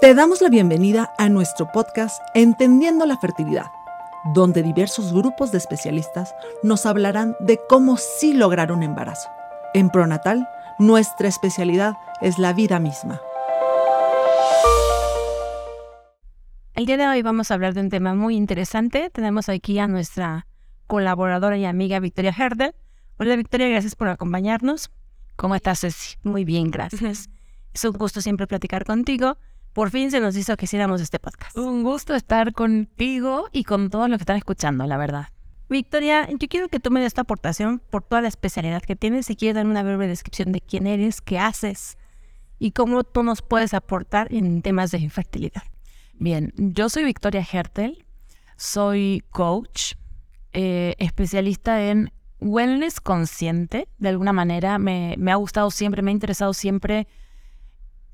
Te 0.00 0.14
damos 0.14 0.40
la 0.40 0.48
bienvenida 0.48 1.12
a 1.18 1.28
nuestro 1.28 1.70
podcast 1.70 2.22
Entendiendo 2.32 3.04
la 3.04 3.18
Fertilidad, 3.18 3.66
donde 4.32 4.62
diversos 4.62 5.12
grupos 5.12 5.52
de 5.52 5.58
especialistas 5.58 6.34
nos 6.62 6.86
hablarán 6.86 7.36
de 7.38 7.60
cómo 7.68 7.98
sí 7.98 8.32
lograr 8.32 8.72
un 8.72 8.82
embarazo. 8.82 9.28
En 9.74 9.90
Pronatal, 9.90 10.48
nuestra 10.78 11.28
especialidad 11.28 11.98
es 12.22 12.38
la 12.38 12.54
vida 12.54 12.80
misma. 12.80 13.20
El 16.72 16.86
día 16.86 16.96
de 16.96 17.06
hoy 17.06 17.20
vamos 17.20 17.50
a 17.50 17.54
hablar 17.54 17.74
de 17.74 17.82
un 17.82 17.90
tema 17.90 18.14
muy 18.14 18.36
interesante. 18.36 19.10
Tenemos 19.10 19.50
aquí 19.50 19.78
a 19.80 19.86
nuestra 19.86 20.46
colaboradora 20.86 21.58
y 21.58 21.66
amiga 21.66 22.00
Victoria 22.00 22.34
Herder. 22.34 22.74
Hola 23.18 23.36
Victoria, 23.36 23.68
gracias 23.68 23.96
por 23.96 24.08
acompañarnos. 24.08 24.90
¿Cómo 25.36 25.54
estás, 25.56 25.80
Ceci? 25.80 26.16
Muy 26.22 26.46
bien, 26.46 26.70
gracias. 26.70 27.28
Es 27.74 27.84
un 27.84 27.92
gusto 27.92 28.22
siempre 28.22 28.46
platicar 28.46 28.86
contigo. 28.86 29.36
Por 29.72 29.90
fin 29.90 30.10
se 30.10 30.20
nos 30.20 30.36
hizo 30.36 30.56
que 30.56 30.64
hiciéramos 30.64 31.00
este 31.00 31.18
podcast. 31.18 31.56
Un 31.56 31.84
gusto 31.84 32.14
estar 32.14 32.52
contigo 32.52 33.48
y 33.52 33.64
con 33.64 33.90
todos 33.90 34.08
los 34.08 34.18
que 34.18 34.22
están 34.22 34.36
escuchando, 34.36 34.86
la 34.86 34.96
verdad. 34.96 35.28
Victoria, 35.68 36.28
yo 36.28 36.48
quiero 36.48 36.68
que 36.68 36.80
tú 36.80 36.90
me 36.90 36.98
des 36.98 37.08
esta 37.08 37.22
aportación 37.22 37.80
por 37.90 38.02
toda 38.02 38.22
la 38.22 38.28
especialidad 38.28 38.82
que 38.82 38.96
tienes. 38.96 39.26
Si 39.26 39.36
quieres 39.36 39.54
dar 39.54 39.66
una 39.66 39.84
breve 39.84 40.08
descripción 40.08 40.50
de 40.50 40.60
quién 40.60 40.88
eres, 40.88 41.20
qué 41.20 41.38
haces 41.38 41.96
y 42.58 42.72
cómo 42.72 43.04
tú 43.04 43.22
nos 43.22 43.42
puedes 43.42 43.72
aportar 43.72 44.32
en 44.32 44.62
temas 44.62 44.90
de 44.90 44.98
infertilidad. 44.98 45.62
Bien, 46.14 46.52
yo 46.56 46.88
soy 46.88 47.04
Victoria 47.04 47.46
Hertel, 47.50 48.04
soy 48.56 49.22
coach, 49.30 49.94
eh, 50.52 50.94
especialista 50.98 51.82
en 51.88 52.12
wellness 52.40 53.00
consciente. 53.00 53.86
De 53.98 54.08
alguna 54.08 54.32
manera 54.32 54.78
me, 54.78 55.16
ha 55.30 55.36
gustado 55.36 55.70
siempre, 55.70 56.02
me 56.02 56.10
ha 56.10 56.12
interesado 56.12 56.52
siempre 56.52 57.06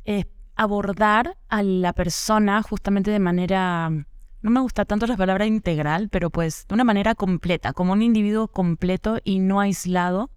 eh, 0.05 0.27
abordar 0.57 1.37
a 1.49 1.63
la 1.63 1.93
persona 1.93 2.63
justamente 2.63 3.11
de 3.11 3.19
manera, 3.19 3.91
no 3.91 4.51
me 4.51 4.61
gusta 4.61 4.85
tanto 4.85 5.07
la 5.07 5.17
palabra 5.17 5.47
integral, 5.47 6.09
pero 6.09 6.31
pues 6.31 6.67
de 6.67 6.75
una 6.75 6.85
manera 6.85 7.15
completa, 7.15 7.73
como 7.73 7.93
un 7.93 8.03
individuo 8.03 8.49
completo 8.49 9.19
y 9.23 9.39
no 9.39 9.61
aislado, 9.61 10.31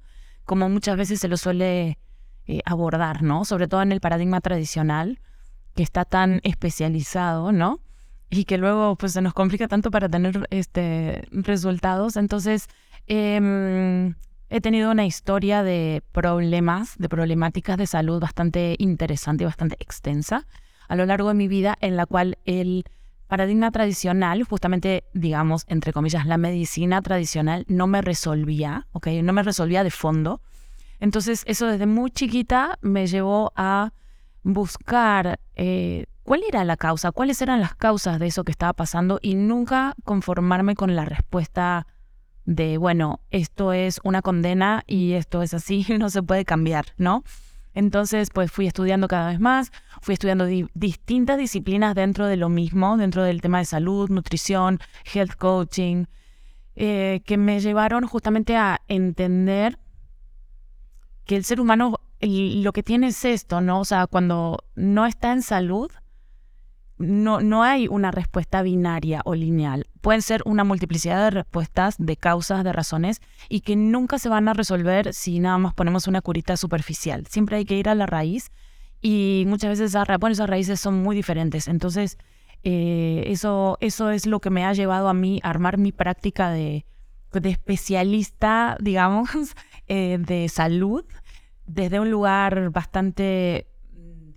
como 0.45 0.69
muchas 0.69 0.97
veces 0.97 1.19
se 1.19 1.27
lo 1.27 1.37
suele 1.37 1.97
eh, 2.47 2.61
abordar, 2.65 3.23
¿no? 3.23 3.45
Sobre 3.45 3.67
todo 3.67 3.81
en 3.81 3.91
el 3.91 4.01
paradigma 4.01 4.41
tradicional, 4.41 5.19
que 5.75 5.83
está 5.83 6.05
tan 6.05 6.41
especializado, 6.43 7.51
¿no? 7.51 7.79
Y 8.29 8.43
que 8.43 8.57
luego 8.57 8.95
pues 8.95 9.13
se 9.13 9.21
nos 9.21 9.33
complica 9.33 9.67
tanto 9.67 9.89
para 9.89 10.09
tener 10.09 10.47
este, 10.49 11.27
resultados. 11.31 12.15
Entonces, 12.17 12.67
eh, 13.07 14.13
he 14.49 14.61
tenido 14.61 14.91
una 14.91 15.05
historia 15.05 15.63
de 15.63 16.03
problemas, 16.11 16.97
de 16.97 17.07
problemáticas 17.09 17.77
de 17.77 17.87
salud 17.87 18.19
bastante 18.19 18.75
interesante 18.79 19.43
y 19.43 19.45
bastante 19.45 19.77
extensa 19.79 20.47
a 20.87 20.95
lo 20.95 21.05
largo 21.05 21.27
de 21.27 21.35
mi 21.35 21.47
vida, 21.47 21.77
en 21.81 21.95
la 21.95 22.07
cual 22.07 22.39
el 22.45 22.83
paradigma 23.27 23.69
tradicional, 23.69 24.43
justamente, 24.43 25.03
digamos, 25.13 25.65
entre 25.67 25.93
comillas, 25.93 26.25
la 26.25 26.37
medicina 26.37 27.01
tradicional, 27.03 27.63
no 27.67 27.85
me 27.85 28.01
resolvía, 28.01 28.87
¿ok? 28.91 29.07
No 29.21 29.33
me 29.33 29.43
resolvía 29.43 29.83
de 29.83 29.91
fondo. 29.91 30.41
Entonces, 30.99 31.43
eso 31.45 31.67
desde 31.67 31.85
muy 31.85 32.09
chiquita 32.09 32.79
me 32.81 33.05
llevó 33.05 33.53
a 33.55 33.93
buscar 34.41 35.39
eh, 35.55 36.07
cuál 36.23 36.41
era 36.47 36.65
la 36.65 36.75
causa, 36.75 37.11
cuáles 37.11 37.39
eran 37.43 37.61
las 37.61 37.75
causas 37.75 38.17
de 38.17 38.25
eso 38.25 38.43
que 38.43 38.51
estaba 38.51 38.73
pasando 38.73 39.19
y 39.21 39.35
nunca 39.35 39.93
conformarme 40.03 40.73
con 40.73 40.95
la 40.95 41.05
respuesta 41.05 41.85
de, 42.49 42.79
bueno, 42.79 43.19
esto 43.29 43.73
es 43.73 43.99
una 44.03 44.23
condena 44.23 44.83
y 44.87 45.13
esto 45.13 45.43
es 45.43 45.53
así, 45.53 45.85
no 45.99 46.09
se 46.09 46.23
puede 46.23 46.45
cambiar, 46.45 46.87
¿no? 46.97 47.23
Entonces, 47.75 48.29
pues 48.33 48.51
fui 48.51 48.65
estudiando 48.65 49.07
cada 49.07 49.29
vez 49.29 49.39
más, 49.39 49.71
fui 50.01 50.13
estudiando 50.13 50.47
distintas 50.73 51.37
disciplinas 51.37 51.93
dentro 51.93 52.25
de 52.25 52.37
lo 52.37 52.49
mismo, 52.49 52.97
dentro 52.97 53.21
del 53.21 53.41
tema 53.41 53.59
de 53.59 53.65
salud, 53.65 54.09
nutrición, 54.09 54.79
health 55.13 55.35
coaching, 55.35 56.05
eh, 56.75 57.21
que 57.23 57.37
me 57.37 57.59
llevaron 57.59 58.07
justamente 58.07 58.57
a 58.57 58.81
entender 58.87 59.77
que 61.25 61.35
el 61.35 61.43
ser 61.43 61.61
humano 61.61 61.99
lo 62.19 62.73
que 62.73 62.81
tiene 62.81 63.09
es 63.09 63.23
esto, 63.25 63.61
¿no? 63.61 63.81
O 63.81 63.85
sea, 63.85 64.07
cuando 64.07 64.57
no 64.75 65.05
está 65.05 65.31
en 65.31 65.43
salud, 65.43 65.91
no, 66.99 67.39
no 67.39 67.63
hay 67.63 67.87
una 67.87 68.11
respuesta 68.11 68.61
binaria 68.61 69.21
o 69.23 69.33
lineal. 69.33 69.87
Pueden 70.01 70.21
ser 70.21 70.43
una 70.45 70.65
multiplicidad 70.65 71.23
de 71.23 71.29
respuestas, 71.31 71.95
de 71.97 72.17
causas, 72.17 72.63
de 72.63 72.73
razones, 72.73 73.21
y 73.47 73.61
que 73.61 73.75
nunca 73.77 74.19
se 74.19 74.29
van 74.29 74.47
a 74.49 74.53
resolver 74.53 75.13
si 75.13 75.39
nada 75.39 75.57
más 75.57 75.73
ponemos 75.73 76.07
una 76.07 76.21
curita 76.21 76.57
superficial. 76.57 77.25
Siempre 77.27 77.55
hay 77.57 77.65
que 77.65 77.77
ir 77.77 77.87
a 77.89 77.95
la 77.95 78.05
raíz 78.05 78.51
y 79.01 79.45
muchas 79.47 79.71
veces 79.71 79.91
esas, 79.91 80.07
esas 80.29 80.49
raíces 80.49 80.79
son 80.79 81.01
muy 81.01 81.15
diferentes. 81.15 81.69
Entonces, 81.69 82.17
eh, 82.63 83.23
eso, 83.27 83.77
eso 83.79 84.11
es 84.11 84.25
lo 84.25 84.41
que 84.41 84.49
me 84.49 84.65
ha 84.65 84.73
llevado 84.73 85.07
a 85.07 85.13
mí 85.13 85.39
a 85.43 85.49
armar 85.49 85.77
mi 85.77 85.93
práctica 85.93 86.49
de, 86.49 86.85
de 87.31 87.49
especialista, 87.49 88.77
digamos, 88.81 89.29
eh, 89.87 90.17
de 90.19 90.49
salud, 90.49 91.05
desde 91.65 91.99
un 91.99 92.11
lugar 92.11 92.71
bastante 92.71 93.68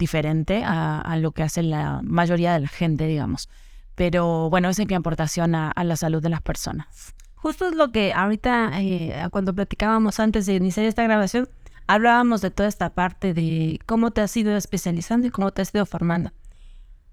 diferente 0.02 0.64
a, 0.64 1.16
lo 1.16 1.30
que 1.30 1.44
hace 1.44 1.62
la 1.62 2.00
mayoría 2.02 2.52
de 2.54 2.60
la 2.60 2.68
gente, 2.68 3.06
digamos. 3.06 3.48
Pero 3.94 4.50
bueno, 4.50 4.68
esa 4.68 4.82
es 4.82 4.88
mi 4.88 4.96
aportación 4.96 5.54
a, 5.54 5.72
la 5.84 5.96
salud 5.96 6.20
de 6.20 6.28
las 6.28 6.42
personas. 6.42 7.14
Justo 7.36 7.68
es 7.68 7.74
lo 7.76 7.92
que 7.92 8.12
ahorita, 8.12 8.72
eh, 8.80 9.28
cuando 9.30 9.54
platicábamos 9.54 10.18
antes 10.18 10.46
de 10.46 10.54
iniciar 10.54 10.86
esta 10.86 11.04
grabación, 11.04 11.48
hablábamos 11.86 12.40
de 12.40 12.50
toda 12.50 12.68
esta 12.68 12.90
parte 12.90 13.32
de 13.32 13.78
cómo 13.86 14.10
te 14.10 14.22
has 14.22 14.36
ido 14.36 14.56
especializando 14.56 15.28
y 15.28 15.30
cómo 15.30 15.52
te 15.52 15.62
has 15.62 15.72
ido 15.72 15.86
formando. 15.86 16.32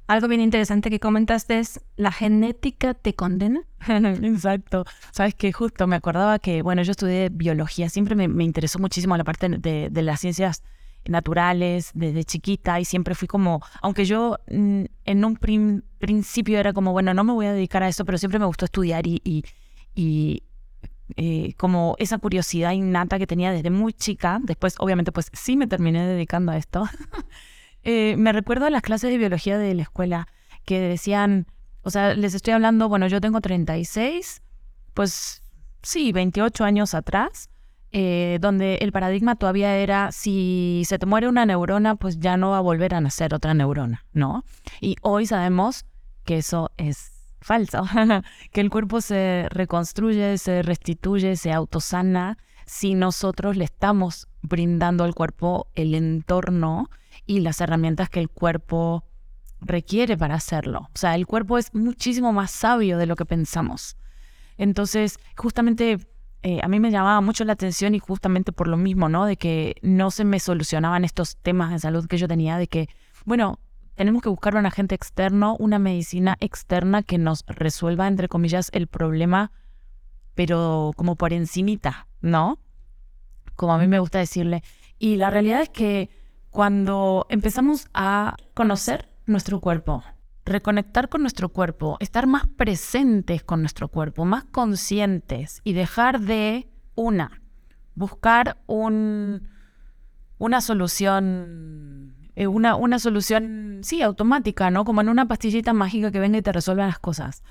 Algo 0.08 0.28
bien 0.28 0.42
interesante 0.42 0.90
que 0.90 1.00
comentaste 1.00 1.60
es, 1.60 1.82
¿la 1.96 2.12
genética 2.12 2.96
te 2.96 3.14
condena? 3.14 3.62
Exacto. 3.88 4.86
Sabes 5.12 5.36
que 5.36 5.52
justo 5.52 5.86
me 5.86 5.96
acordaba 5.96 6.40
que, 6.40 6.64
bueno, 6.64 6.82
yo 6.82 6.92
estudié 6.92 7.30
biología, 7.30 7.90
siempre 7.90 8.16
me, 8.16 8.44
interesó 8.44 8.80
muchísimo 8.80 9.16
la 9.16 9.24
parte 9.24 9.48
de, 9.48 9.90
de 9.92 10.02
las 10.02 10.22
ciencias 10.22 10.64
naturales 11.06 11.92
desde 11.94 12.24
chiquita 12.24 12.80
y 12.80 12.86
siempre 12.86 13.16
fui 13.16 13.28
como, 13.28 13.62
aunque 13.82 14.06
yo 14.06 14.38
mm, 14.50 14.84
en 15.06 15.26
un 15.26 15.36
principio 15.98 16.60
era 16.60 16.74
como, 16.74 16.92
bueno, 16.92 17.14
no 17.14 17.24
me 17.24 17.34
voy 17.34 17.48
a 17.48 17.54
dedicar 17.54 17.84
a 17.84 17.88
eso, 17.88 18.06
pero 18.06 18.18
siempre 18.18 18.40
me 18.40 18.46
gustó 18.46 18.66
estudiar 18.66 19.08
y, 19.08 19.22
y, 19.96 20.44
eh, 21.16 21.54
como 21.58 21.96
esa 21.98 22.20
curiosidad 22.20 22.72
innata 22.72 23.18
que 23.18 23.26
tenía 23.26 23.52
desde 23.52 23.72
muy 23.72 23.94
chica, 23.94 24.40
después 24.44 24.76
obviamente 24.80 25.12
pues 25.12 25.30
sí 25.34 25.58
me 25.58 25.68
terminé 25.68 26.06
dedicando 26.06 26.52
a 26.52 26.58
esto. 26.58 26.84
Eh, 27.84 28.18
me 28.18 28.34
recuerdo 28.34 28.66
a 28.66 28.70
las 28.70 28.82
clases 28.82 29.10
de 29.10 29.18
biología 29.18 29.58
de 29.58 29.74
la 29.74 29.84
escuela 29.84 30.28
que 30.66 30.82
decían, 30.82 31.48
o 31.82 31.90
sea, 31.90 32.14
les 32.14 32.34
estoy 32.34 32.54
hablando, 32.54 32.90
bueno, 32.90 33.08
yo 33.08 33.22
tengo 33.22 33.40
36, 33.40 34.42
pues 34.94 35.42
sí, 35.82 36.12
28 36.12 36.66
años 36.66 36.94
atrás 36.94 37.50
eh, 37.92 38.38
donde 38.42 38.76
el 38.76 38.92
paradigma 38.92 39.36
todavía 39.36 39.76
era 39.78 40.12
si 40.12 40.84
se 40.86 41.00
te 41.00 41.06
muere 41.06 41.28
una 41.28 41.46
neurona, 41.46 41.96
pues 41.96 42.20
ya 42.20 42.38
no 42.38 42.52
va 42.52 42.58
a 42.60 42.62
volver 42.62 42.94
a 42.94 43.02
nacer 43.02 43.34
otra 43.34 43.54
neurona, 43.54 44.06
¿no? 44.14 44.44
Y 44.80 44.96
hoy 45.02 45.26
sabemos 45.26 45.86
que 46.24 46.38
eso 46.38 46.72
es 46.78 47.12
falso, 47.42 47.86
que 48.52 48.62
el 48.62 48.70
cuerpo 48.70 49.02
se 49.02 49.48
reconstruye, 49.50 50.38
se 50.38 50.62
restituye, 50.62 51.36
se 51.36 51.52
autosana 51.52 52.38
si 52.66 52.94
nosotros 52.94 53.58
le 53.58 53.66
estamos 53.66 54.28
brindando 54.42 55.04
al 55.04 55.16
cuerpo 55.16 55.68
el 55.74 55.96
entorno 55.96 56.90
y 57.26 57.40
las 57.40 57.62
herramientas 57.62 58.10
que 58.10 58.20
el 58.20 58.30
cuerpo 58.30 59.04
requiere 59.62 60.18
para 60.18 60.36
hacerlo. 60.36 60.90
O 60.94 60.98
sea, 60.98 61.16
el 61.16 61.26
cuerpo 61.26 61.58
es 61.58 61.74
muchísimo 61.74 62.32
más 62.32 62.52
sabio 62.52 62.98
de 62.98 63.08
lo 63.08 63.16
que 63.16 63.26
pensamos. 63.26 63.98
Entonces, 64.58 65.18
justamente 65.36 65.98
eh, 66.42 66.60
a 66.64 66.68
mí 66.68 66.80
me 66.80 66.92
llamaba 66.92 67.20
mucho 67.22 67.44
la 67.44 67.54
atención 67.54 67.96
y 67.96 68.00
justamente 68.00 68.52
por 68.52 68.68
lo 68.68 68.78
mismo, 68.78 69.10
¿no? 69.10 69.26
De 69.26 69.36
que 69.36 69.76
no 69.82 70.10
se 70.10 70.24
me 70.24 70.40
solucionaban 70.40 71.04
estos 71.04 71.38
temas 71.38 71.72
de 71.72 71.80
salud 71.80 72.08
que 72.08 72.18
yo 72.18 72.28
tenía, 72.28 72.58
de 72.58 72.68
que, 72.68 72.88
bueno, 73.26 73.60
tenemos 73.96 74.22
que 74.22 74.30
buscar 74.30 74.56
un 74.56 74.66
agente 74.66 74.96
externo, 74.96 75.58
una 75.60 75.80
medicina 75.80 76.38
externa 76.40 77.04
que 77.04 77.18
nos 77.18 77.44
resuelva, 77.48 78.08
entre 78.08 78.30
comillas, 78.30 78.70
el 78.72 78.88
problema, 78.88 79.52
pero 80.34 80.94
como 80.96 81.18
por 81.18 81.34
encimita, 81.34 82.08
¿no? 82.22 82.60
Como 83.56 83.74
a 83.74 83.78
mí 83.78 83.88
me 83.88 84.00
gusta 84.00 84.20
decirle. 84.20 84.64
Y 84.98 85.18
la 85.18 85.30
realidad 85.30 85.62
es 85.62 85.70
que 85.70 86.10
cuando 86.50 87.26
empezamos 87.30 87.90
a 87.94 88.38
conocer 88.54 89.10
nuestro 89.26 89.60
cuerpo, 89.60 90.04
reconectar 90.50 91.10
con 91.10 91.22
nuestro 91.22 91.50
cuerpo, 91.50 91.98
estar 92.00 92.28
más 92.28 92.48
presentes 92.48 93.44
con 93.44 93.62
nuestro 93.62 93.88
cuerpo, 93.88 94.26
más 94.26 94.44
conscientes 94.46 95.62
y 95.64 95.74
dejar 95.74 96.20
de, 96.20 96.70
una, 96.96 97.42
buscar 97.96 98.58
un, 98.68 99.50
una 100.38 100.62
solución, 100.62 102.16
eh, 102.36 102.48
una, 102.48 102.76
una 102.76 103.00
solución, 103.00 103.80
sí, 103.84 104.02
automática, 104.02 104.70
¿no? 104.72 104.86
Como 104.86 105.02
en 105.02 105.10
una 105.10 105.28
pastillita 105.28 105.74
mágica 105.74 106.12
que 106.12 106.20
venga 106.20 106.38
y 106.38 106.42
te 106.42 106.52
resuelva 106.52 106.86
las 106.86 107.00
cosas. 107.00 107.44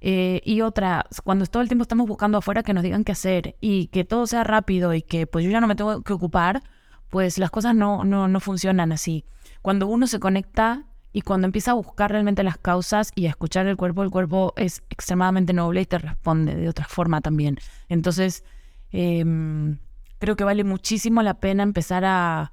Eh, 0.00 0.40
y 0.44 0.62
otra, 0.62 1.06
cuando 1.22 1.46
todo 1.46 1.62
el 1.62 1.68
tiempo 1.68 1.82
estamos 1.82 2.08
buscando 2.08 2.38
afuera 2.38 2.64
que 2.64 2.74
nos 2.74 2.82
digan 2.82 3.04
qué 3.04 3.12
hacer 3.12 3.56
y 3.60 3.86
que 3.86 4.04
todo 4.04 4.26
sea 4.26 4.42
rápido 4.42 4.94
y 4.94 5.02
que 5.02 5.28
pues 5.28 5.44
yo 5.44 5.50
ya 5.50 5.60
no 5.60 5.68
me 5.68 5.76
tengo 5.76 6.02
que 6.02 6.12
ocupar, 6.12 6.62
pues 7.08 7.38
las 7.38 7.50
cosas 7.50 7.76
no, 7.76 8.02
no, 8.04 8.26
no 8.26 8.40
funcionan 8.40 8.90
así. 8.90 9.24
Cuando 9.62 9.86
uno 9.86 10.08
se 10.08 10.18
conecta 10.18 10.86
Y 11.12 11.22
cuando 11.22 11.46
empieza 11.46 11.72
a 11.72 11.74
buscar 11.74 12.10
realmente 12.10 12.42
las 12.42 12.58
causas 12.58 13.12
y 13.14 13.26
a 13.26 13.30
escuchar 13.30 13.66
el 13.66 13.76
cuerpo, 13.76 14.02
el 14.02 14.10
cuerpo 14.10 14.54
es 14.56 14.82
extremadamente 14.88 15.52
noble 15.52 15.82
y 15.82 15.86
te 15.86 15.98
responde 15.98 16.54
de 16.54 16.68
otra 16.68 16.86
forma 16.86 17.20
también. 17.20 17.58
Entonces, 17.88 18.44
em, 18.90 19.78
creo 20.18 20.36
que 20.36 20.44
vale 20.44 20.64
muchísimo 20.64 21.22
la 21.22 21.34
pena 21.34 21.62
empezar 21.62 22.04
a 22.04 22.52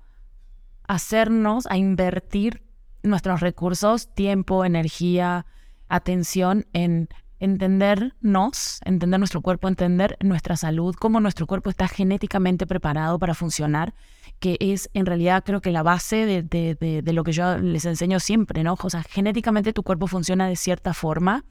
hacernos, 0.87 1.67
a 1.67 1.77
invertir 1.77 2.63
nuestros 3.03 3.39
recursos, 3.39 4.13
tiempo, 4.13 4.65
energía, 4.65 5.45
atención 5.87 6.65
en 6.73 7.09
entendernos, 7.39 8.79
entender 8.83 9.19
nuestro 9.19 9.41
cuerpo, 9.41 9.67
entender 9.67 10.17
nuestra 10.21 10.57
salud, 10.57 10.95
cómo 10.95 11.19
nuestro 11.19 11.47
cuerpo 11.47 11.69
está 11.69 11.87
genéticamente 11.87 12.67
preparado 12.67 13.17
para 13.17 13.33
funcionar 13.33 13.93
que 14.39 14.57
es 14.59 14.89
en 14.93 15.05
realidad 15.05 15.43
creo 15.45 15.61
que 15.61 15.71
la 15.71 15.83
base 15.83 16.25
de, 16.25 17.13
lo 17.13 17.23
que 17.23 17.31
yo 17.31 17.57
les 17.57 17.85
enseño 17.85 18.19
siempre, 18.19 18.63
¿no? 18.63 18.77
O 18.81 18.89
sea, 18.89 19.03
genéticamente 19.03 19.73
tu 19.73 19.83
cuerpo 19.83 20.07
funciona 20.07 20.47
de 20.47 20.55
cierta 20.55 20.93
forma, 20.93 21.45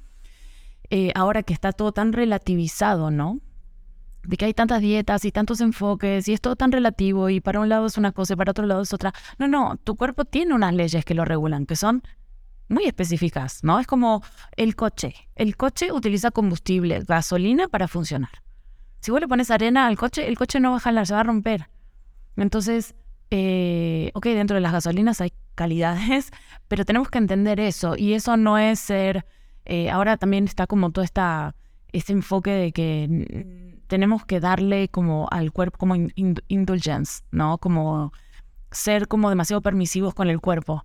eh, 0.91 1.13
ahora 1.15 1.43
que 1.43 1.53
está 1.53 1.73
todo 1.73 1.93
tan 1.93 2.13
relativizado, 2.13 3.11
¿no? 3.11 3.41
De 4.23 4.37
que 4.37 4.47
hay 4.47 4.55
tantas 4.55 4.81
dietas 4.81 5.25
y 5.25 5.33
tantos 5.33 5.61
enfoques 5.61 6.29
y 6.29 6.33
es 6.33 6.41
todo 6.41 6.57
tan 6.57 6.73
relativo 6.73 7.29
y 7.29 7.41
para 7.41 7.61
un 7.61 7.69
lado 7.69 7.87
es 7.87 7.97
una 7.99 8.13
cosa 8.13 8.35
y 8.35 8.37
para 8.37 8.51
otro 8.51 8.67
lado 8.67 8.83
es 8.83 8.93
otra. 8.93 9.13
No, 9.39 9.49
no, 9.49 9.77
tu 9.85 9.97
cuerpo 9.97 10.25
tiene 10.25 10.55
unas 10.55 10.75
leyes 10.75 11.05
que 11.05 11.15
lo 11.15 11.25
regulan, 11.25 11.67
que 11.67 11.77
son 11.77 12.03
muy 12.69 12.85
específicas, 12.85 13.65
¿no? 13.65 13.79
Es 13.79 13.87
como 13.87 14.23
el 14.57 14.77
coche. 14.77 15.15
El 15.35 15.57
coche 15.57 15.93
utiliza 15.93 16.31
combustible, 16.31 17.01
gasolina 17.01 17.69
para 17.69 17.89
funcionar. 17.89 18.31
Si 19.01 19.11
vos 19.11 19.21
le 19.21 19.29
pones 19.29 19.51
arena 19.51 19.87
al 19.87 19.97
coche, 19.97 20.27
el 20.27 20.37
coche 20.37 20.61
no 20.61 20.73
va 20.73 20.79
a 20.79 20.81
jalar, 20.81 21.07
se 21.07 21.15
va 21.15 21.21
a 21.21 21.25
romper. 21.25 21.69
Entonces, 22.43 22.95
eh, 23.31 24.11
ok, 24.15 24.27
dentro 24.27 24.55
de 24.55 24.61
las 24.61 24.73
gasolinas 24.73 25.21
hay 25.21 25.33
calidades, 25.55 26.31
pero 26.69 26.85
tenemos 26.85 27.09
que 27.09 27.19
entender 27.19 27.61
eso. 27.61 27.95
Y 27.97 28.15
eso 28.15 28.37
no 28.37 28.59
es 28.59 28.81
ser. 28.81 29.27
Eh, 29.65 29.91
ahora 29.91 30.17
también 30.17 30.45
está 30.45 30.67
como 30.67 30.91
todo 30.91 31.05
esta, 31.05 31.55
este 31.93 32.13
enfoque 32.13 32.51
de 32.51 32.73
que 32.73 33.79
tenemos 33.87 34.25
que 34.25 34.41
darle 34.41 34.89
como 34.89 35.29
al 35.31 35.53
cuerpo 35.53 35.79
como 35.79 35.95
indulgence, 36.15 37.23
¿no? 37.31 37.59
Como 37.59 38.13
ser 38.71 39.09
como 39.09 39.29
demasiado 39.29 39.61
permisivos 39.63 40.15
con 40.15 40.29
el 40.29 40.41
cuerpo. 40.41 40.85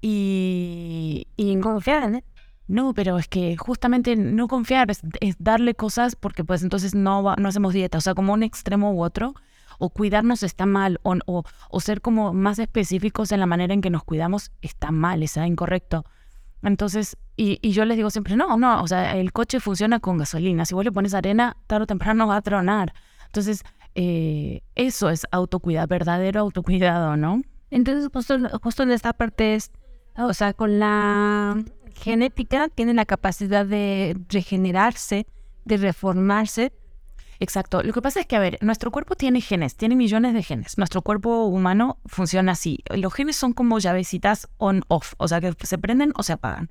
Y, 0.00 1.26
y 1.36 1.58
confiar, 1.60 2.14
¿eh? 2.14 2.24
No, 2.68 2.94
pero 2.94 3.18
es 3.18 3.26
que 3.26 3.56
justamente 3.56 4.14
no 4.14 4.46
confiar 4.46 4.90
es, 4.90 5.02
darle 5.38 5.74
cosas 5.74 6.14
porque 6.14 6.44
pues 6.44 6.62
entonces 6.62 6.94
no, 6.94 7.34
no 7.36 7.48
hacemos 7.48 7.74
dieta, 7.74 7.98
o 7.98 8.00
sea, 8.00 8.14
como 8.14 8.32
un 8.32 8.44
extremo 8.44 8.92
u 8.92 9.02
otro 9.02 9.34
o 9.80 9.90
cuidarnos 9.90 10.42
está 10.42 10.66
mal, 10.66 11.00
o, 11.02 11.42
o, 11.70 11.80
ser 11.80 12.00
como 12.00 12.32
más 12.32 12.58
específicos 12.58 13.32
en 13.32 13.40
la 13.40 13.46
manera 13.46 13.74
en 13.74 13.80
que 13.80 13.90
nos 13.90 14.04
cuidamos 14.04 14.52
está 14.62 14.92
mal, 14.92 15.22
está 15.22 15.46
incorrecto. 15.46 16.04
Entonces, 16.62 17.16
y, 17.36 17.58
y, 17.62 17.72
yo 17.72 17.84
les 17.86 17.96
digo 17.96 18.10
siempre, 18.10 18.36
no, 18.36 18.56
no, 18.58 18.82
o 18.82 18.86
sea, 18.86 19.16
el 19.16 19.32
coche 19.32 19.60
funciona 19.60 19.98
con 19.98 20.18
gasolina. 20.18 20.66
Si 20.66 20.74
vos 20.74 20.84
le 20.84 20.92
pones 20.92 21.14
arena, 21.14 21.56
tarde 21.66 21.84
o 21.84 21.86
temprano 21.86 22.26
va 22.26 22.36
a 22.36 22.42
tronar. 22.42 22.92
Entonces, 23.26 23.64
eh, 23.94 24.62
eso 24.74 25.08
es 25.08 25.26
autocuidado, 25.30 25.88
verdadero 25.88 26.40
autocuidado, 26.40 27.16
¿no? 27.16 27.42
Entonces, 27.70 28.10
justo, 28.12 28.38
justo 28.62 28.82
en 28.82 28.90
esta 28.90 29.12
parte 29.12 29.54
es, 29.54 29.70
o 30.16 30.34
sea, 30.34 30.52
con 30.52 30.78
la 30.78 31.56
genética 31.94 32.68
tiene 32.68 32.94
la 32.94 33.06
capacidad 33.06 33.64
de 33.64 34.16
regenerarse, 34.28 35.26
de 35.64 35.76
reformarse, 35.76 36.72
Exacto. 37.40 37.82
Lo 37.82 37.94
que 37.94 38.02
pasa 38.02 38.20
es 38.20 38.26
que, 38.26 38.36
a 38.36 38.38
ver, 38.38 38.58
nuestro 38.60 38.90
cuerpo 38.90 39.16
tiene 39.16 39.40
genes, 39.40 39.74
tiene 39.74 39.96
millones 39.96 40.34
de 40.34 40.42
genes. 40.42 40.76
Nuestro 40.76 41.00
cuerpo 41.00 41.46
humano 41.46 41.98
funciona 42.04 42.52
así. 42.52 42.84
Los 42.94 43.14
genes 43.14 43.34
son 43.36 43.54
como 43.54 43.78
llavecitas 43.78 44.48
on-off, 44.58 45.14
o 45.16 45.26
sea, 45.26 45.40
que 45.40 45.66
se 45.66 45.78
prenden 45.78 46.12
o 46.16 46.22
se 46.22 46.34
apagan. 46.34 46.70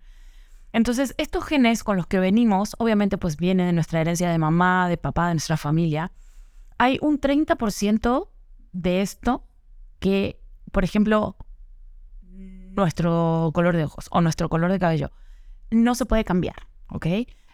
Entonces, 0.71 1.15
estos 1.17 1.43
genes 1.43 1.83
con 1.83 1.97
los 1.97 2.05
que 2.05 2.19
venimos, 2.19 2.75
obviamente, 2.77 3.17
pues 3.17 3.37
vienen 3.37 3.65
de 3.65 3.73
nuestra 3.73 3.99
herencia 3.99 4.29
de 4.29 4.37
mamá, 4.37 4.87
de 4.87 4.97
papá, 4.97 5.29
de 5.29 5.33
nuestra 5.33 5.57
familia. 5.57 6.11
Hay 6.77 6.99
un 7.01 7.19
30% 7.19 8.29
de 8.71 9.01
esto 9.01 9.47
que, 9.97 10.39
por 10.71 10.83
ejemplo, 10.83 11.35
nuestro 12.75 13.49
color 13.55 13.75
de 13.75 13.85
ojos 13.85 14.07
o 14.11 14.21
nuestro 14.21 14.49
color 14.49 14.71
de 14.71 14.77
cabello 14.77 15.11
no 15.71 15.95
se 15.95 16.05
puede 16.05 16.23
cambiar, 16.23 16.67
¿ok? 16.89 17.07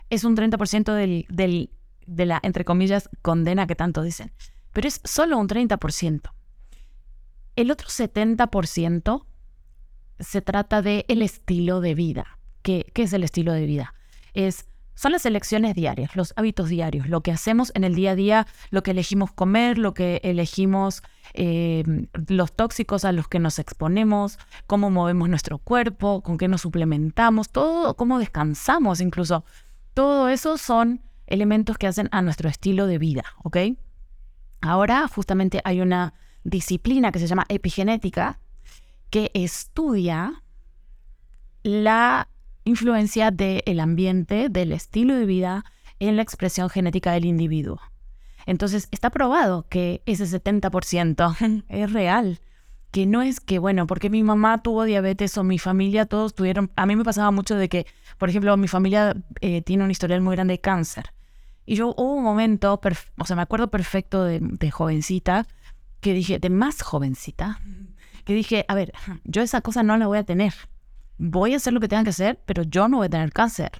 Es 0.10 0.26
un 0.26 0.36
30% 0.36 0.94
del, 0.94 1.26
del 1.30 1.72
de 2.06 2.26
la, 2.26 2.40
entre 2.44 2.66
comillas, 2.66 3.10
condena 3.22 3.68
que 3.68 3.76
tanto 3.76 4.02
dicen. 4.02 4.32
Pero 4.72 4.88
es 4.88 5.02
solo 5.04 5.38
un 5.38 5.48
30%. 5.48 6.32
El 7.56 7.72
otro 7.72 7.88
70% 7.88 9.26
se 10.20 10.42
trata 10.42 10.82
de 10.82 11.06
el 11.08 11.22
estilo 11.22 11.82
de 11.82 11.96
vida. 11.96 12.40
¿Qué, 12.62 12.86
¿Qué, 12.94 13.04
es 13.04 13.14
el 13.14 13.24
estilo 13.24 13.54
de 13.54 13.66
vida? 13.66 13.94
Es, 14.34 14.66
son 14.96 15.12
las 15.12 15.26
elecciones 15.26 15.76
diarias, 15.76 16.16
los 16.16 16.34
hábitos 16.36 16.70
diarios, 16.70 17.08
lo 17.10 17.22
que 17.22 17.32
hacemos 17.32 17.72
en 17.76 17.84
el 17.84 17.96
día 17.96 18.12
a 18.12 18.16
día, 18.16 18.48
lo 18.70 18.82
que 18.82 18.92
elegimos 18.92 19.32
comer, 19.32 19.78
lo 19.78 19.94
que 19.94 20.22
elegimos, 20.24 21.04
eh, 21.34 21.84
los 22.28 22.54
tóxicos 22.54 23.04
a 23.06 23.12
los 23.12 23.28
que 23.28 23.40
nos 23.40 23.60
exponemos, 23.60 24.40
cómo 24.68 24.90
movemos 24.90 25.30
nuestro 25.30 25.58
cuerpo, 25.58 26.22
con 26.24 26.38
qué 26.38 26.48
nos 26.48 26.62
suplementamos, 26.62 27.50
todo, 27.50 27.96
cómo 27.96 28.20
descansamos 28.20 29.02
incluso. 29.02 29.44
Todo 29.94 30.30
eso 30.30 30.58
son 30.58 31.02
elementos 31.28 31.78
que 31.78 31.88
hacen 31.88 32.10
a 32.12 32.22
nuestro 32.22 32.50
estilo 32.50 32.88
de 32.88 32.98
vida, 32.98 33.24
¿ok? 33.44 33.58
Ahora 34.62 35.08
justamente 35.08 35.62
hay 35.64 35.82
una 35.82 36.14
disciplina 36.44 37.12
que 37.12 37.20
se 37.20 37.28
llama 37.28 37.46
epigenética 37.50 38.40
que 39.10 39.32
estudia 39.34 40.44
la 41.64 42.30
influencia 42.64 43.32
del 43.32 43.80
ambiente, 43.80 44.50
del 44.50 44.72
estilo 44.72 45.16
de 45.16 45.26
vida 45.26 45.66
en 46.00 46.16
la 46.16 46.22
expresión 46.22 46.70
genética 46.70 47.12
del 47.12 47.26
individuo. 47.26 47.80
Entonces 48.46 48.88
está 48.92 49.10
probado 49.10 49.68
que 49.70 50.02
ese 50.06 50.26
70% 50.26 51.64
es 51.70 51.94
real, 51.94 52.40
que 52.96 53.06
no 53.06 53.22
es 53.22 53.42
que, 53.42 53.60
bueno, 53.60 53.88
porque 53.88 54.10
mi 54.10 54.24
mamá 54.24 54.64
tuvo 54.64 54.86
diabetes 54.86 55.38
o 55.38 55.44
mi 55.44 55.60
familia 55.60 56.06
todos 56.06 56.34
tuvieron, 56.34 56.72
a 56.78 56.86
mí 56.86 56.96
me 56.96 57.04
pasaba 57.04 57.30
mucho 57.30 57.58
de 57.58 57.68
que, 57.68 57.86
por 58.18 58.30
ejemplo, 58.30 58.56
mi 58.56 58.70
familia 58.70 59.18
eh, 59.42 59.62
tiene 59.64 59.84
un 59.84 59.92
historial 59.92 60.22
muy 60.22 60.34
grande 60.34 60.54
de 60.54 60.62
cáncer. 60.62 61.12
Y 61.66 61.76
yo 61.76 61.90
hubo 61.98 62.14
un 62.14 62.24
momento, 62.24 62.80
o 63.18 63.26
sea, 63.26 63.36
me 63.36 63.42
acuerdo 63.42 63.70
perfecto 63.70 64.24
de, 64.24 64.72
jovencita, 64.72 65.46
que 66.00 66.14
dije, 66.14 66.40
de 66.40 66.50
más 66.50 66.82
jovencita, 66.84 67.60
que 68.24 68.34
dije, 68.34 68.64
a 68.70 68.76
ver, 68.76 68.94
yo 69.26 69.42
esa 69.42 69.60
cosa 69.60 69.84
no 69.84 69.98
la 69.98 70.08
voy 70.08 70.20
a 70.20 70.24
tener. 70.24 70.54
Voy 71.18 71.54
a 71.54 71.58
hacer 71.58 71.74
lo 71.74 71.82
que 71.82 71.90
tenga 71.90 72.06
que 72.06 72.12
hacer, 72.12 72.40
pero 72.46 72.64
yo 72.64 72.88
no 72.88 72.96
voy 72.96 73.08
a 73.08 73.10
tener 73.10 73.34
cáncer, 73.34 73.72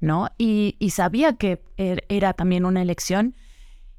¿no? 0.00 0.28
Y, 0.38 0.74
sabía 0.90 1.34
que 1.34 1.62
er, 1.76 2.04
era 2.08 2.32
también 2.32 2.64
una 2.64 2.82
elección. 2.82 3.36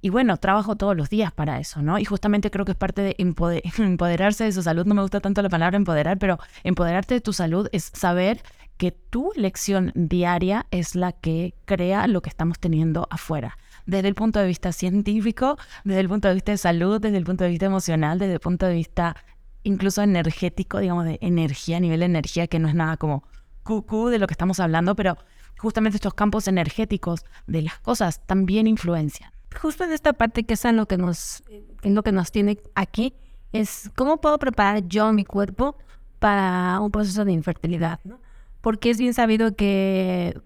Y 0.01 0.09
bueno, 0.09 0.37
trabajo 0.37 0.75
todos 0.75 0.97
los 0.97 1.09
días 1.09 1.31
para 1.31 1.59
eso, 1.59 1.81
¿no? 1.81 1.99
Y 1.99 2.05
justamente 2.05 2.49
creo 2.49 2.65
que 2.65 2.71
es 2.71 2.77
parte 2.77 3.01
de 3.01 3.15
empoderarse 3.77 4.43
de 4.45 4.51
su 4.51 4.63
salud. 4.63 4.85
No 4.85 4.95
me 4.95 5.01
gusta 5.03 5.19
tanto 5.19 5.41
la 5.41 5.49
palabra 5.49 5.77
empoderar, 5.77 6.17
pero 6.17 6.39
empoderarte 6.63 7.13
de 7.13 7.21
tu 7.21 7.33
salud 7.33 7.67
es 7.71 7.91
saber 7.93 8.41
que 8.77 8.91
tu 8.91 9.31
lección 9.35 9.91
diaria 9.93 10.65
es 10.71 10.95
la 10.95 11.11
que 11.11 11.53
crea 11.65 12.07
lo 12.07 12.23
que 12.23 12.29
estamos 12.29 12.57
teniendo 12.57 13.07
afuera. 13.11 13.59
Desde 13.85 14.07
el 14.07 14.15
punto 14.15 14.39
de 14.39 14.47
vista 14.47 14.71
científico, 14.71 15.57
desde 15.83 15.99
el 15.99 16.09
punto 16.09 16.27
de 16.27 16.33
vista 16.33 16.51
de 16.51 16.57
salud, 16.57 16.99
desde 16.99 17.17
el 17.17 17.23
punto 17.23 17.43
de 17.43 17.51
vista 17.51 17.67
emocional, 17.67 18.17
desde 18.17 18.33
el 18.33 18.39
punto 18.39 18.65
de 18.65 18.73
vista 18.73 19.15
incluso 19.61 20.01
energético, 20.01 20.79
digamos, 20.79 21.05
de 21.05 21.19
energía, 21.21 21.79
nivel 21.79 21.99
de 21.99 22.07
energía, 22.07 22.47
que 22.47 22.57
no 22.57 22.67
es 22.67 22.73
nada 22.73 22.97
como 22.97 23.23
cucú 23.61 24.07
de 24.07 24.17
lo 24.17 24.25
que 24.25 24.33
estamos 24.33 24.59
hablando, 24.59 24.95
pero 24.95 25.15
justamente 25.59 25.97
estos 25.97 26.15
campos 26.15 26.47
energéticos 26.47 27.23
de 27.45 27.61
las 27.61 27.77
cosas 27.81 28.25
también 28.25 28.65
influencian. 28.65 29.31
Justo 29.59 29.83
en 29.83 29.91
esta 29.91 30.13
parte 30.13 30.43
que 30.43 30.53
es 30.53 30.63
lo 30.63 30.85
que 30.85 30.97
nos, 30.97 31.43
en 31.83 31.95
lo 31.95 32.03
que 32.03 32.11
nos 32.11 32.31
tiene 32.31 32.59
aquí, 32.75 33.13
es 33.51 33.91
cómo 33.95 34.21
puedo 34.21 34.37
preparar 34.39 34.87
yo 34.87 35.11
mi 35.11 35.25
cuerpo 35.25 35.77
para 36.19 36.79
un 36.79 36.91
proceso 36.91 37.25
de 37.25 37.31
infertilidad, 37.31 37.99
¿no? 38.03 38.19
porque 38.61 38.91
es 38.91 38.97
bien 38.97 39.13
sabido 39.13 39.55
que 39.55 40.39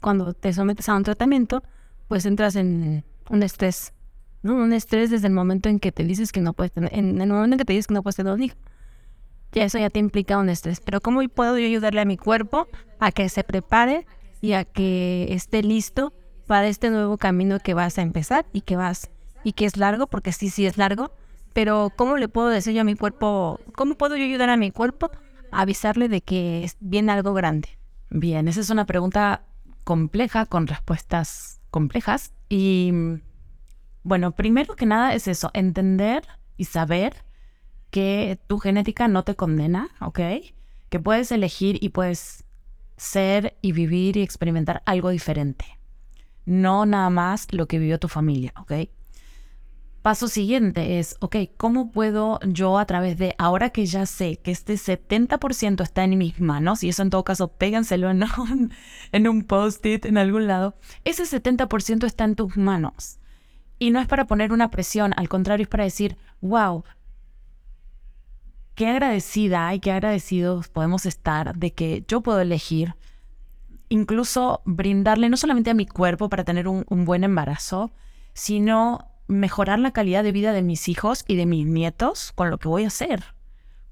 cuando 0.00 0.34
te 0.34 0.52
sometes 0.52 0.88
a 0.88 0.94
un 0.94 1.02
tratamiento, 1.02 1.62
pues 2.06 2.24
entras 2.26 2.56
en 2.56 3.04
un 3.30 3.42
estrés, 3.42 3.92
¿no? 4.42 4.54
Un 4.54 4.72
estrés 4.72 5.10
desde 5.10 5.26
el 5.26 5.32
momento 5.32 5.68
en 5.68 5.80
que 5.80 5.92
te 5.92 6.04
dices 6.04 6.30
que 6.30 6.40
no 6.40 6.52
puedes 6.52 6.72
tener, 6.72 6.94
en 6.94 7.20
el 7.20 7.28
momento 7.28 7.54
en 7.54 7.58
que 7.58 7.64
te 7.64 7.72
dices 7.72 7.86
que 7.86 7.94
no 7.94 8.02
puedes 8.02 8.16
tener 8.16 8.32
un 8.32 8.42
hijo. 8.42 8.56
Ya 9.52 9.64
eso 9.64 9.78
ya 9.78 9.88
te 9.88 9.98
implica 9.98 10.38
un 10.38 10.50
estrés. 10.50 10.80
Pero 10.80 11.00
¿cómo 11.00 11.26
puedo 11.28 11.58
yo 11.58 11.64
ayudarle 11.64 12.02
a 12.02 12.04
mi 12.04 12.18
cuerpo 12.18 12.68
a 13.00 13.12
que 13.12 13.28
se 13.30 13.44
prepare 13.44 14.06
y 14.42 14.52
a 14.52 14.64
que 14.64 15.26
esté 15.30 15.62
listo 15.62 16.12
para 16.48 16.66
este 16.66 16.90
nuevo 16.90 17.16
camino 17.16 17.60
que 17.60 17.74
vas 17.74 17.96
a 17.98 18.02
empezar 18.02 18.46
y 18.52 18.62
que 18.62 18.74
vas 18.74 19.10
y 19.44 19.52
que 19.52 19.66
es 19.66 19.76
largo, 19.76 20.08
porque 20.08 20.32
sí, 20.32 20.50
sí 20.50 20.66
es 20.66 20.76
largo, 20.76 21.12
pero 21.52 21.92
¿cómo 21.94 22.16
le 22.16 22.26
puedo 22.26 22.48
decir 22.48 22.74
yo 22.74 22.80
a 22.80 22.84
mi 22.84 22.96
cuerpo, 22.96 23.60
cómo 23.76 23.94
puedo 23.94 24.16
yo 24.16 24.24
ayudar 24.24 24.50
a 24.50 24.56
mi 24.56 24.72
cuerpo 24.72 25.12
avisarle 25.52 26.08
de 26.08 26.20
que 26.20 26.68
viene 26.80 27.12
algo 27.12 27.32
grande? 27.34 27.78
Bien, 28.10 28.48
esa 28.48 28.60
es 28.60 28.70
una 28.70 28.84
pregunta 28.84 29.44
compleja 29.84 30.46
con 30.46 30.66
respuestas 30.66 31.60
complejas. 31.70 32.32
Y 32.48 32.92
bueno, 34.02 34.32
primero 34.32 34.74
que 34.74 34.86
nada 34.86 35.14
es 35.14 35.28
eso, 35.28 35.50
entender 35.54 36.24
y 36.56 36.64
saber 36.64 37.24
que 37.90 38.40
tu 38.48 38.58
genética 38.58 39.06
no 39.06 39.22
te 39.22 39.36
condena, 39.36 39.88
¿ok? 40.00 40.20
que 40.88 41.00
puedes 41.00 41.30
elegir 41.32 41.78
y 41.82 41.90
puedes 41.90 42.44
ser 42.96 43.56
y 43.60 43.72
vivir 43.72 44.16
y 44.16 44.22
experimentar 44.22 44.82
algo 44.86 45.10
diferente. 45.10 45.77
No 46.48 46.86
nada 46.86 47.10
más 47.10 47.52
lo 47.52 47.68
que 47.68 47.78
vivió 47.78 47.98
tu 47.98 48.08
familia, 48.08 48.54
¿ok? 48.58 48.72
Paso 50.00 50.28
siguiente 50.28 50.98
es, 50.98 51.16
ok, 51.20 51.36
¿cómo 51.58 51.90
puedo 51.90 52.40
yo 52.40 52.78
a 52.78 52.86
través 52.86 53.18
de, 53.18 53.34
ahora 53.36 53.68
que 53.68 53.84
ya 53.84 54.06
sé 54.06 54.38
que 54.38 54.50
este 54.50 54.76
70% 54.76 55.82
está 55.82 56.04
en 56.04 56.16
mis 56.16 56.40
manos, 56.40 56.82
y 56.82 56.88
eso 56.88 57.02
en 57.02 57.10
todo 57.10 57.22
caso 57.22 57.48
péganselo 57.48 58.08
en, 58.10 58.24
en 59.12 59.28
un 59.28 59.42
post-it 59.42 60.06
en 60.06 60.16
algún 60.16 60.46
lado, 60.46 60.74
ese 61.04 61.24
70% 61.24 62.06
está 62.06 62.24
en 62.24 62.34
tus 62.34 62.56
manos. 62.56 63.18
Y 63.78 63.90
no 63.90 64.00
es 64.00 64.06
para 64.06 64.26
poner 64.26 64.50
una 64.50 64.70
presión, 64.70 65.12
al 65.18 65.28
contrario 65.28 65.64
es 65.64 65.68
para 65.68 65.84
decir, 65.84 66.16
wow, 66.40 66.82
qué 68.74 68.86
agradecida 68.86 69.74
y 69.74 69.80
qué 69.80 69.92
agradecidos 69.92 70.68
podemos 70.68 71.04
estar 71.04 71.54
de 71.56 71.74
que 71.74 72.06
yo 72.08 72.22
puedo 72.22 72.40
elegir 72.40 72.94
incluso 73.88 74.62
brindarle 74.64 75.28
no 75.28 75.36
solamente 75.36 75.70
a 75.70 75.74
mi 75.74 75.86
cuerpo 75.86 76.28
para 76.28 76.44
tener 76.44 76.68
un, 76.68 76.84
buen 77.04 77.24
embarazo, 77.24 77.92
sino 78.34 79.10
mejorar 79.26 79.78
la 79.78 79.92
calidad 79.92 80.22
de 80.22 80.32
vida 80.32 80.52
de 80.52 80.62
mis 80.62 80.88
hijos 80.88 81.24
y 81.26 81.36
de 81.36 81.46
mis 81.46 81.66
nietos 81.66 82.32
con 82.34 82.50
lo 82.50 82.58
que 82.58 82.68
voy 82.68 82.84
a 82.84 82.88
hacer. 82.88 83.34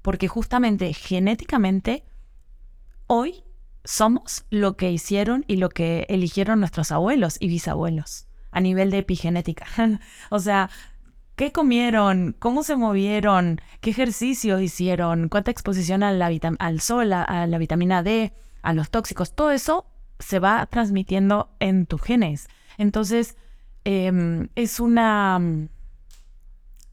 Porque 0.01 0.27
justamente 0.27 0.93
genéticamente 0.93 2.05
hoy 3.07 3.43
somos 3.83 4.45
lo 4.49 4.77
que 4.77 4.91
hicieron 4.91 5.45
y 5.47 5.57
lo 5.57 5.69
que 5.69 6.05
eligieron 6.09 6.59
nuestros 6.59 6.91
abuelos 6.91 7.37
y 7.39 7.47
bisabuelos 7.47 8.27
a 8.51 8.61
nivel 8.61 8.91
de 8.91 8.99
epigenética. 8.99 9.65
o 10.29 10.39
sea, 10.39 10.69
¿qué 11.35 11.51
comieron? 11.51 12.35
¿Cómo 12.39 12.63
se 12.63 12.75
movieron? 12.75 13.61
¿Qué 13.81 13.91
ejercicios 13.91 14.61
hicieron? 14.61 15.29
¿Cuánta 15.29 15.51
exposición 15.51 16.03
al 16.03 16.81
sol, 16.81 17.13
a 17.13 17.47
la 17.47 17.57
vitamina 17.57 18.03
D, 18.03 18.33
a 18.67 18.73
los 18.73 18.89
tóxicos? 18.89 19.33
Todo 19.33 19.51
eso 19.51 19.85
se 20.19 20.39
va 20.39 20.65
transmitiendo 20.65 21.49
en 21.59 21.85
tus 21.85 22.01
genes. 22.01 22.47
Entonces, 22.77 23.35
Em, 23.89 24.49
es 24.55 24.81
una... 24.81 25.39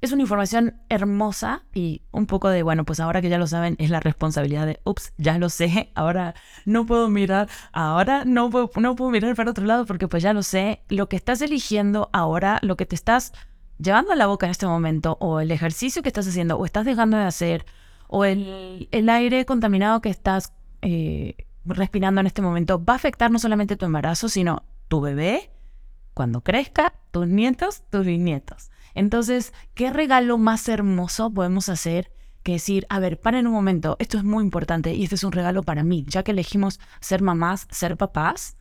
Es 0.00 0.12
una 0.12 0.22
información 0.22 0.80
hermosa 0.88 1.64
y 1.74 2.02
un 2.12 2.26
poco 2.26 2.50
de, 2.50 2.62
bueno, 2.62 2.84
pues 2.84 3.00
ahora 3.00 3.20
que 3.20 3.30
ya 3.30 3.38
lo 3.38 3.48
saben, 3.48 3.74
es 3.80 3.90
la 3.90 3.98
responsabilidad 3.98 4.66
de, 4.66 4.78
ups, 4.84 5.12
ya 5.16 5.38
lo 5.38 5.48
sé, 5.48 5.90
ahora 5.96 6.34
no 6.66 6.86
puedo 6.86 7.08
mirar, 7.08 7.48
ahora 7.72 8.24
no 8.24 8.48
puedo, 8.50 8.70
no 8.76 8.94
puedo 8.94 9.10
mirar 9.10 9.34
para 9.34 9.50
otro 9.50 9.64
lado 9.64 9.86
porque 9.86 10.06
pues 10.06 10.22
ya 10.22 10.34
lo 10.34 10.44
sé, 10.44 10.82
lo 10.88 11.08
que 11.08 11.16
estás 11.16 11.40
eligiendo 11.40 12.10
ahora, 12.12 12.60
lo 12.62 12.76
que 12.76 12.86
te 12.86 12.94
estás 12.94 13.32
llevando 13.78 14.12
a 14.12 14.16
la 14.16 14.26
boca 14.26 14.46
en 14.46 14.50
este 14.50 14.66
momento, 14.66 15.16
o 15.20 15.40
el 15.40 15.50
ejercicio 15.50 16.02
que 16.02 16.10
estás 16.10 16.28
haciendo, 16.28 16.58
o 16.58 16.64
estás 16.64 16.84
dejando 16.84 17.16
de 17.16 17.24
hacer, 17.24 17.64
o 18.06 18.24
el, 18.24 18.88
el 18.92 19.08
aire 19.08 19.46
contaminado 19.46 20.00
que 20.00 20.10
estás 20.10 20.52
eh, 20.82 21.43
respirando 21.64 22.21
en 22.21 22.26
este 22.26 22.42
momento, 22.42 22.83
va 22.85 22.94
a 22.94 22.97
afectar 22.97 23.30
no 23.30 23.38
solamente 23.38 23.76
tu 23.76 23.87
embarazo, 23.87 24.28
sino 24.28 24.64
tu 24.88 25.00
bebé, 25.00 25.50
cuando 26.14 26.42
crezca, 26.42 26.94
tus 27.11 27.26
nietos, 27.26 27.83
tus 27.90 28.06
bisnietos. 28.06 28.71
Entonces, 28.94 29.52
¿qué 29.75 29.90
regalo 29.90 30.38
más 30.38 30.68
hermoso 30.68 31.30
podemos 31.30 31.68
hacer 31.68 32.12
que 32.44 32.52
decir, 32.52 32.87
a 32.88 33.00
ver, 33.00 33.18
paren 33.18 33.47
un 33.47 33.52
momento, 33.52 33.97
esto 33.99 34.18
es 34.18 34.25
muy 34.25 34.44
importante 34.44 34.94
y 34.94 35.02
este 35.04 35.16
es 35.16 35.25
un 35.25 35.33
regalo 35.33 35.62
para 35.62 35.83
mí, 35.83 36.04
ya 36.09 36.23
que 36.23 36.30
elegimos 36.30 36.78
ser 37.00 37.23
mamás, 37.23 37.66
ser 37.71 37.97
papás? 37.97 38.56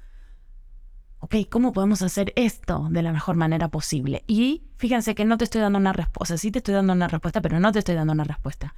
Ok, 1.20 1.36
¿cómo 1.50 1.72
podemos 1.72 2.02
hacer 2.02 2.34
esto 2.36 2.88
de 2.90 3.02
la 3.02 3.14
mejor 3.14 3.36
manera 3.36 3.70
posible? 3.70 4.24
Y 4.28 4.64
fíjense 4.78 5.16
que 5.16 5.26
no 5.26 5.38
te 5.38 5.46
estoy 5.46 5.62
dando 5.62 5.80
una 5.80 5.94
respuesta, 5.94 6.38
sí 6.38 6.52
te 6.52 6.60
estoy 6.60 6.74
dando 6.74 6.94
una 6.94 7.08
respuesta, 7.08 7.42
pero 7.42 7.60
no 7.60 7.72
te 7.72 7.80
estoy 7.80 7.96
dando 7.96 8.14
una 8.14 8.24
respuesta. 8.24 8.74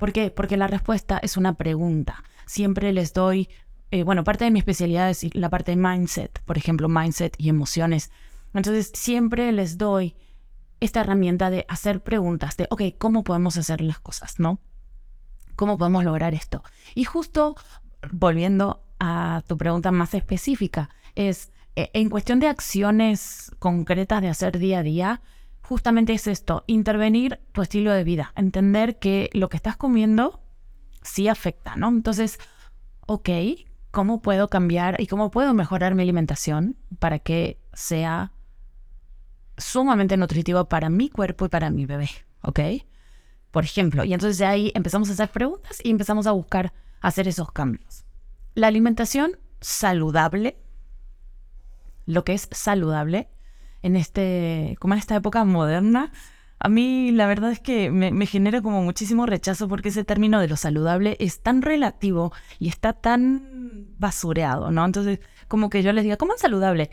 ¿Por 0.00 0.12
qué? 0.12 0.30
Porque 0.32 0.56
la 0.56 0.66
respuesta 0.66 1.18
es 1.22 1.36
una 1.36 1.54
pregunta. 1.54 2.24
Siempre 2.46 2.92
les 2.92 3.12
doy 3.12 3.48
eh, 3.92 4.04
bueno, 4.04 4.22
parte 4.22 4.44
de 4.44 4.50
mi 4.50 4.60
especialidad 4.60 5.10
es 5.10 5.34
la 5.34 5.50
parte 5.50 5.72
de 5.72 5.76
mindset, 5.76 6.40
por 6.44 6.56
ejemplo, 6.56 6.88
mindset 6.88 7.34
y 7.38 7.48
emociones. 7.48 8.10
Entonces, 8.54 8.92
siempre 8.94 9.50
les 9.52 9.78
doy 9.78 10.14
esta 10.78 11.00
herramienta 11.00 11.50
de 11.50 11.66
hacer 11.68 12.02
preguntas 12.02 12.56
de, 12.56 12.66
ok, 12.70 12.82
¿cómo 12.98 13.24
podemos 13.24 13.56
hacer 13.56 13.80
las 13.80 13.98
cosas, 13.98 14.38
no? 14.38 14.60
¿Cómo 15.56 15.76
podemos 15.76 16.04
lograr 16.04 16.34
esto? 16.34 16.62
Y 16.94 17.04
justo 17.04 17.56
volviendo 18.12 18.82
a 19.00 19.42
tu 19.46 19.58
pregunta 19.58 19.90
más 19.90 20.14
específica, 20.14 20.88
es 21.16 21.50
eh, 21.74 21.90
en 21.92 22.10
cuestión 22.10 22.38
de 22.38 22.46
acciones 22.46 23.50
concretas 23.58 24.22
de 24.22 24.28
hacer 24.28 24.58
día 24.58 24.78
a 24.78 24.82
día, 24.82 25.20
justamente 25.70 26.12
es 26.12 26.26
esto, 26.26 26.64
intervenir 26.66 27.38
tu 27.52 27.62
estilo 27.62 27.92
de 27.92 28.02
vida, 28.02 28.32
entender 28.34 28.98
que 28.98 29.30
lo 29.34 29.48
que 29.48 29.56
estás 29.56 29.76
comiendo 29.76 30.42
sí 31.00 31.28
afecta, 31.28 31.76
¿no? 31.76 31.86
Entonces, 31.90 32.40
ok, 33.06 33.30
cómo 33.92 34.20
puedo 34.20 34.50
cambiar 34.50 35.00
y 35.00 35.06
cómo 35.06 35.30
puedo 35.30 35.54
mejorar 35.54 35.94
mi 35.94 36.02
alimentación 36.02 36.76
para 36.98 37.20
que 37.20 37.60
sea 37.72 38.32
sumamente 39.58 40.16
nutritivo 40.16 40.64
para 40.64 40.90
mi 40.90 41.08
cuerpo 41.08 41.44
y 41.44 41.48
para 41.48 41.70
mi 41.70 41.86
bebé, 41.86 42.10
¿ok? 42.42 42.58
Por 43.52 43.62
ejemplo, 43.62 44.02
y 44.02 44.12
entonces 44.12 44.40
ahí 44.40 44.72
empezamos 44.74 45.08
a 45.08 45.12
hacer 45.12 45.28
preguntas 45.28 45.78
y 45.84 45.90
empezamos 45.90 46.26
a 46.26 46.32
buscar 46.32 46.72
hacer 47.00 47.28
esos 47.28 47.52
cambios. 47.52 48.04
La 48.56 48.66
alimentación 48.66 49.38
saludable, 49.60 50.58
lo 52.06 52.24
que 52.24 52.34
es 52.34 52.48
saludable 52.50 53.28
en 53.82 53.96
este, 53.96 54.76
como 54.80 54.94
en 54.94 54.98
esta 54.98 55.16
época 55.16 55.44
moderna, 55.44 56.12
a 56.62 56.68
mí 56.68 57.10
la 57.10 57.26
verdad 57.26 57.50
es 57.50 57.60
que 57.60 57.90
me, 57.90 58.26
genera 58.26 58.60
como 58.60 58.82
muchísimo 58.82 59.24
rechazo 59.24 59.66
porque 59.66 59.88
ese 59.88 60.04
término 60.04 60.40
de 60.40 60.48
lo 60.48 60.56
saludable 60.56 61.16
es 61.18 61.40
tan 61.40 61.62
relativo 61.62 62.32
y 62.58 62.68
está 62.68 62.92
tan 62.92 63.86
basureado, 63.98 64.70
¿no? 64.70 64.84
Entonces, 64.84 65.20
como 65.48 65.70
que 65.70 65.82
yo 65.82 65.92
les 65.94 66.04
diga, 66.04 66.18
¿cómo 66.18 66.34
es 66.34 66.40
saludable? 66.42 66.90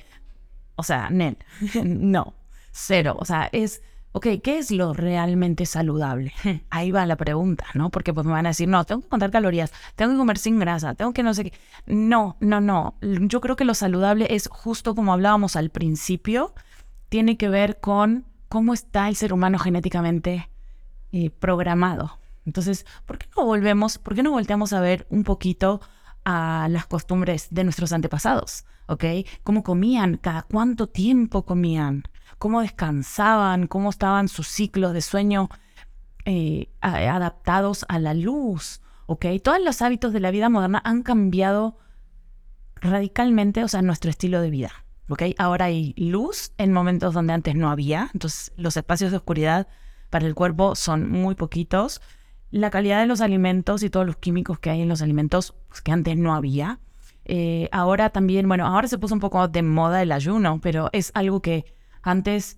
O 0.77 0.83
sea, 0.83 1.09
Nel, 1.09 1.37
no, 1.83 2.33
cero. 2.71 3.17
O 3.19 3.25
sea, 3.25 3.49
es, 3.51 3.81
ok, 4.13 4.27
¿qué 4.41 4.57
es 4.57 4.71
lo 4.71 4.93
realmente 4.93 5.65
saludable? 5.65 6.31
Ahí 6.69 6.91
va 6.91 7.05
la 7.05 7.17
pregunta, 7.17 7.65
¿no? 7.73 7.89
Porque 7.89 8.13
pues 8.13 8.25
me 8.25 8.31
van 8.31 8.45
a 8.45 8.49
decir, 8.49 8.69
no, 8.69 8.85
tengo 8.85 9.01
que 9.01 9.09
contar 9.09 9.31
calorías, 9.31 9.73
tengo 9.97 10.13
que 10.13 10.17
comer 10.17 10.37
sin 10.37 10.59
grasa, 10.59 10.95
tengo 10.95 11.11
que 11.11 11.23
no 11.23 11.33
sé 11.33 11.43
qué. 11.43 11.53
No, 11.87 12.37
no, 12.39 12.61
no. 12.61 12.95
Yo 13.01 13.41
creo 13.41 13.57
que 13.57 13.65
lo 13.65 13.73
saludable 13.73 14.27
es 14.29 14.47
justo 14.47 14.95
como 14.95 15.11
hablábamos 15.11 15.57
al 15.57 15.71
principio, 15.71 16.53
tiene 17.09 17.37
que 17.37 17.49
ver 17.49 17.79
con 17.79 18.25
cómo 18.49 18.73
está 18.73 19.07
el 19.07 19.15
ser 19.15 19.33
humano 19.33 19.59
genéticamente 19.59 20.49
eh, 21.11 21.29
programado. 21.29 22.19
Entonces, 22.45 22.85
¿por 23.05 23.17
qué 23.17 23.27
no 23.35 23.45
volvemos, 23.45 23.97
por 23.97 24.15
qué 24.15 24.23
no 24.23 24.31
volteamos 24.31 24.73
a 24.73 24.79
ver 24.79 25.05
un 25.09 25.23
poquito 25.23 25.81
a 26.23 26.67
las 26.69 26.85
costumbres 26.85 27.47
de 27.51 27.63
nuestros 27.63 27.91
antepasados? 27.91 28.65
¿Ok? 28.87 29.03
¿Cómo 29.43 29.63
comían? 29.63 30.17
¿Cada 30.17 30.43
cuánto 30.43 30.87
tiempo 30.87 31.43
comían? 31.43 32.03
¿Cómo 32.37 32.61
descansaban? 32.61 33.67
¿Cómo 33.67 33.89
estaban 33.89 34.29
sus 34.29 34.47
ciclos 34.47 34.93
de 34.93 35.01
sueño 35.01 35.49
eh, 36.23 36.69
adaptados 36.81 37.85
a 37.89 37.99
la 37.99 38.13
luz? 38.13 38.81
¿Ok? 39.07 39.25
Todos 39.43 39.59
los 39.61 39.81
hábitos 39.81 40.13
de 40.13 40.21
la 40.21 40.31
vida 40.31 40.47
moderna 40.47 40.81
han 40.85 41.03
cambiado 41.03 41.77
radicalmente, 42.75 43.63
o 43.63 43.67
sea, 43.67 43.81
nuestro 43.81 44.09
estilo 44.09 44.39
de 44.39 44.49
vida. 44.49 44.71
Ahora 45.37 45.65
hay 45.65 45.93
luz 45.97 46.51
en 46.57 46.73
momentos 46.73 47.13
donde 47.13 47.33
antes 47.33 47.55
no 47.55 47.69
había, 47.69 48.09
entonces 48.13 48.51
los 48.57 48.75
espacios 48.75 49.11
de 49.11 49.17
oscuridad 49.17 49.67
para 50.09 50.25
el 50.25 50.35
cuerpo 50.35 50.75
son 50.75 51.09
muy 51.09 51.35
poquitos. 51.35 52.01
La 52.49 52.69
calidad 52.69 53.01
de 53.01 53.07
los 53.07 53.21
alimentos 53.21 53.83
y 53.83 53.89
todos 53.89 54.05
los 54.05 54.17
químicos 54.17 54.59
que 54.59 54.69
hay 54.69 54.81
en 54.81 54.89
los 54.89 55.01
alimentos 55.01 55.55
pues, 55.69 55.81
que 55.81 55.91
antes 55.91 56.17
no 56.17 56.33
había. 56.33 56.79
Eh, 57.25 57.67
ahora 57.73 58.09
también, 58.09 58.47
bueno, 58.47 58.65
ahora 58.65 58.87
se 58.87 58.97
puso 58.97 59.13
un 59.13 59.19
poco 59.19 59.47
de 59.47 59.61
moda 59.61 60.01
el 60.01 60.13
ayuno, 60.13 60.59
pero 60.61 60.89
es 60.93 61.11
algo 61.13 61.41
que 61.41 61.65
antes, 62.01 62.57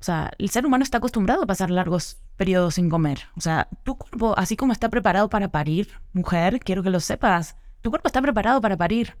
o 0.00 0.04
sea, 0.04 0.30
el 0.38 0.48
ser 0.48 0.64
humano 0.64 0.82
está 0.82 0.98
acostumbrado 0.98 1.42
a 1.42 1.46
pasar 1.46 1.70
largos 1.70 2.18
periodos 2.36 2.76
sin 2.76 2.88
comer. 2.88 3.28
O 3.36 3.42
sea, 3.42 3.68
tu 3.82 3.98
cuerpo, 3.98 4.34
así 4.38 4.56
como 4.56 4.72
está 4.72 4.88
preparado 4.88 5.28
para 5.28 5.50
parir, 5.50 5.90
mujer, 6.14 6.60
quiero 6.60 6.82
que 6.82 6.90
lo 6.90 7.00
sepas, 7.00 7.56
tu 7.82 7.90
cuerpo 7.90 8.08
está 8.08 8.22
preparado 8.22 8.62
para 8.62 8.78
parir. 8.78 9.16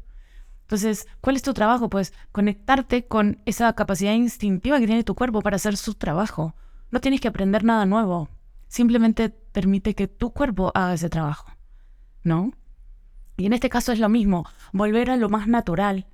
Entonces, 0.68 1.06
¿cuál 1.22 1.34
es 1.34 1.42
tu 1.42 1.54
trabajo? 1.54 1.88
Pues 1.88 2.12
conectarte 2.30 3.06
con 3.06 3.40
esa 3.46 3.72
capacidad 3.72 4.12
instintiva 4.12 4.78
que 4.78 4.86
tiene 4.86 5.02
tu 5.02 5.14
cuerpo 5.14 5.40
para 5.40 5.56
hacer 5.56 5.78
su 5.78 5.94
trabajo. 5.94 6.54
No 6.90 7.00
tienes 7.00 7.22
que 7.22 7.28
aprender 7.28 7.64
nada 7.64 7.86
nuevo. 7.86 8.28
Simplemente 8.66 9.30
permite 9.30 9.94
que 9.94 10.08
tu 10.08 10.30
cuerpo 10.34 10.70
haga 10.74 10.92
ese 10.92 11.08
trabajo. 11.08 11.50
¿No? 12.22 12.52
Y 13.38 13.46
en 13.46 13.54
este 13.54 13.70
caso 13.70 13.92
es 13.92 13.98
lo 13.98 14.10
mismo, 14.10 14.44
volver 14.74 15.10
a 15.10 15.16
lo 15.16 15.30
más 15.30 15.48
natural, 15.48 16.06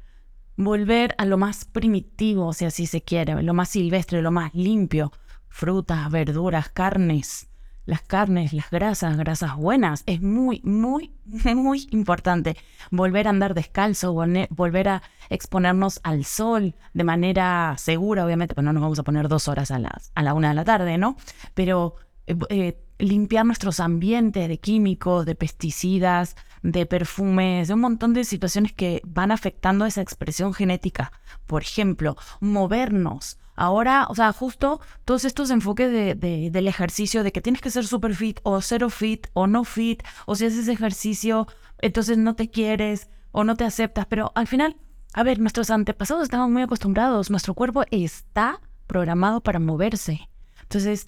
volver 0.57 1.17
a 1.19 1.25
lo 1.25 1.37
más 1.37 1.65
primitivo, 1.65 2.53
si 2.53 2.65
así 2.65 2.87
se 2.87 3.03
quiere, 3.03 3.43
lo 3.43 3.55
más 3.55 3.71
silvestre, 3.71 4.23
lo 4.23 4.31
más 4.31 4.55
limpio, 4.55 5.11
frutas, 5.49 6.09
verduras, 6.13 6.69
carnes, 6.69 7.49
las 7.87 8.03
carnes, 8.03 8.53
las 8.53 8.71
grasas, 8.71 9.17
grasas 9.17 9.57
buenas. 9.57 10.03
Es 10.07 10.23
muy, 10.23 10.61
muy, 10.65 11.13
muy 11.55 11.87
importante 11.91 12.57
volver 12.91 13.27
a 13.27 13.31
andar 13.31 13.55
descalzo, 13.55 14.15
volver 14.51 14.89
a 14.89 15.03
exponernos 15.31 16.01
al 16.03 16.25
sol 16.25 16.75
de 16.93 17.05
manera 17.05 17.75
segura, 17.79 18.25
obviamente, 18.25 18.55
pues 18.55 18.65
no 18.65 18.73
nos 18.73 18.83
vamos 18.83 18.99
a 18.99 19.05
poner 19.05 19.29
dos 19.29 19.49
horas 19.49 19.71
a, 19.71 19.79
las, 19.79 20.13
a 20.15 20.23
la 20.23 20.35
una 20.35 20.49
de 20.49 20.55
la 20.55 20.65
tarde, 20.65 20.99
¿no? 20.99 21.17
Pero 21.55 21.97
eh, 22.27 22.37
eh, 22.49 22.81
limpiar 22.99 23.45
nuestros 23.45 23.81
ambientes 23.81 24.49
de 24.49 24.59
químicos, 24.59 25.27
de 25.27 25.35
pesticidas, 25.35 26.37
de 26.63 26.87
perfumes, 26.87 27.69
de 27.69 27.75
un 27.75 27.81
montón 27.81 28.15
de 28.15 28.25
situaciones 28.25 28.73
que 28.73 29.03
van 29.05 29.31
afectando 29.31 29.85
esa 29.85 30.01
expresión 30.01 30.55
genética. 30.55 31.13
Por 31.47 31.63
ejemplo, 31.63 32.17
movernos. 32.41 33.39
Ahora, 33.57 34.07
o 34.09 34.15
sea, 34.15 34.33
justo 34.33 34.81
todos 35.05 35.25
estos 35.25 35.51
enfoques 35.51 35.91
de, 35.91 36.51
del 36.51 36.69
ejercicio, 36.69 37.23
de 37.23 37.33
que 37.33 37.41
tienes 37.41 37.63
que 37.63 37.71
ser 37.71 37.87
super 37.87 38.15
fit 38.15 38.41
o 38.43 38.61
cero 38.61 38.91
fit 38.91 39.29
o 39.33 39.47
no 39.47 39.65
fit, 39.65 40.03
o 40.27 40.35
si 40.35 40.47
haces 40.47 40.69
ejercicio, 40.69 41.47
entonces 41.81 42.19
no 42.19 42.35
te 42.35 42.51
quieres 42.51 43.09
o 43.31 43.45
no 43.45 43.57
te 43.57 43.65
aceptas, 43.65 44.07
pero 44.07 44.33
al 44.35 44.47
final, 44.47 44.77
a 45.13 45.23
ver, 45.23 45.39
nuestros 45.39 45.71
antepasados 45.71 46.25
estaban 46.25 46.53
muy 46.53 46.63
acostumbrados, 46.63 47.31
nuestro 47.31 47.55
cuerpo 47.55 47.85
está 47.91 48.61
programado 48.87 49.41
para 49.41 49.59
moverse. 49.59 50.29
Entonces, 50.63 51.07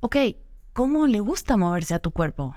ok, 0.00 0.16
¿cómo 0.72 1.06
le 1.06 1.20
gusta 1.20 1.56
moverse 1.56 1.94
a 1.94 1.98
tu 1.98 2.10
cuerpo? 2.10 2.56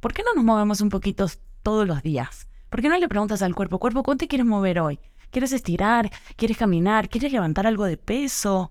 ¿Por 0.00 0.12
qué 0.12 0.22
no 0.22 0.34
nos 0.34 0.44
movemos 0.44 0.80
un 0.80 0.88
poquito 0.88 1.26
todos 1.62 1.86
los 1.86 2.02
días? 2.02 2.48
¿Por 2.68 2.80
qué 2.80 2.88
no 2.88 2.98
le 2.98 3.08
preguntas 3.08 3.42
al 3.42 3.54
cuerpo, 3.54 3.78
cuerpo, 3.78 4.02
¿cuánto 4.02 4.24
te 4.24 4.28
quieres 4.28 4.46
mover 4.46 4.80
hoy? 4.80 5.00
¿Quieres 5.30 5.52
estirar? 5.52 6.10
¿Quieres 6.36 6.56
caminar? 6.56 7.08
¿Quieres 7.08 7.32
levantar 7.32 7.66
algo 7.66 7.84
de 7.84 7.96
peso? 7.96 8.70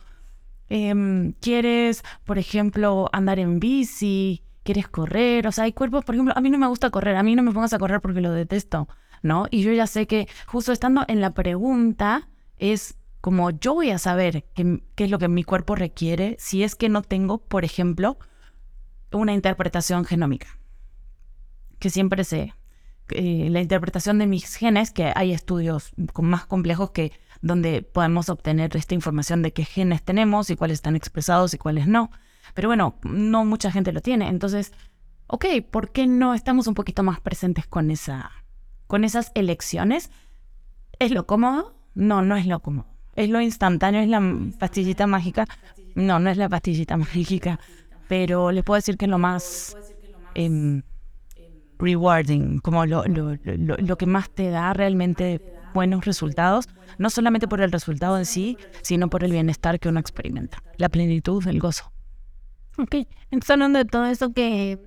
Em, 0.70 1.34
¿Quieres, 1.42 2.04
por 2.26 2.38
ejemplo, 2.38 3.10
andar 3.12 3.40
en 3.40 3.60
bici? 3.60 4.44
¿Quieres 4.64 4.88
correr? 4.88 5.48
O 5.48 5.52
sea, 5.52 5.64
hay 5.66 5.74
cuerpos, 5.74 6.06
por 6.06 6.16
ejemplo, 6.16 6.34
a 6.36 6.42
mí 6.42 6.50
no 6.50 6.58
me 6.58 6.68
gusta 6.68 6.90
correr, 6.90 7.16
a 7.16 7.24
mí 7.24 7.36
no 7.36 7.44
me 7.44 7.52
pongas 7.52 7.74
a 7.74 7.80
correr 7.80 8.02
porque 8.02 8.22
lo 8.22 8.32
detesto, 8.32 8.88
¿no? 9.24 9.48
Y 9.50 9.64
yo 9.64 9.72
ya 9.72 9.88
sé 9.88 10.06
que 10.06 10.28
justo 10.46 10.72
estando 10.72 11.06
en 11.08 11.22
la 11.22 11.34
pregunta 11.34 12.30
es 12.58 12.98
como 13.22 13.50
yo 13.52 13.74
voy 13.74 13.90
a 13.92 13.98
saber 13.98 14.46
qué, 14.54 14.84
qué 14.96 15.06
es 15.06 15.12
lo 15.12 15.20
que 15.20 15.28
mi 15.28 15.44
cuerpo 15.44 15.76
requiere 15.76 16.36
si 16.40 16.64
es 16.64 16.76
que 16.76 16.90
no 16.90 17.02
tengo, 17.02 17.40
por 17.40 17.66
ejemplo, 17.66 18.18
una 19.12 19.34
interpretación 19.34 20.06
genómica 20.06 20.60
que 21.80 21.90
siempre 21.90 22.24
sé. 22.24 22.54
Eh, 23.12 23.48
la 23.50 23.62
interpretación 23.62 24.20
de 24.20 24.28
mis 24.28 24.56
genes, 24.56 24.92
que 24.92 25.12
hay 25.16 25.32
estudios 25.32 25.92
más 26.16 26.46
complejos 26.46 26.92
que 26.92 27.12
donde 27.42 27.82
podemos 27.82 28.30
obtener 28.30 28.76
esta 28.76 28.94
información 28.96 29.42
de 29.42 29.54
qué 29.54 29.66
genes 29.66 30.04
tenemos 30.04 30.50
y 30.50 30.56
cuáles 30.56 30.76
están 30.76 30.96
expresados 30.96 31.54
y 31.54 31.58
cuáles 31.58 31.88
no. 31.88 32.12
Pero 32.54 32.68
bueno, 32.70 32.96
no 33.04 33.46
mucha 33.46 33.72
gente 33.72 33.92
lo 33.92 34.02
tiene. 34.02 34.28
Entonces, 34.28 34.74
ok, 35.28 35.46
¿por 35.70 35.92
qué 35.92 36.08
no 36.08 36.34
estamos 36.34 36.68
un 36.68 36.74
poquito 36.74 37.04
más 37.04 37.20
presentes 37.20 37.66
con, 37.68 37.92
esa, 37.92 38.32
con 38.88 39.04
esas 39.04 39.32
elecciones? 39.36 40.12
¿Es 41.00 41.12
lo 41.12 41.26
cómodo? 41.26 41.76
No, 41.96 42.22
no 42.22 42.36
es 42.36 42.46
lo 42.46 42.60
cómodo. 42.62 42.88
¿Es 43.16 43.30
lo 43.30 43.42
instantáneo? 43.42 44.02
¿Es 44.02 44.10
la 44.10 44.22
pastillita 44.60 45.08
mágica? 45.08 45.46
No, 45.96 46.20
no 46.20 46.30
es 46.30 46.38
la 46.38 46.50
pastillita 46.50 46.98
mágica. 46.98 47.60
Pero 48.08 48.52
le 48.52 48.64
puedo 48.64 48.78
decir 48.78 48.98
que 48.98 49.06
es 49.06 49.12
lo 49.12 49.18
más... 49.18 49.78
Em, 50.36 50.84
rewarding, 51.80 52.60
como 52.60 52.86
lo, 52.86 53.04
lo, 53.06 53.38
lo, 53.46 53.98
que 53.98 54.06
más 54.06 54.30
te 54.30 54.50
da 54.50 54.74
realmente 54.74 55.42
buenos 55.74 56.06
resultados, 56.06 56.68
no 56.98 57.10
solamente 57.10 57.48
por 57.48 57.62
el 57.62 57.72
resultado 57.72 58.18
en 58.18 58.26
sí, 58.26 58.58
sino 58.82 59.10
por 59.10 59.24
el 59.24 59.32
bienestar 59.32 59.80
que 59.80 59.90
uno 59.90 60.00
experimenta, 60.00 60.62
la 60.78 60.90
plenitud, 60.90 61.46
el 61.48 61.60
gozo. 61.60 61.92
Ok, 62.78 62.96
entonces 63.32 63.50
hablando 63.50 63.80
de 63.80 63.86
todo 63.86 64.06
esto 64.06 64.34
que 64.34 64.80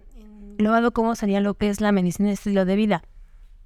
lo 0.58 0.74
hago 0.74 0.92
cómo 0.92 1.14
sería 1.14 1.40
lo 1.40 1.54
que 1.54 1.68
es 1.68 1.80
la 1.80 1.92
medicina 1.92 2.28
de 2.28 2.34
estilo 2.34 2.64
de 2.64 2.76
vida. 2.76 3.02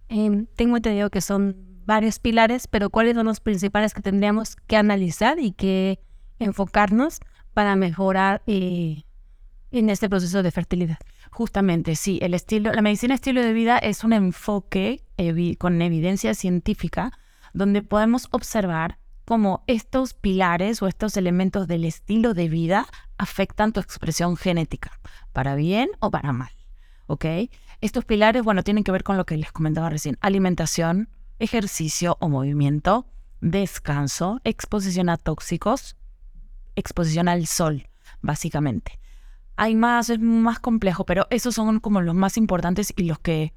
Em, 0.09 0.47
tengo 0.57 0.77
entendido 0.77 1.11
que 1.11 1.21
son 1.21 1.57
varios 1.85 2.19
pilares, 2.19 2.67
pero 2.69 2.91
¿cuáles 2.91 3.15
son 3.15 3.27
los 3.27 3.41
principales 3.41 3.95
que 3.95 4.03
tendríamos 4.03 4.57
que 4.57 4.77
analizar 4.77 5.39
y 5.39 5.53
que 5.53 6.01
enfocarnos 6.39 7.21
para 7.55 7.77
mejorar 7.77 8.43
eh, 8.47 9.03
en 9.71 9.91
este 9.91 10.09
proceso 10.09 10.43
de 10.43 10.51
fertilidad? 10.51 10.99
Justamente, 11.37 11.97
sí, 11.97 12.19
el 12.23 12.33
estilo, 12.33 12.73
la 12.73 12.81
medicina 12.81 13.15
estilo 13.15 13.43
de 13.43 13.53
vida 13.53 13.77
es 13.77 14.05
un 14.05 14.15
enfoque 14.15 15.05
con 15.59 15.83
evidencia 15.83 16.33
científica 16.33 17.13
donde 17.53 17.83
podemos 17.83 18.29
observar 18.31 18.99
cómo 19.27 19.63
estos 19.67 20.15
pilares 20.15 20.81
o 20.81 20.89
estos 20.89 21.15
elementos 21.19 21.67
del 21.69 21.85
estilo 21.85 22.33
de 22.33 22.49
vida 22.49 22.87
afectan 23.19 23.75
tu 23.75 23.81
expresión 23.81 24.39
genética, 24.39 24.99
para 25.35 25.57
bien 25.57 25.91
o 26.01 26.11
para 26.11 26.33
mal. 26.33 26.53
¿Ok? 27.07 27.27
Estos 27.83 28.07
pilares, 28.07 28.43
bueno, 28.43 28.63
tienen 28.63 28.83
que 28.83 28.93
ver 28.93 29.03
con 29.03 29.19
lo 29.19 29.27
que 29.27 29.37
les 29.37 29.53
comentaba 29.53 29.91
recién, 29.91 30.17
alimentación, 30.23 31.11
ejercicio 31.39 32.17
o 32.19 32.31
movimiento, 32.31 33.09
descanso, 33.43 34.41
exposición 34.43 35.11
a 35.11 35.19
tóxicos, 35.19 35.99
exposición 36.77 37.29
al 37.29 37.47
sol, 37.47 37.91
básicamente. 38.23 38.99
Hay 39.57 39.75
más, 39.75 40.11
es 40.11 40.21
más 40.21 40.61
complejo, 40.61 41.05
pero 41.07 41.27
esos 41.31 41.55
son 41.55 41.81
como 41.81 42.01
los 42.03 42.15
más 42.15 42.37
importantes 42.37 42.93
y 42.97 43.05
los 43.05 43.19
que 43.19 43.55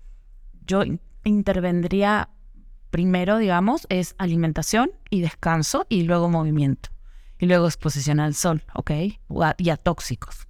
yo 0.66 0.84
intervendría 1.24 2.30
primero, 2.90 3.38
digamos, 3.38 3.86
es 3.90 4.16
alimentación 4.18 4.92
y 5.10 5.22
descanso 5.22 5.86
y 5.90 6.04
luego 6.04 6.30
movimiento. 6.30 6.90
Y 7.38 7.46
luego 7.46 7.68
exposición 7.68 8.20
al 8.20 8.34
sol, 8.34 8.64
¿ok? 8.74 8.92
y 9.58 9.70
a 9.70 9.78
tóxicos. 9.78 10.48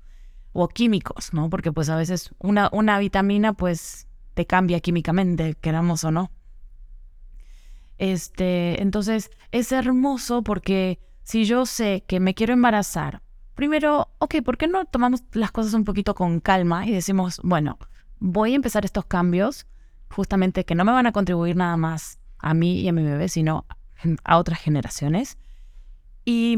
O 0.54 0.68
químicos, 0.68 1.34
¿no? 1.34 1.50
Porque 1.50 1.72
pues 1.72 1.90
a 1.90 1.96
veces 1.96 2.32
una, 2.40 2.70
una 2.72 2.98
vitamina 2.98 3.54
pues 3.54 4.08
te 4.34 4.46
cambia 4.46 4.80
químicamente, 4.80 5.56
queramos 5.56 6.04
o 6.04 6.12
no. 6.12 6.32
Este, 7.98 8.82
entonces 8.82 9.30
es 9.52 9.72
hermoso 9.72 10.44
porque 10.44 11.00
si 11.24 11.46
yo 11.46 11.66
sé 11.66 12.04
que 12.08 12.20
me 12.20 12.34
quiero 12.34 12.54
embarazar 12.54 13.22
primero, 13.60 14.08
ok, 14.20 14.36
¿por 14.42 14.58
qué 14.58 14.68
no 14.68 14.86
tomamos 14.86 15.22
las 15.34 15.52
cosas 15.52 15.74
un 15.74 15.84
poquito 15.84 16.16
con 16.16 16.40
calma 16.40 16.88
y 16.88 16.94
decimos, 16.94 17.42
bueno, 17.44 17.78
voy 18.18 18.54
a 18.54 18.56
empezar 18.56 18.86
estos 18.86 19.04
cambios, 19.04 19.68
justamente 20.10 20.64
que 20.64 20.76
no 20.76 20.86
me 20.86 20.94
van 20.94 21.08
a 21.08 21.12
contribuir 21.12 21.58
nada 21.58 21.76
más 21.76 22.20
a 22.38 22.54
mí 22.54 22.80
y 22.80 22.88
a 22.88 22.94
mi 22.94 23.04
bebé, 23.04 23.28
sino 23.28 23.66
a 24.24 24.38
otras 24.38 24.62
generaciones? 24.62 25.38
Y 26.24 26.58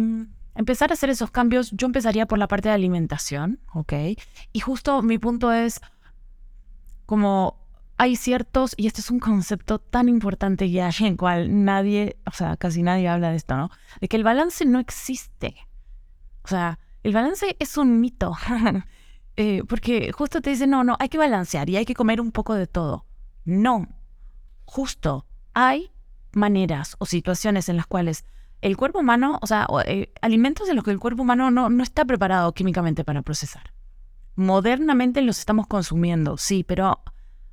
empezar 0.54 0.92
a 0.92 0.94
hacer 0.94 1.10
esos 1.10 1.32
cambios, 1.32 1.72
yo 1.72 1.88
empezaría 1.88 2.28
por 2.28 2.38
la 2.38 2.48
parte 2.48 2.70
de 2.70 2.76
alimentación, 2.76 3.60
¿ok? 3.74 3.94
Y 4.54 4.60
justo 4.60 5.02
mi 5.02 5.18
punto 5.18 5.52
es 5.52 5.82
como 7.08 7.58
hay 7.98 8.16
ciertos, 8.16 8.76
y 8.78 8.86
este 8.86 9.02
es 9.02 9.10
un 9.10 9.20
concepto 9.20 9.80
tan 9.80 10.08
importante 10.08 10.70
ya 10.70 10.92
en 11.00 11.18
cual 11.18 11.66
nadie, 11.66 12.18
o 12.28 12.32
sea, 12.32 12.58
casi 12.58 12.84
nadie 12.84 13.08
habla 13.10 13.32
de 13.32 13.38
esto, 13.38 13.58
¿no? 13.58 13.72
De 14.00 14.08
que 14.08 14.18
el 14.18 14.24
balance 14.24 14.66
no 14.66 14.80
existe. 14.80 15.56
O 16.44 16.48
sea, 16.48 16.78
el 17.04 17.14
balance 17.14 17.56
es 17.60 17.78
un 17.78 18.00
mito, 18.00 18.36
eh, 19.36 19.64
porque 19.68 20.12
justo 20.12 20.42
te 20.42 20.52
dicen, 20.52 20.70
no, 20.70 20.84
no, 20.84 20.98
hay 21.00 21.10
que 21.10 21.18
balancear 21.18 21.70
y 21.70 21.78
hay 21.78 21.86
que 21.86 21.96
comer 21.96 22.22
un 22.22 22.32
poco 22.32 22.54
de 22.54 22.68
todo. 22.68 23.06
No, 23.46 23.88
justo 24.66 25.26
hay 25.54 25.92
maneras 26.32 26.96
o 27.00 27.06
situaciones 27.06 27.70
en 27.70 27.78
las 27.78 27.88
cuales 27.88 28.26
el 28.62 28.78
cuerpo 28.78 29.00
humano, 29.00 29.40
o 29.42 29.48
sea, 29.48 29.68
eh, 29.86 30.14
alimentos 30.22 30.70
en 30.70 30.76
los 30.76 30.86
que 30.86 30.92
el 30.92 31.00
cuerpo 31.00 31.24
humano 31.24 31.50
no, 31.50 31.70
no 31.70 31.84
está 31.84 32.06
preparado 32.06 32.54
químicamente 32.54 33.04
para 33.04 33.24
procesar. 33.24 33.74
Modernamente 34.36 35.22
los 35.22 35.40
estamos 35.40 35.68
consumiendo, 35.68 36.38
sí, 36.38 36.64
pero 36.64 37.02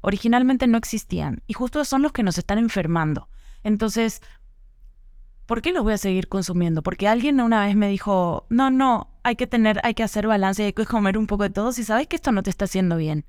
originalmente 0.00 0.66
no 0.66 0.78
existían 0.78 1.42
y 1.46 1.54
justo 1.54 1.84
son 1.84 2.02
los 2.02 2.12
que 2.12 2.22
nos 2.22 2.38
están 2.38 2.58
enfermando. 2.58 3.28
Entonces, 3.64 4.22
¿por 5.48 5.62
qué 5.62 5.72
los 5.72 5.82
voy 5.82 5.94
a 5.94 5.98
seguir 5.98 6.28
consumiendo? 6.28 6.82
Porque 6.82 7.08
alguien 7.08 7.40
una 7.40 7.64
vez 7.64 7.74
me 7.74 7.88
dijo, 7.88 8.46
no, 8.50 8.70
no, 8.70 9.08
hay 9.24 9.34
que 9.34 9.46
tener, 9.46 9.80
hay 9.82 9.94
que 9.94 10.02
hacer 10.02 10.26
balance, 10.28 10.62
hay 10.62 10.74
que 10.74 10.84
comer 10.84 11.16
un 11.16 11.26
poco 11.26 11.44
de 11.44 11.50
todo 11.50 11.72
si 11.72 11.84
sabes 11.84 12.06
que 12.06 12.16
esto 12.16 12.30
no 12.30 12.42
te 12.42 12.50
está 12.50 12.66
haciendo 12.66 12.96
bien. 12.96 13.24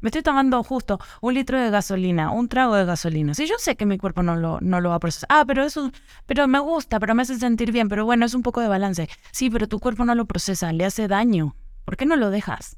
Me 0.00 0.10
estoy 0.10 0.22
tomando 0.22 0.62
justo 0.62 1.00
un 1.20 1.34
litro 1.34 1.60
de 1.60 1.70
gasolina, 1.70 2.30
un 2.30 2.48
trago 2.48 2.76
de 2.76 2.84
gasolina. 2.84 3.34
Si 3.34 3.46
yo 3.46 3.56
sé 3.58 3.74
que 3.74 3.84
mi 3.84 3.98
cuerpo 3.98 4.22
no 4.22 4.36
lo, 4.36 4.60
no 4.60 4.80
lo 4.80 4.90
va 4.90 4.96
a 4.96 5.00
procesar. 5.00 5.26
Ah, 5.30 5.44
pero 5.44 5.64
eso, 5.64 5.90
pero 6.26 6.46
me 6.46 6.60
gusta, 6.60 7.00
pero 7.00 7.16
me 7.16 7.22
hace 7.22 7.36
sentir 7.36 7.72
bien, 7.72 7.88
pero 7.88 8.04
bueno, 8.04 8.24
es 8.24 8.34
un 8.34 8.42
poco 8.42 8.60
de 8.60 8.68
balance. 8.68 9.08
Sí, 9.32 9.50
pero 9.50 9.66
tu 9.66 9.80
cuerpo 9.80 10.04
no 10.04 10.14
lo 10.14 10.26
procesa, 10.26 10.72
le 10.72 10.84
hace 10.84 11.08
daño. 11.08 11.56
¿Por 11.84 11.96
qué 11.96 12.06
no 12.06 12.14
lo 12.14 12.30
dejas? 12.30 12.76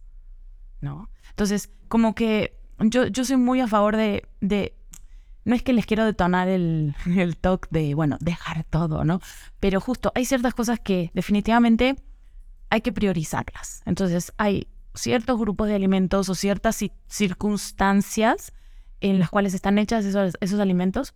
¿No? 0.80 1.10
Entonces, 1.28 1.70
como 1.88 2.14
que 2.14 2.58
yo, 2.78 3.06
yo 3.06 3.24
soy 3.24 3.36
muy 3.36 3.60
a 3.60 3.66
favor 3.66 3.96
de, 3.96 4.26
de 4.40 4.77
no 5.48 5.54
es 5.54 5.62
que 5.62 5.72
les 5.72 5.86
quiero 5.86 6.04
detonar 6.04 6.46
el, 6.46 6.94
el 7.16 7.38
talk 7.38 7.68
de, 7.70 7.94
bueno, 7.94 8.18
dejar 8.20 8.64
todo, 8.64 9.02
¿no? 9.04 9.20
Pero 9.60 9.80
justo 9.80 10.12
hay 10.14 10.26
ciertas 10.26 10.52
cosas 10.52 10.78
que 10.78 11.10
definitivamente 11.14 11.96
hay 12.68 12.82
que 12.82 12.92
priorizarlas. 12.92 13.80
Entonces 13.86 14.30
hay 14.36 14.68
ciertos 14.94 15.38
grupos 15.38 15.68
de 15.68 15.74
alimentos 15.74 16.28
o 16.28 16.34
ciertas 16.34 16.84
circunstancias 17.06 18.52
en 19.00 19.18
las 19.18 19.30
cuales 19.30 19.54
están 19.54 19.78
hechas 19.78 20.04
esos, 20.04 20.34
esos 20.40 20.60
alimentos 20.60 21.14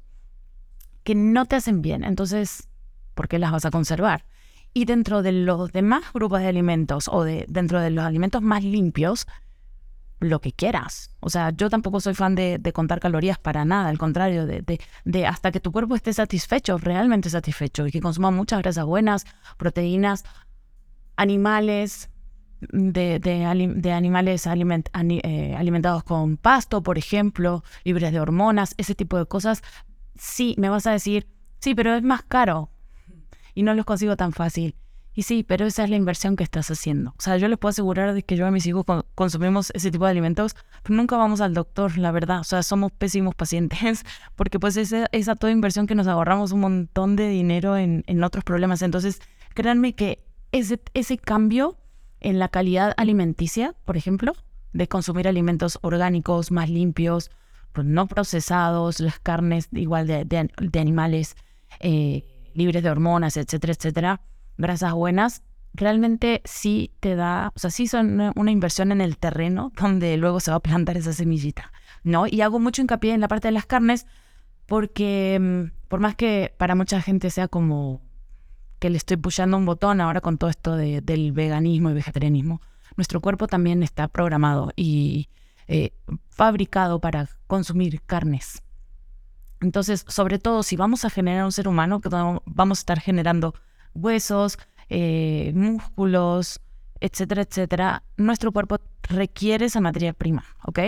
que 1.05 1.15
no 1.15 1.45
te 1.45 1.57
hacen 1.57 1.83
bien. 1.83 2.03
Entonces, 2.03 2.69
¿por 3.15 3.29
qué 3.29 3.39
las 3.39 3.53
vas 3.53 3.67
a 3.67 3.71
conservar? 3.71 4.25
Y 4.73 4.87
dentro 4.87 5.21
de 5.21 5.33
los 5.33 5.73
demás 5.73 6.05
grupos 6.15 6.41
de 6.41 6.47
alimentos 6.47 7.07
o 7.09 7.23
de, 7.23 7.45
dentro 7.51 7.83
de 7.83 7.91
los 7.91 8.03
alimentos 8.03 8.41
más 8.41 8.65
limpios, 8.65 9.27
lo 10.23 10.41
que 10.41 10.53
quieras. 10.53 11.15
O 11.21 11.31
sea, 11.31 11.51
yo 11.51 11.69
tampoco 11.71 12.01
soy 12.01 12.15
fan 12.15 12.35
de, 12.35 12.61
contar 12.73 13.01
calorías 13.01 13.39
para 13.39 13.65
nada, 13.65 13.89
al 13.89 13.99
contrario, 13.99 14.47
de, 14.47 14.81
de, 15.05 15.27
hasta 15.27 15.53
que 15.53 15.61
tu 15.61 15.73
cuerpo 15.73 15.95
esté 15.95 16.13
satisfecho, 16.13 16.79
realmente 16.79 17.31
satisfecho, 17.31 17.87
y 17.87 17.93
que 17.93 18.01
consuma 18.01 18.31
muchas 18.31 18.61
grasas 18.61 18.85
buenas, 18.85 19.27
proteínas, 19.59 20.25
animales, 21.17 22.11
de, 22.71 23.19
de, 23.19 23.93
animales 23.93 24.47
eh, 24.47 25.55
alimentados 25.57 26.05
con 26.05 26.37
pasto, 26.37 26.83
por 26.83 26.99
ejemplo, 26.99 27.65
libres 27.85 28.13
de 28.13 28.21
hormonas, 28.21 28.75
ese 28.79 28.95
tipo 28.95 29.19
de 29.19 29.27
cosas, 29.27 29.63
sí, 30.15 30.55
me 30.59 30.69
vas 30.69 30.87
a 30.87 30.93
decir, 30.93 31.27
sí, 31.59 31.75
pero 31.75 31.95
es 31.95 32.03
más 32.03 32.23
caro 32.23 32.71
y 33.55 33.63
no 33.63 33.75
los 33.75 33.85
consigo 33.85 34.17
tan 34.17 34.33
fácil. 34.33 34.77
Y 35.15 35.23
sí, 35.23 35.43
pero 35.43 35.67
esa 35.67 35.85
es 35.85 35.91
la 35.91 35.97
inversión 35.97 36.37
que 36.37 36.45
estás 36.45 36.71
haciendo. 36.71 37.11
O 37.11 37.21
sea, 37.21 37.37
yo 37.37 37.49
les 37.49 37.59
puedo 37.59 37.71
asegurar 37.71 38.15
de 38.15 38.23
que 38.23 38.37
yo 38.37 38.47
a 38.47 38.51
mis 38.51 38.67
hijos 38.67 38.85
consumimos 39.15 39.71
ese 39.75 39.91
tipo 39.91 40.05
de 40.07 40.11
alimentos, 40.11 40.57
pero 40.83 40.95
nunca 40.95 41.17
vamos 41.19 41.43
al 41.43 41.53
doctor, 41.53 41.99
la 41.99 42.13
verdad. 42.13 42.41
O 42.41 42.45
sea, 42.45 42.63
somos 42.63 42.93
pésimos 42.93 43.35
pacientes, 43.35 44.05
porque 44.37 44.59
pues 44.59 44.77
esa, 44.77 45.07
esa 45.13 45.37
toda 45.37 45.53
inversión 45.53 45.87
que 45.87 45.95
nos 45.95 46.07
ahorramos 46.07 46.53
un 46.53 46.61
montón 46.61 47.17
de 47.17 47.29
dinero 47.29 47.77
en, 47.77 48.05
en 48.07 48.25
otros 48.25 48.43
problemas. 48.45 48.81
Entonces, 48.81 49.21
créanme 49.55 49.95
que 49.95 50.25
ese, 50.53 50.81
ese 50.95 51.19
cambio 51.19 51.77
en 52.21 52.39
la 52.39 52.49
calidad 52.49 52.95
alimenticia, 52.97 53.75
por 53.85 53.97
ejemplo, 53.97 54.33
de 54.73 54.89
consumir 54.89 55.29
alimentos 55.29 55.79
orgánicos, 55.83 56.51
más 56.51 56.71
limpios, 56.71 57.31
pues 57.73 57.87
no 57.87 58.07
procesados, 58.07 59.01
las 59.01 59.19
carnes 59.19 59.69
igual 59.73 60.07
de, 60.07 60.25
de, 60.25 60.81
animales 60.81 61.37
eh, 61.81 62.25
libres 62.55 62.83
de 62.83 62.91
hormonas, 62.91 63.37
etcétera, 63.37 63.73
etcétera, 63.73 64.21
grasas 64.63 64.95
buenas, 64.95 65.43
realmente 65.75 66.41
sí 66.45 66.93
te 67.01 67.15
da, 67.15 67.53
o 67.55 67.59
sea, 67.59 67.71
sí 67.71 67.87
son 67.87 68.33
una, 68.35 68.51
inversión 68.51 68.93
en 68.93 69.01
el 69.01 69.19
terreno 69.19 69.73
donde 69.81 70.17
luego 70.17 70.41
se 70.41 70.51
va 70.51 70.59
a 70.59 70.61
plantar 70.61 70.97
esa 70.97 71.13
semillita, 71.13 71.73
¿no? 72.03 72.27
Y 72.27 72.41
hago 72.41 72.59
mucho 72.59 72.81
hincapié 72.81 73.13
en 73.13 73.21
la 73.21 73.29
parte 73.29 73.49
de 73.49 73.53
las 73.53 73.67
carnes 73.67 74.07
porque 74.67 75.39
mm, 75.41 75.89
por 75.89 76.01
más 76.01 76.15
que 76.15 76.55
para 76.57 76.75
mucha 76.75 77.03
gente 77.03 77.31
sea 77.31 77.49
como 77.49 78.01
que 78.79 78.91
le 78.91 78.97
estoy 78.97 79.17
pushando 79.17 79.57
un 79.57 79.67
botón 79.67 80.01
ahora 80.01 80.21
con 80.21 80.39
todo 80.39 80.51
esto 80.51 80.77
del 80.77 81.33
veganismo 81.33 81.91
y 81.91 81.95
vegetarianismo, 81.95 82.61
nuestro 82.97 83.21
cuerpo 83.21 83.47
también 83.47 83.83
está 83.83 84.09
programado 84.09 84.73
y 84.75 85.29
eh, 85.69 85.93
fabricado 86.31 87.01
para 87.01 87.29
consumir 87.47 88.03
carnes. 88.03 88.63
Entonces, 89.61 90.05
sobre 90.09 90.41
todo 90.41 90.65
si 90.65 90.75
vamos 90.75 91.05
a 91.05 91.11
generar 91.11 91.45
un 91.45 91.53
ser 91.53 91.69
humano, 91.69 92.01
vamos 92.45 92.79
a 92.79 92.81
estar 92.81 92.99
generando 92.99 93.55
huesos, 93.95 94.59
eh, 94.89 95.53
músculos, 95.55 96.61
etcétera, 97.01 97.43
etcétera, 97.43 98.03
nuestro 98.17 98.53
cuerpo 98.53 98.79
requiere 99.03 99.67
esa 99.67 99.81
materia 99.81 100.13
prima, 100.13 100.45
¿ok? 100.65 100.79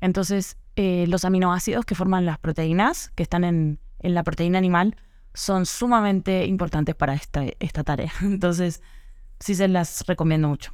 Entonces, 0.00 0.56
eh, 0.76 1.06
los 1.08 1.24
aminoácidos 1.24 1.84
que 1.84 1.94
forman 1.94 2.26
las 2.26 2.38
proteínas, 2.38 3.10
que 3.14 3.22
están 3.22 3.44
en, 3.44 3.78
en 4.00 4.14
la 4.14 4.22
proteína 4.22 4.58
animal, 4.58 4.96
son 5.34 5.66
sumamente 5.66 6.46
importantes 6.46 6.94
para 6.94 7.14
esta, 7.14 7.44
esta 7.58 7.84
tarea. 7.84 8.12
Entonces, 8.22 8.82
sí 9.40 9.54
se 9.54 9.68
las 9.68 10.06
recomiendo 10.06 10.48
mucho. 10.48 10.70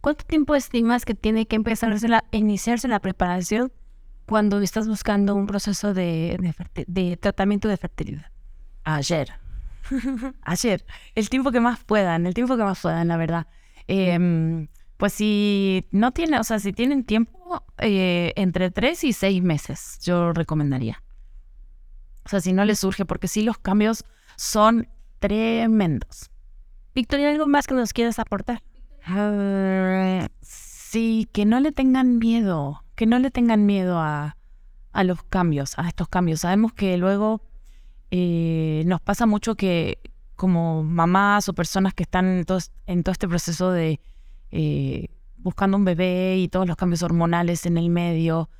¿Cuánto 0.00 0.24
tiempo 0.24 0.54
estimas 0.56 1.04
que 1.04 1.14
tiene 1.14 1.46
que 1.46 1.56
empezar 1.56 1.92
a 1.92 2.24
iniciarse 2.32 2.88
la 2.88 2.98
preparación 2.98 3.72
cuando 4.26 4.60
estás 4.60 4.88
buscando 4.88 5.34
un 5.34 5.46
proceso 5.46 5.94
de, 5.94 6.54
de, 6.86 7.16
tratamiento 7.16 7.68
de 7.68 7.76
fertilidad? 7.76 8.26
Ayer. 8.82 9.41
Ayer. 10.42 10.84
El 11.14 11.28
tiempo 11.28 11.52
que 11.52 11.60
más 11.60 11.84
puedan, 11.84 12.26
el 12.26 12.34
tiempo 12.34 12.56
que 12.56 12.64
más 12.64 12.80
puedan, 12.80 13.08
la 13.08 13.16
verdad. 13.16 13.46
Em, 13.86 14.68
pues 14.96 15.12
si 15.12 15.86
no 15.90 16.12
tienen, 16.12 16.40
o 16.40 16.44
sea, 16.44 16.58
si 16.58 16.72
tienen 16.72 17.04
tiempo, 17.04 17.64
eh, 17.78 18.32
entre 18.36 18.70
tres 18.70 19.04
y 19.04 19.12
seis 19.12 19.42
meses, 19.42 19.98
yo 20.02 20.32
recomendaría. 20.32 21.02
O 22.24 22.28
sea, 22.28 22.40
si 22.40 22.52
no 22.52 22.64
les 22.64 22.78
surge, 22.78 23.04
porque 23.04 23.28
sí 23.28 23.42
los 23.42 23.58
cambios 23.58 24.04
son 24.36 24.88
tremendos. 25.18 26.30
Victoria, 26.94 27.30
¿algo 27.30 27.46
más 27.46 27.66
que 27.66 27.74
nos 27.74 27.92
quieras 27.92 28.18
aportar? 28.18 28.62
sí, 30.40 31.28
que 31.32 31.44
no 31.44 31.58
le 31.58 31.72
tengan 31.72 32.18
miedo, 32.18 32.84
que 32.94 33.04
no 33.04 33.18
le 33.18 33.32
tengan 33.32 33.66
miedo 33.66 33.98
a, 33.98 34.36
a 34.92 35.04
los 35.04 35.24
cambios, 35.24 35.76
a 35.76 35.88
estos 35.88 36.06
cambios. 36.08 36.40
Sabemos 36.40 36.72
que 36.72 36.96
luego 36.98 37.42
eh, 38.14 38.82
nos 38.84 39.00
pasa 39.00 39.24
mucho 39.24 39.54
que 39.54 39.98
como 40.36 40.82
mamás 40.82 41.48
o 41.48 41.54
personas 41.54 41.94
que 41.94 42.02
están 42.02 42.26
en 42.26 42.44
todo, 42.44 42.58
este 43.10 43.26
proceso 43.26 43.70
de 43.70 44.00
eh, 44.50 45.08
buscando 45.38 45.78
un 45.78 45.86
bebé 45.86 46.36
y 46.36 46.48
todos 46.48 46.66
los 46.68 46.76
cambios 46.76 47.02
hormonales 47.02 47.64
en 47.64 47.78
el 47.78 47.88
medio, 47.88 48.50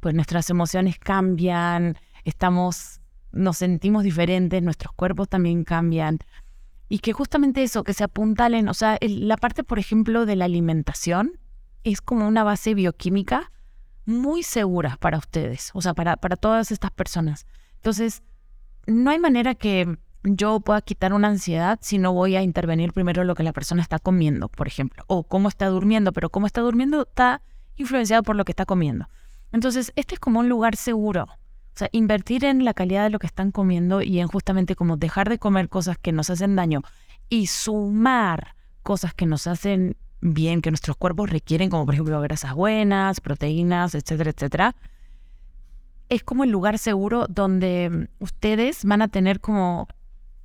pues 0.00 0.14
nuestras 0.14 0.50
emociones 0.50 0.98
cambian, 0.98 1.96
estamos 2.24 3.00
nos 3.32 3.56
sentimos 3.56 4.04
diferentes, 4.04 4.62
nuestros 4.62 4.92
cuerpos 4.92 5.26
también 5.26 5.64
cambian. 5.64 6.18
Y 6.90 6.98
que 6.98 7.14
justamente 7.14 7.62
eso, 7.62 7.84
que 7.84 7.94
se 7.94 8.04
apuntalen, 8.04 8.68
o 8.68 8.74
sea, 8.74 8.98
la 9.00 9.38
parte, 9.38 9.64
por 9.64 9.78
ejemplo, 9.78 10.26
de 10.26 10.36
la 10.36 10.44
alimentación 10.44 11.38
es 11.82 12.02
como 12.02 12.28
una 12.28 12.44
base 12.44 12.74
bioquímica 12.74 13.52
muy 14.04 14.42
segura 14.42 14.98
para 15.00 15.16
ustedes, 15.16 15.70
o 15.72 15.80
sea, 15.80 15.94
para, 15.94 16.16
para 16.18 16.36
todas 16.36 16.72
estas 16.72 16.90
personas. 16.90 17.46
Entonces, 17.76 18.22
no 18.88 19.10
hay 19.10 19.18
manera 19.18 19.54
que 19.54 19.98
yo 20.24 20.60
pueda 20.60 20.80
quitar 20.80 21.12
una 21.12 21.28
ansiedad 21.28 21.78
si 21.80 21.98
no 21.98 22.12
voy 22.12 22.36
a 22.36 22.42
intervenir 22.42 22.92
primero 22.92 23.22
lo 23.24 23.34
que 23.34 23.42
la 23.42 23.52
persona 23.52 23.82
está 23.82 23.98
comiendo, 23.98 24.48
por 24.48 24.66
ejemplo, 24.66 25.04
o 25.06 25.22
cómo 25.24 25.48
está 25.48 25.66
durmiendo, 25.66 26.12
pero 26.12 26.30
cómo 26.30 26.46
está 26.46 26.60
durmiendo 26.60 27.02
está 27.02 27.42
influenciado 27.76 28.22
por 28.22 28.34
lo 28.34 28.44
que 28.44 28.52
está 28.52 28.66
comiendo. 28.66 29.08
Entonces, 29.52 29.92
este 29.94 30.14
es 30.14 30.20
como 30.20 30.40
un 30.40 30.48
lugar 30.48 30.74
seguro 30.76 31.26
o 31.78 31.78
sea, 31.78 31.88
invertir 31.92 32.44
en 32.44 32.64
la 32.64 32.74
calidad 32.74 33.04
de 33.04 33.10
lo 33.10 33.20
que 33.20 33.28
están 33.28 33.52
comiendo 33.52 34.02
y 34.02 34.18
en 34.18 34.26
justamente 34.26 34.74
como 34.74 34.96
dejar 34.96 35.28
de 35.28 35.38
comer 35.38 35.68
cosas 35.68 35.96
que 35.96 36.10
nos 36.10 36.28
hacen 36.28 36.56
daño 36.56 36.82
y 37.28 37.46
sumar 37.46 38.56
cosas 38.82 39.14
que 39.14 39.26
nos 39.26 39.46
hacen 39.46 39.96
bien, 40.20 40.60
que 40.60 40.72
nuestros 40.72 40.96
cuerpos 40.96 41.30
requieren, 41.30 41.70
como 41.70 41.84
por 41.84 41.94
ejemplo 41.94 42.20
grasas 42.20 42.54
buenas, 42.54 43.20
proteínas, 43.20 43.94
etcétera, 43.94 44.30
etcétera. 44.30 44.74
Es 46.08 46.22
como 46.22 46.44
el 46.44 46.50
lugar 46.50 46.78
seguro 46.78 47.26
donde 47.28 48.08
ustedes 48.18 48.84
van 48.84 49.02
a 49.02 49.08
tener 49.08 49.40
como 49.40 49.88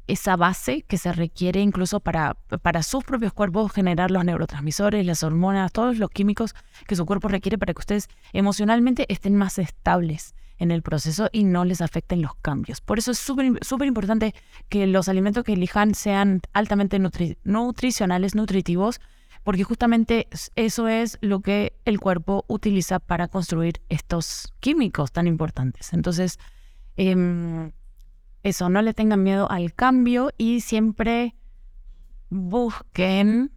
esa 0.07 0.35
base 0.35 0.81
que 0.81 0.97
se 0.97 1.13
requiere 1.13 1.61
incluso 1.61 2.01
para, 2.01 2.35
para 2.61 2.83
sus 2.83 3.03
propios 3.05 3.31
cuerpos 3.31 3.71
generar 3.71 4.11
los 4.11 4.25
neurotransmisores, 4.25 5.05
las 5.05 5.23
hormonas, 5.23 5.71
todos 5.71 5.97
los 5.97 6.09
químicos 6.09 6.53
que 6.87 6.95
su 6.95 7.05
cuerpo 7.05 7.29
requiere 7.29 7.57
para 7.57 7.73
que 7.73 7.79
ustedes 7.79 8.09
emocionalmente 8.33 9.05
estén 9.07 9.35
más 9.35 9.57
estables 9.57 10.35
en 10.57 10.71
el 10.71 10.81
proceso 10.81 11.29
y 11.31 11.45
no 11.45 11.65
les 11.65 11.81
afecten 11.81 12.21
los 12.21 12.35
cambios. 12.35 12.81
Por 12.81 12.99
eso 12.99 13.11
es 13.11 13.19
súper 13.19 13.87
importante 13.87 14.33
que 14.69 14.87
los 14.87 15.07
alimentos 15.09 15.43
que 15.43 15.53
elijan 15.53 15.95
sean 15.95 16.41
altamente 16.53 16.99
nutricionales, 17.43 18.35
nutritivos, 18.35 18.99
porque 19.43 19.63
justamente 19.63 20.27
eso 20.55 20.87
es 20.87 21.17
lo 21.21 21.41
que 21.41 21.73
el 21.85 21.99
cuerpo 21.99 22.45
utiliza 22.47 22.99
para 22.99 23.27
construir 23.27 23.81
estos 23.89 24.53
químicos 24.59 25.11
tan 25.11 25.27
importantes. 25.27 25.93
Entonces, 25.93 26.39
em, 26.95 27.71
eso, 28.41 28.69
no 28.69 28.81
le 28.81 28.93
tengan 28.93 29.23
miedo 29.23 29.49
al 29.51 29.73
cambio 29.73 30.31
y 30.37 30.61
siempre 30.61 31.35
busquen, 32.29 33.51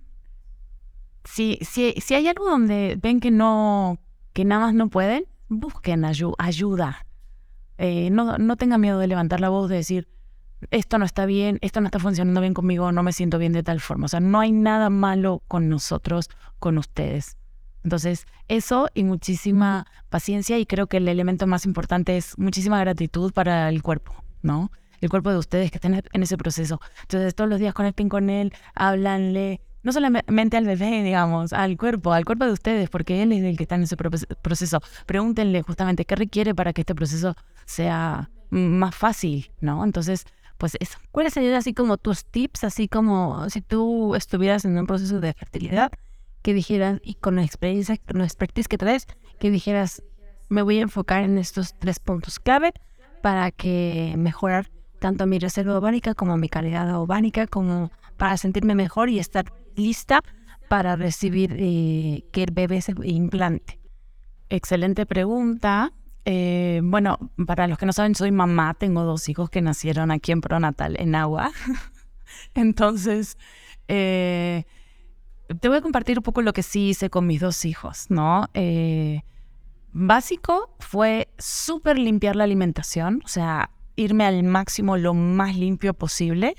si, 1.24 1.58
si, 1.62 1.94
si 2.00 2.14
hay 2.14 2.28
algo 2.28 2.48
donde 2.48 2.98
ven 3.00 3.20
que 3.20 3.30
no, 3.30 3.98
que 4.32 4.44
nada 4.44 4.66
más 4.66 4.74
no 4.74 4.88
pueden, 4.88 5.24
busquen 5.48 6.04
ayuda. 6.04 7.06
Eh, 7.78 8.10
no, 8.10 8.38
no 8.38 8.56
tengan 8.56 8.80
miedo 8.80 8.98
de 8.98 9.06
levantar 9.06 9.40
la 9.40 9.50
voz, 9.50 9.68
de 9.68 9.76
decir, 9.76 10.08
esto 10.70 10.98
no 10.98 11.04
está 11.04 11.26
bien, 11.26 11.58
esto 11.60 11.80
no 11.80 11.86
está 11.86 11.98
funcionando 11.98 12.40
bien 12.40 12.54
conmigo, 12.54 12.90
no 12.92 13.02
me 13.02 13.12
siento 13.12 13.38
bien 13.38 13.52
de 13.52 13.62
tal 13.62 13.80
forma. 13.80 14.06
O 14.06 14.08
sea, 14.08 14.20
no 14.20 14.40
hay 14.40 14.52
nada 14.52 14.90
malo 14.90 15.42
con 15.48 15.68
nosotros, 15.68 16.30
con 16.58 16.78
ustedes. 16.78 17.36
Entonces, 17.84 18.26
eso 18.48 18.88
y 18.94 19.04
muchísima 19.04 19.86
paciencia 20.08 20.58
y 20.58 20.66
creo 20.66 20.88
que 20.88 20.96
el 20.96 21.08
elemento 21.08 21.46
más 21.46 21.66
importante 21.66 22.16
es 22.16 22.36
muchísima 22.36 22.80
gratitud 22.80 23.32
para 23.32 23.68
el 23.68 23.82
cuerpo, 23.82 24.12
¿no? 24.42 24.72
El 25.00 25.08
cuerpo 25.08 25.30
de 25.30 25.38
ustedes 25.38 25.70
que 25.70 25.76
estén 25.76 26.02
en 26.12 26.22
ese 26.22 26.36
proceso. 26.36 26.80
Entonces, 27.02 27.34
todos 27.34 27.48
los 27.48 27.60
días 27.60 27.74
conecten 27.74 28.08
con 28.08 28.28
él, 28.28 28.52
háblanle, 28.74 29.60
no 29.84 29.92
solamente 29.92 30.56
al 30.56 30.64
bebé, 30.64 31.04
digamos, 31.04 31.52
al 31.52 31.76
cuerpo, 31.76 32.12
al 32.12 32.24
cuerpo 32.24 32.44
de 32.44 32.52
ustedes, 32.52 32.90
porque 32.90 33.22
él 33.22 33.30
es 33.30 33.44
el 33.44 33.56
que 33.56 33.62
está 33.62 33.76
en 33.76 33.84
ese 33.84 33.96
proceso. 33.96 34.80
Pregúntenle 35.06 35.62
justamente 35.62 36.04
qué 36.04 36.16
requiere 36.16 36.56
para 36.56 36.72
que 36.72 36.80
este 36.80 36.94
proceso 36.96 37.36
sea 37.66 38.30
más 38.50 38.96
fácil, 38.96 39.52
¿no? 39.60 39.84
Entonces, 39.84 40.26
pues 40.58 40.76
eso. 40.80 40.98
¿Cuáles 41.12 41.34
serían 41.34 41.54
así 41.54 41.74
como 41.74 41.96
tus 41.98 42.24
tips, 42.24 42.64
así 42.64 42.88
como 42.88 43.48
si 43.50 43.60
tú 43.60 44.14
estuvieras 44.14 44.64
en 44.64 44.78
un 44.78 44.86
proceso 44.86 45.20
de 45.20 45.32
fertilidad, 45.32 45.92
que 46.42 46.54
dijeras, 46.54 47.00
y 47.02 47.14
con 47.14 47.36
la 47.36 47.42
experiencia, 47.42 47.96
con 47.96 48.18
la 48.18 48.24
expertise 48.24 48.68
que 48.68 48.78
traes, 48.78 49.06
que 49.38 49.50
dijeras, 49.50 50.02
me 50.48 50.62
voy 50.62 50.78
a 50.78 50.82
enfocar 50.82 51.22
en 51.24 51.38
estos 51.38 51.74
tres 51.78 51.98
puntos 51.98 52.38
clave 52.38 52.72
para 53.22 53.50
que 53.50 54.14
mejorar 54.16 54.70
tanto 55.00 55.26
mi 55.26 55.38
reserva 55.38 55.76
ovárica 55.78 56.14
como 56.14 56.36
mi 56.36 56.48
calidad 56.48 56.94
ovárica, 56.96 57.46
como 57.46 57.90
para 58.16 58.36
sentirme 58.36 58.74
mejor 58.74 59.08
y 59.08 59.18
estar 59.18 59.52
lista 59.74 60.22
para 60.68 60.96
recibir 60.96 61.54
eh, 61.58 62.24
que 62.32 62.44
el 62.44 62.52
bebé 62.52 62.80
se 62.80 62.94
implante? 63.02 63.78
Excelente 64.48 65.06
pregunta. 65.06 65.92
Eh, 66.28 66.80
bueno, 66.82 67.18
para 67.46 67.68
los 67.68 67.78
que 67.78 67.86
no 67.86 67.92
saben, 67.92 68.16
soy 68.16 68.32
mamá, 68.32 68.74
tengo 68.74 69.04
dos 69.04 69.28
hijos 69.28 69.48
que 69.48 69.62
nacieron 69.62 70.10
aquí 70.10 70.32
en 70.32 70.40
Pronatal, 70.40 70.96
en 70.98 71.14
Agua. 71.14 71.52
Entonces, 72.54 73.38
eh, 73.86 74.64
te 75.60 75.68
voy 75.68 75.78
a 75.78 75.80
compartir 75.80 76.18
un 76.18 76.24
poco 76.24 76.42
lo 76.42 76.52
que 76.52 76.64
sí 76.64 76.88
hice 76.88 77.10
con 77.10 77.28
mis 77.28 77.40
dos 77.40 77.64
hijos, 77.64 78.06
¿no? 78.08 78.48
Eh, 78.54 79.22
básico 79.92 80.74
fue 80.80 81.28
súper 81.38 81.96
limpiar 81.96 82.34
la 82.34 82.42
alimentación, 82.42 83.22
o 83.24 83.28
sea, 83.28 83.70
irme 83.94 84.24
al 84.24 84.42
máximo 84.42 84.96
lo 84.96 85.14
más 85.14 85.56
limpio 85.56 85.94
posible 85.94 86.56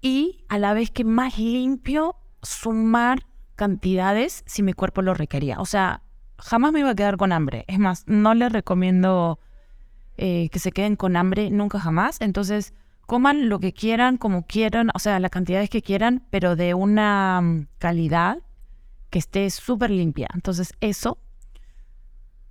y 0.00 0.44
a 0.48 0.58
la 0.58 0.74
vez 0.74 0.90
que 0.90 1.04
más 1.04 1.38
limpio, 1.38 2.16
sumar 2.42 3.24
cantidades 3.54 4.42
si 4.46 4.64
mi 4.64 4.72
cuerpo 4.72 5.00
lo 5.00 5.14
requería. 5.14 5.60
O 5.60 5.64
sea, 5.64 6.02
jamás 6.42 6.72
me 6.72 6.80
iba 6.80 6.90
a 6.90 6.94
quedar 6.94 7.16
con 7.16 7.32
hambre. 7.32 7.64
Es 7.68 7.78
más, 7.78 8.04
no 8.06 8.34
les 8.34 8.52
recomiendo 8.52 9.38
eh, 10.16 10.48
que 10.50 10.58
se 10.58 10.72
queden 10.72 10.96
con 10.96 11.16
hambre 11.16 11.50
nunca 11.50 11.78
jamás. 11.78 12.20
Entonces, 12.20 12.74
coman 13.06 13.48
lo 13.48 13.58
que 13.60 13.72
quieran, 13.72 14.16
como 14.16 14.46
quieran, 14.46 14.90
o 14.94 14.98
sea, 14.98 15.18
las 15.20 15.30
cantidades 15.30 15.70
que 15.70 15.82
quieran, 15.82 16.26
pero 16.30 16.56
de 16.56 16.74
una 16.74 17.40
mm, 17.40 17.66
calidad 17.78 18.38
que 19.10 19.18
esté 19.18 19.48
súper 19.50 19.90
limpia. 19.90 20.28
Entonces, 20.34 20.72
eso, 20.80 21.18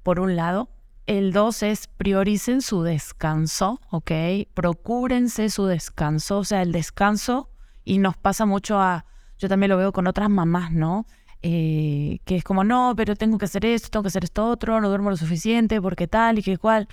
por 0.04 0.20
un 0.20 0.36
lado. 0.36 0.70
El 1.08 1.34
dos 1.34 1.64
es 1.64 1.88
prioricen 1.88 2.62
su 2.62 2.84
descanso, 2.84 3.82
¿ok? 3.90 4.12
Procúrense 4.54 5.50
su 5.50 5.66
descanso, 5.66 6.38
o 6.38 6.44
sea, 6.46 6.62
el 6.62 6.72
descanso, 6.72 7.50
y 7.84 7.98
nos 7.98 8.16
pasa 8.16 8.46
mucho 8.46 8.80
a, 8.80 9.06
yo 9.38 9.50
también 9.50 9.72
lo 9.72 9.78
veo 9.78 9.92
con 9.92 10.06
otras 10.06 10.30
mamás, 10.30 10.72
¿no? 10.72 11.08
Eh, 11.44 12.20
que 12.24 12.36
es 12.36 12.44
como, 12.44 12.64
no, 12.64 12.94
pero 12.96 13.16
tengo 13.16 13.38
que 13.38 13.46
hacer 13.46 13.66
esto, 13.66 13.90
tengo 13.90 14.04
que 14.04 14.10
hacer 14.10 14.24
esto 14.24 14.48
otro, 14.48 14.80
no 14.80 14.90
duermo 14.90 15.10
lo 15.10 15.18
suficiente, 15.18 15.82
porque 15.82 16.08
tal 16.08 16.40
y 16.40 16.44
que 16.44 16.58
cual. 16.58 16.88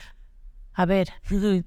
A 0.73 0.87
ver, 0.87 1.09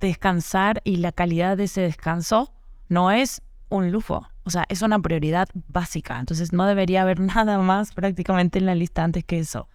descansar 0.00 0.80
y 0.84 0.96
la 0.96 1.12
calidad 1.12 1.56
de 1.56 1.64
ese 1.64 1.82
descanso 1.82 2.52
no 2.88 3.10
es 3.10 3.42
un 3.68 3.92
lujo, 3.92 4.26
o 4.44 4.50
sea, 4.50 4.64
es 4.68 4.82
una 4.82 4.98
prioridad 4.98 5.48
básica. 5.68 6.18
Entonces 6.18 6.52
no 6.52 6.66
debería 6.66 7.02
haber 7.02 7.20
nada 7.20 7.58
más 7.58 7.92
prácticamente 7.92 8.58
en 8.58 8.66
la 8.66 8.74
lista 8.74 9.04
antes 9.04 9.24
que 9.24 9.38
eso, 9.38 9.68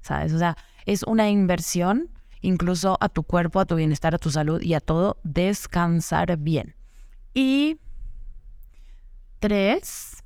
¿sabes? 0.00 0.32
O 0.32 0.38
sea, 0.38 0.56
es 0.86 1.02
una 1.02 1.28
inversión 1.28 2.10
incluso 2.40 2.96
a 3.00 3.08
tu 3.08 3.22
cuerpo, 3.24 3.60
a 3.60 3.66
tu 3.66 3.74
bienestar, 3.74 4.14
a 4.14 4.18
tu 4.18 4.30
salud 4.30 4.62
y 4.62 4.74
a 4.74 4.80
todo, 4.80 5.18
descansar 5.24 6.36
bien. 6.38 6.74
Y 7.34 7.78
tres, 9.40 10.19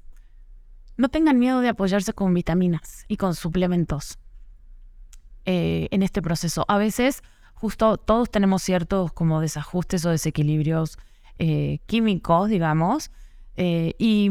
no 0.96 1.08
tengan 1.08 1.38
miedo 1.38 1.60
de 1.60 1.68
apoyarse 1.68 2.12
con 2.12 2.34
vitaminas 2.34 3.04
y 3.08 3.16
con 3.16 3.34
suplementos 3.34 4.18
eh, 5.44 5.88
en 5.90 6.02
este 6.02 6.22
proceso. 6.22 6.64
A 6.68 6.78
veces 6.78 7.22
justo 7.54 7.96
todos 7.96 8.30
tenemos 8.30 8.62
ciertos 8.62 9.12
como 9.12 9.40
desajustes 9.40 10.04
o 10.04 10.10
desequilibrios 10.10 10.98
eh, 11.38 11.78
químicos, 11.86 12.48
digamos, 12.48 13.10
eh, 13.56 13.94
y 13.98 14.30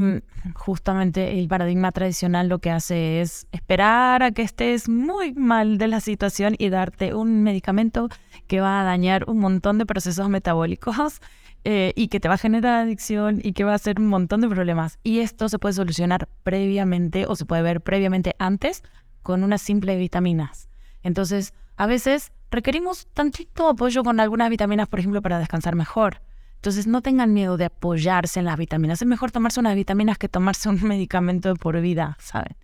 justamente 0.53 1.39
el 1.39 1.47
paradigma 1.47 1.93
tradicional 1.93 2.49
lo 2.49 2.59
que 2.59 2.71
hace 2.71 3.21
es 3.21 3.47
esperar 3.53 4.21
a 4.21 4.31
que 4.31 4.41
estés 4.41 4.89
muy 4.89 5.33
mal 5.33 5.77
de 5.77 5.87
la 5.87 6.01
situación 6.01 6.55
y 6.57 6.69
darte 6.69 7.13
un 7.13 7.41
medicamento 7.41 8.09
que 8.47 8.59
va 8.59 8.81
a 8.81 8.83
dañar 8.83 9.23
un 9.29 9.39
montón 9.39 9.77
de 9.77 9.85
procesos 9.85 10.27
metabólicos 10.27 11.21
eh, 11.65 11.93
y 11.95 12.09
que 12.09 12.19
te 12.19 12.27
va 12.27 12.33
a 12.35 12.37
generar 12.37 12.83
adicción 12.83 13.39
y 13.41 13.53
que 13.53 13.63
va 13.63 13.71
a 13.71 13.75
hacer 13.75 13.99
un 13.99 14.07
montón 14.07 14.41
de 14.41 14.49
problemas. 14.49 14.99
Y 15.03 15.19
esto 15.19 15.47
se 15.49 15.59
puede 15.59 15.73
solucionar 15.73 16.27
previamente 16.43 17.25
o 17.27 17.35
se 17.35 17.45
puede 17.45 17.61
ver 17.61 17.81
previamente 17.81 18.35
antes 18.39 18.83
con 19.21 19.43
unas 19.43 19.61
simples 19.61 19.97
vitaminas. 19.97 20.67
Entonces, 21.03 21.53
a 21.77 21.87
veces 21.87 22.31
requerimos 22.51 23.07
tantito 23.13 23.67
apoyo 23.67 24.03
con 24.03 24.19
algunas 24.19 24.49
vitaminas, 24.49 24.87
por 24.87 24.99
ejemplo, 24.99 25.21
para 25.21 25.39
descansar 25.39 25.75
mejor. 25.75 26.21
Entonces 26.55 26.87
no 26.87 27.01
tengan 27.01 27.33
miedo 27.33 27.57
de 27.57 27.65
apoyarse 27.65 28.39
en 28.39 28.45
las 28.45 28.57
vitaminas. 28.57 29.01
Es 29.01 29.07
mejor 29.07 29.31
tomarse 29.31 29.59
unas 29.59 29.75
vitaminas 29.75 30.17
que 30.17 30.29
tomarse 30.29 30.69
un 30.69 30.81
medicamento 30.87 31.49
de 31.49 31.55
por 31.55 31.79
vida, 31.81 32.15
¿saben? 32.19 32.55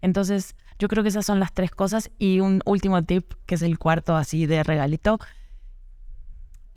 Entonces 0.00 0.54
yo 0.78 0.86
creo 0.86 1.02
que 1.02 1.08
esas 1.08 1.26
son 1.26 1.40
las 1.40 1.52
tres 1.52 1.70
cosas. 1.70 2.10
Y 2.18 2.40
un 2.40 2.60
último 2.66 3.02
tip, 3.02 3.32
que 3.46 3.56
es 3.56 3.62
el 3.62 3.78
cuarto 3.78 4.16
así 4.16 4.46
de 4.46 4.62
regalito, 4.62 5.18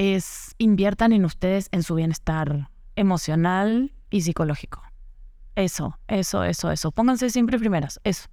es 0.01 0.55
inviertan 0.57 1.13
en 1.13 1.25
ustedes 1.25 1.67
en 1.71 1.83
su 1.83 1.93
bienestar 1.93 2.69
emocional 2.95 3.93
y 4.09 4.21
psicológico. 4.21 4.81
Eso, 5.55 5.95
eso, 6.07 6.43
eso, 6.43 6.71
eso. 6.71 6.91
Pónganse 6.91 7.29
siempre 7.29 7.59
primeras, 7.59 7.99
eso. 8.03 8.27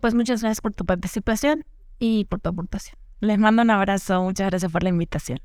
Pues 0.00 0.14
muchas 0.14 0.40
gracias 0.40 0.62
por 0.62 0.72
tu 0.72 0.86
participación 0.86 1.64
y 1.98 2.24
por 2.24 2.40
tu 2.40 2.48
aportación. 2.48 2.96
Les 3.20 3.38
mando 3.38 3.60
un 3.60 3.70
abrazo, 3.70 4.22
muchas 4.22 4.48
gracias 4.48 4.72
por 4.72 4.82
la 4.82 4.88
invitación. 4.88 5.40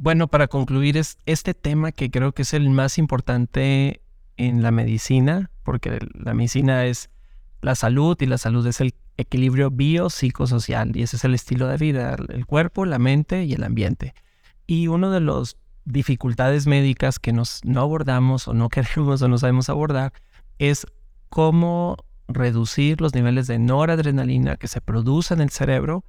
Bueno, 0.00 0.28
para 0.28 0.46
concluir, 0.46 0.96
es 0.96 1.18
este 1.26 1.54
tema 1.54 1.90
que 1.90 2.08
creo 2.08 2.30
que 2.30 2.42
es 2.42 2.54
el 2.54 2.70
más 2.70 2.98
importante 2.98 4.02
en 4.36 4.62
la 4.62 4.70
medicina, 4.70 5.50
porque 5.64 5.98
la 6.14 6.34
medicina 6.34 6.86
es 6.86 7.10
la 7.60 7.74
salud 7.74 8.16
y 8.20 8.26
la 8.26 8.38
salud 8.38 8.64
es 8.68 8.80
el 8.80 8.94
equilibrio 9.16 9.72
biopsicosocial 9.72 10.96
y 10.96 11.02
ese 11.02 11.16
es 11.16 11.24
el 11.24 11.34
estilo 11.34 11.66
de 11.66 11.76
vida, 11.76 12.16
el 12.28 12.46
cuerpo, 12.46 12.84
la 12.84 13.00
mente 13.00 13.44
y 13.44 13.52
el 13.52 13.64
ambiente. 13.64 14.14
Y 14.68 14.86
una 14.86 15.10
de 15.10 15.20
las 15.20 15.56
dificultades 15.86 16.66
médicas 16.66 17.18
que 17.18 17.32
nos 17.32 17.64
no 17.64 17.80
abordamos 17.80 18.46
o 18.46 18.54
no 18.54 18.68
queremos 18.68 19.20
o 19.22 19.28
no 19.28 19.38
sabemos 19.38 19.68
abordar 19.68 20.12
es 20.58 20.86
cómo 21.30 21.96
reducir 22.28 23.00
los 23.00 23.14
niveles 23.14 23.46
de 23.46 23.58
noradrenalina 23.58 24.56
que 24.56 24.68
se 24.68 24.82
producen 24.82 25.38
en 25.38 25.44
el 25.44 25.50
cerebro 25.50 26.04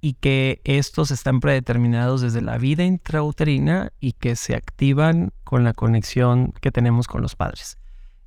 y 0.00 0.14
que 0.14 0.62
estos 0.64 1.10
están 1.10 1.40
predeterminados 1.40 2.22
desde 2.22 2.40
la 2.40 2.56
vida 2.56 2.84
intrauterina 2.84 3.92
y 4.00 4.12
que 4.12 4.36
se 4.36 4.54
activan 4.54 5.32
con 5.44 5.64
la 5.64 5.74
conexión 5.74 6.52
que 6.62 6.70
tenemos 6.70 7.06
con 7.06 7.20
los 7.20 7.36
padres. 7.36 7.76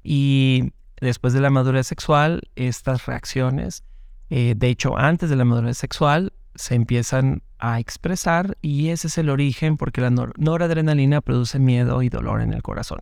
Y 0.03 0.73
después 0.99 1.33
de 1.33 1.41
la 1.41 1.49
madurez 1.49 1.87
sexual, 1.87 2.41
estas 2.55 3.07
reacciones, 3.07 3.83
eh, 4.29 4.53
de 4.55 4.67
hecho 4.67 4.95
antes 4.97 5.29
de 5.31 5.37
la 5.37 5.45
madurez 5.45 5.77
sexual, 5.77 6.33
se 6.55 6.75
empiezan 6.75 7.43
a 7.59 7.79
expresar 7.79 8.57
y 8.61 8.89
ese 8.89 9.07
es 9.07 9.17
el 9.17 9.29
origen 9.29 9.77
porque 9.77 10.01
la 10.01 10.09
noradrenalina 10.09 11.21
produce 11.21 11.59
miedo 11.59 12.01
y 12.01 12.09
dolor 12.09 12.41
en 12.41 12.53
el 12.53 12.61
corazón. 12.61 12.99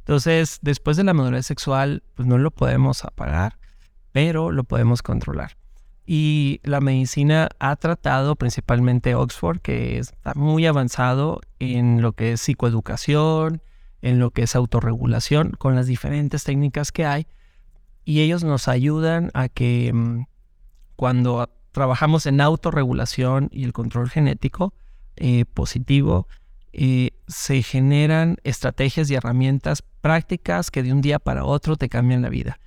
Entonces, 0.00 0.58
después 0.62 0.96
de 0.96 1.04
la 1.04 1.14
madurez 1.14 1.46
sexual, 1.46 2.02
pues 2.14 2.26
no 2.26 2.38
lo 2.38 2.50
podemos 2.50 3.04
apagar, 3.04 3.58
pero 4.12 4.50
lo 4.50 4.64
podemos 4.64 5.02
controlar. 5.02 5.56
Y 6.06 6.60
la 6.64 6.80
medicina 6.80 7.48
ha 7.60 7.76
tratado, 7.76 8.34
principalmente 8.34 9.14
Oxford, 9.14 9.60
que 9.60 9.98
está 9.98 10.32
muy 10.34 10.66
avanzado 10.66 11.40
en 11.60 12.02
lo 12.02 12.12
que 12.12 12.32
es 12.32 12.40
psicoeducación, 12.40 13.62
en 14.02 14.18
lo 14.18 14.32
que 14.32 14.42
es 14.42 14.56
autorregulación, 14.56 15.52
con 15.52 15.76
las 15.76 15.86
diferentes 15.86 16.42
técnicas 16.42 16.90
que 16.90 17.06
hay. 17.06 17.26
Y 18.04 18.22
ellos 18.22 18.42
nos 18.42 18.66
ayudan 18.66 19.30
a 19.34 19.48
que 19.48 19.92
mm, 19.92 20.24
cuando 20.96 21.48
trabajamos 21.72 22.26
en 22.26 22.40
autorregulación 22.40 23.48
y 23.52 23.64
el 23.64 23.72
control 23.72 24.10
genético 24.10 24.74
eh, 25.16 25.44
positivo, 25.52 26.26
eh, 26.72 27.10
se 27.26 27.62
generan 27.62 28.36
estrategias 28.44 29.10
y 29.10 29.14
herramientas 29.14 29.82
prácticas 30.00 30.70
que 30.70 30.82
de 30.82 30.92
un 30.92 31.00
día 31.00 31.18
para 31.18 31.44
otro 31.44 31.76
te 31.76 31.88
cambian 31.88 32.22
la 32.22 32.28
vida. 32.28 32.58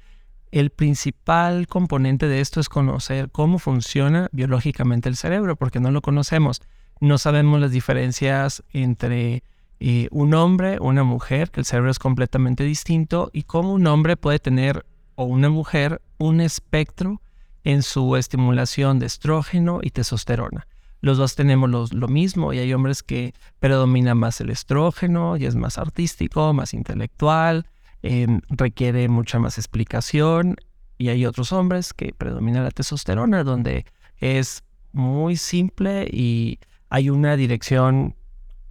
El 0.51 0.69
principal 0.69 1.65
componente 1.65 2.27
de 2.27 2.39
esto 2.39 2.59
es 2.59 2.69
conocer 2.69 3.31
cómo 3.31 3.57
funciona 3.57 4.29
biológicamente 4.31 5.09
el 5.09 5.15
cerebro, 5.15 5.55
porque 5.55 5.79
no 5.79 5.89
lo 5.89 6.01
conocemos. 6.01 6.61
No 6.99 7.17
sabemos 7.17 7.59
las 7.59 7.71
diferencias 7.71 8.63
entre 8.71 9.41
eh, 9.79 10.09
un 10.11 10.35
hombre 10.35 10.77
o 10.79 10.89
una 10.89 11.03
mujer, 11.03 11.49
que 11.49 11.61
el 11.61 11.65
cerebro 11.65 11.89
es 11.89 11.97
completamente 11.97 12.63
distinto, 12.63 13.31
y 13.33 13.43
cómo 13.43 13.73
un 13.73 13.87
hombre 13.87 14.15
puede 14.15 14.37
tener 14.37 14.85
o 15.15 15.23
una 15.23 15.49
mujer 15.49 16.01
un 16.19 16.39
espectro 16.39 17.19
en 17.63 17.83
su 17.83 18.15
estimulación 18.15 18.99
de 18.99 19.05
estrógeno 19.05 19.79
y 19.81 19.91
testosterona. 19.91 20.67
Los 21.01 21.17
dos 21.17 21.35
tenemos 21.35 21.93
lo 21.93 22.07
mismo 22.07 22.53
y 22.53 22.59
hay 22.59 22.73
hombres 22.73 23.03
que 23.03 23.33
predominan 23.59 24.17
más 24.17 24.39
el 24.41 24.49
estrógeno 24.49 25.37
y 25.37 25.45
es 25.45 25.55
más 25.55 25.77
artístico, 25.77 26.53
más 26.53 26.73
intelectual, 26.73 27.65
Em, 28.05 28.41
requiere 28.49 29.07
mucha 29.07 29.39
más 29.39 29.57
explicación 29.57 30.57
y 30.97 31.07
hay 31.07 31.25
otros 31.25 31.53
hombres 31.53 31.93
que 31.93 32.13
predomina 32.13 32.61
la 32.61 32.69
testosterona 32.69 33.45
donde 33.45 33.85
es 34.17 34.65
muy 34.91 35.37
simple 35.37 36.09
y 36.11 36.59
hay 36.89 37.09
una 37.09 37.37
dirección 37.37 38.17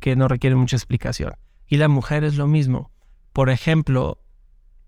que 0.00 0.16
no 0.16 0.28
requiere 0.28 0.54
mucha 0.54 0.76
explicación. 0.76 1.32
Y 1.66 1.78
la 1.78 1.88
mujer 1.88 2.24
es 2.24 2.36
lo 2.36 2.46
mismo. 2.46 2.90
Por 3.32 3.48
ejemplo, 3.48 4.18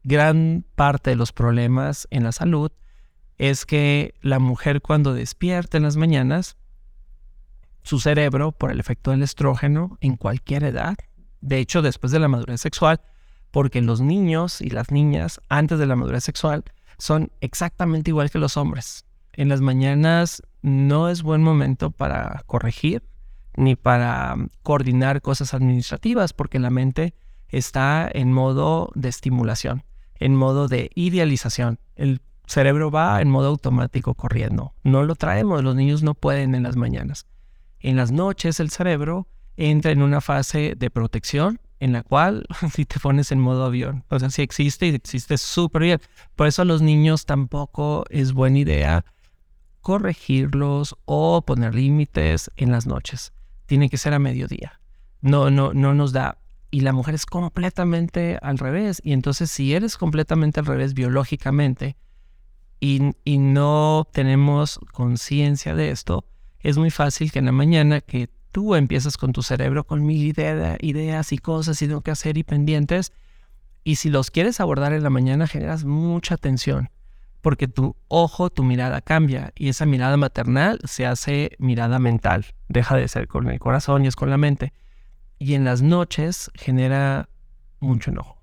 gran 0.03 0.67
parte 0.75 1.09
de 1.09 1.17
los 1.17 1.33
problemas 1.33 2.07
en 2.11 2.25
la 2.25 2.33
salud 2.33 2.71
es 3.39 3.67
que 3.67 4.15
la 4.21 4.39
mujer 4.39 4.81
cuando 4.81 5.15
despierta 5.15 5.77
en 5.77 5.83
las 5.83 5.97
mañanas, 5.97 6.57
su 7.83 8.01
cerebro, 8.01 8.53
por 8.53 8.71
el 8.71 8.81
efecto 8.81 9.11
del 9.11 9.23
estrógeno, 9.23 9.99
en 10.01 10.17
cualquier 10.17 10.65
edad, 10.65 10.97
de 11.41 11.59
hecho 11.59 11.83
después 11.83 12.13
de 12.13 12.19
la 12.21 12.29
madurez 12.29 12.61
sexual, 12.61 13.01
porque 13.51 13.83
los 13.83 14.01
niños 14.01 14.61
y 14.61 14.71
las 14.71 14.91
niñas 14.91 15.41
antes 15.49 15.79
de 15.79 15.87
la 15.87 15.97
madurez 15.97 16.25
sexual 16.25 16.65
son 16.99 17.31
exactamente 17.41 18.11
igual 18.11 18.31
que 18.31 18.39
los 18.39 18.57
hombres. 18.57 19.05
En 19.33 19.49
las 19.49 19.61
mañanas 19.61 20.43
no 20.63 21.09
es 21.09 21.23
buen 21.23 21.43
momento 21.43 21.91
para 21.91 22.43
corregir 22.47 23.03
ni 23.57 23.77
para 23.77 24.35
mm, 24.37 24.51
coordinar 24.63 25.23
cosas 25.23 25.55
administrativas 25.55 26.33
porque 26.33 26.59
la 26.59 26.71
mente 26.71 27.15
está 27.49 28.09
en 28.13 28.33
modo 28.33 28.91
de 28.95 29.09
estimulación. 29.09 29.85
en 30.21 30.37
modo 30.37 30.69
de 30.69 30.91
idealización. 30.95 31.81
El 31.97 32.21
cerebro 32.47 32.91
va 32.91 33.21
en 33.21 33.31
modo 33.31 33.49
automático 33.49 34.15
corriendo. 34.15 34.75
No 34.83 35.05
lo 35.05 35.15
traemos, 35.15 35.63
los 35.63 35.75
niños 35.75 36.03
no 36.03 36.15
pueden 36.15 36.55
en 36.55 36.63
las 36.63 36.77
mañanas. 36.77 37.27
En 37.81 37.97
las 37.97 38.13
noches 38.13 38.61
el 38.61 38.71
cerebro 38.71 39.29
entra 39.57 39.93
en 39.93 40.03
una 40.03 40.21
fase 40.21 40.75
de 40.77 40.91
protección 40.91 41.61
en 41.81 41.93
la 41.93 42.03
cual 42.03 42.47
si 42.73 42.85
te 42.85 42.99
pones 42.99 43.31
en 43.33 43.41
modo 43.41 43.65
avión, 43.65 44.05
o 44.09 44.19
sea, 44.19 44.31
si 44.31 44.43
existe 44.43 44.87
y 44.87 44.95
existe 44.95 45.37
súper 45.39 45.83
bien. 45.83 46.01
Por 46.35 46.47
eso 46.47 46.63
a 46.63 46.65
los 46.65 46.83
niños 46.83 47.27
tampoco 47.27 48.05
es 48.09 48.33
buena 48.33 48.59
idea 48.59 49.05
corregirlos 49.85 50.97
o 51.05 51.43
poner 51.43 51.75
límites 51.75 52.51
en 52.57 52.73
las 52.73 52.87
noches. 52.87 53.35
Tiene 53.67 53.91
que 53.91 53.99
ser 53.99 54.15
a 54.15 54.19
mediodía. 54.19 54.81
No, 55.21 55.51
no, 55.51 55.75
no 55.75 55.93
nos 55.95 56.13
da. 56.13 56.39
Y 56.71 56.81
la 56.81 56.95
mujer 56.95 57.15
es 57.15 57.27
completamente 57.27 58.39
al 58.41 58.57
revés. 58.57 59.03
Y 59.05 59.13
entonces 59.13 59.51
si 59.51 59.75
eres 59.75 59.99
completamente 59.99 60.61
al 60.61 60.67
revés 60.67 60.95
biológicamente 60.95 61.97
y, 62.81 63.15
no 63.39 64.07
tenemos 64.13 64.79
conciencia 64.93 65.75
de 65.75 65.91
esto, 65.91 66.27
es 66.61 66.77
muy 66.77 66.91
fácil 66.91 67.33
que 67.33 67.39
en 67.39 67.47
la 67.47 67.53
mañana 67.53 68.01
que 68.01 68.29
tú 68.53 68.75
empiezas 68.75 69.17
con 69.17 69.33
tu 69.33 69.43
cerebro 69.43 69.85
con 69.85 70.05
mil 70.05 70.35
ideas 70.81 71.33
y 71.33 71.39
cosas 71.39 71.81
y 71.81 71.87
tengo 71.87 72.03
que 72.03 72.11
hacer 72.11 72.37
y 72.39 72.45
pendientes, 72.45 73.13
y 73.85 73.97
si 73.97 74.11
los 74.11 74.31
quieres 74.31 74.61
abordar 74.61 74.93
en 74.93 75.03
la 75.03 75.11
mañana 75.11 75.47
generas 75.47 75.85
mucha 75.85 76.37
tensión 76.37 76.91
porque 77.45 77.69
tu 77.69 77.95
ojo, 78.09 78.49
tu 78.49 78.65
mirada 78.65 79.03
cambia 79.03 79.53
y 79.55 79.69
esa 79.69 79.85
mirada 79.85 80.17
maternal 80.17 80.81
se 80.85 81.05
hace 81.05 81.51
mirada 81.59 81.99
mental, 81.99 82.47
deja 82.71 82.97
de 82.97 83.07
ser 83.07 83.29
con 83.29 83.51
el 83.51 83.59
corazón 83.59 84.03
y 84.03 84.09
es 84.09 84.17
con 84.17 84.31
la 84.31 84.39
mente. 84.39 84.73
Y 85.39 85.53
en 85.53 85.67
las 85.67 85.83
noches 85.83 86.51
genera 86.55 87.29
mucho 87.81 88.13
enojo. 88.13 88.41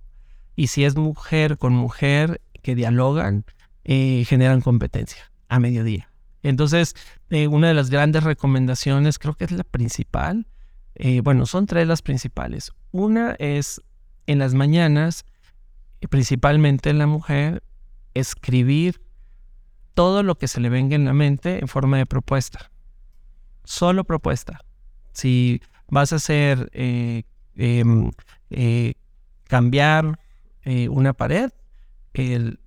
Y 0.56 0.68
si 0.68 0.86
es 0.86 0.96
mujer 0.96 1.58
con 1.58 1.74
mujer 1.74 2.42
que 2.62 2.76
dialogan, 2.76 3.44
eh, 3.84 4.24
generan 4.26 4.62
competencia 4.62 5.32
a 5.50 5.60
mediodía. 5.60 6.10
Entonces, 6.44 6.96
eh, 7.30 7.48
una 7.48 7.68
de 7.68 7.74
las 7.74 7.90
grandes 7.90 8.24
recomendaciones, 8.24 9.20
creo 9.20 9.36
que 9.36 9.46
es 9.46 9.52
la 9.52 9.64
principal, 9.64 10.48
eh, 10.96 11.22
bueno, 11.22 11.46
son 11.46 11.66
tres 11.68 11.88
las 11.88 12.02
principales. 12.02 12.72
Una 12.92 13.36
es 13.40 13.82
en 14.28 14.40
las 14.40 14.54
mañanas, 14.54 15.26
principalmente 16.10 16.90
en 16.90 16.98
la 16.98 17.08
mujer, 17.08 17.64
escribir 18.14 19.02
todo 19.94 20.24
lo 20.24 20.38
que 20.38 20.48
se 20.48 20.60
le 20.60 20.70
venga 20.70 20.96
en 20.96 21.06
la 21.06 21.14
mente 21.14 21.60
en 21.60 21.68
forma 21.68 21.98
de 21.98 22.06
propuesta. 22.06 22.72
Solo 23.64 24.04
propuesta. 24.04 24.62
Si 25.14 25.62
vas 25.88 26.14
a 26.14 26.16
hacer 26.16 26.70
eh, 26.74 27.24
em, 27.56 28.12
eh, 28.50 28.94
cambiar 29.44 30.20
eh, 30.64 30.90
una 30.90 31.14
pared 31.14 31.52
el 32.14 32.60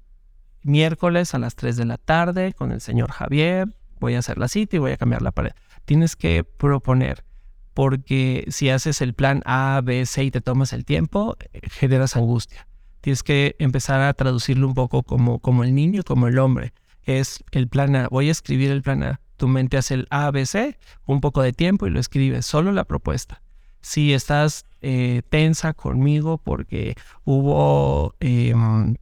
miércoles 0.64 1.34
a 1.34 1.38
las 1.38 1.54
3 1.54 1.76
de 1.76 1.84
la 1.84 1.98
tarde 1.98 2.52
con 2.52 2.72
el 2.72 2.80
señor 2.80 3.12
Javier, 3.12 3.68
voy 4.00 4.14
a 4.14 4.18
hacer 4.18 4.38
la 4.38 4.48
cita 4.48 4.76
y 4.76 4.80
voy 4.80 4.92
a 4.92 4.96
cambiar 4.96 5.22
la 5.22 5.30
pared. 5.30 5.52
Tienes 5.84 6.16
que 6.16 6.42
proponer, 6.44 7.24
porque 7.72 8.46
si 8.48 8.70
haces 8.70 9.00
el 9.00 9.14
plan 9.14 9.42
A, 9.46 9.80
B, 9.84 10.04
C 10.06 10.24
y 10.24 10.30
te 10.30 10.40
tomas 10.40 10.72
el 10.72 10.84
tiempo, 10.84 11.36
generas 11.70 12.16
angustia 12.16 12.66
tienes 13.04 13.22
que 13.22 13.54
empezar 13.58 14.00
a 14.00 14.14
traducirlo 14.14 14.66
un 14.66 14.72
poco 14.72 15.02
como, 15.02 15.38
como 15.38 15.62
el 15.62 15.74
niño, 15.74 16.02
como 16.04 16.26
el 16.26 16.38
hombre. 16.38 16.72
Es 17.02 17.44
el 17.50 17.68
plan 17.68 17.94
A. 17.96 18.08
Voy 18.08 18.28
a 18.28 18.32
escribir 18.32 18.70
el 18.70 18.80
plan 18.80 19.02
A. 19.02 19.20
Tu 19.36 19.46
mente 19.46 19.76
hace 19.76 19.92
el 19.92 20.06
A, 20.08 20.30
B, 20.30 20.46
C, 20.46 20.78
un 21.04 21.20
poco 21.20 21.42
de 21.42 21.52
tiempo 21.52 21.86
y 21.86 21.90
lo 21.90 22.00
escribes. 22.00 22.46
Solo 22.46 22.72
la 22.72 22.84
propuesta. 22.84 23.42
Si 23.82 24.14
estás 24.14 24.64
eh, 24.80 25.20
tensa 25.28 25.74
conmigo 25.74 26.38
porque 26.38 26.94
hubo 27.24 28.14
em, 28.20 28.96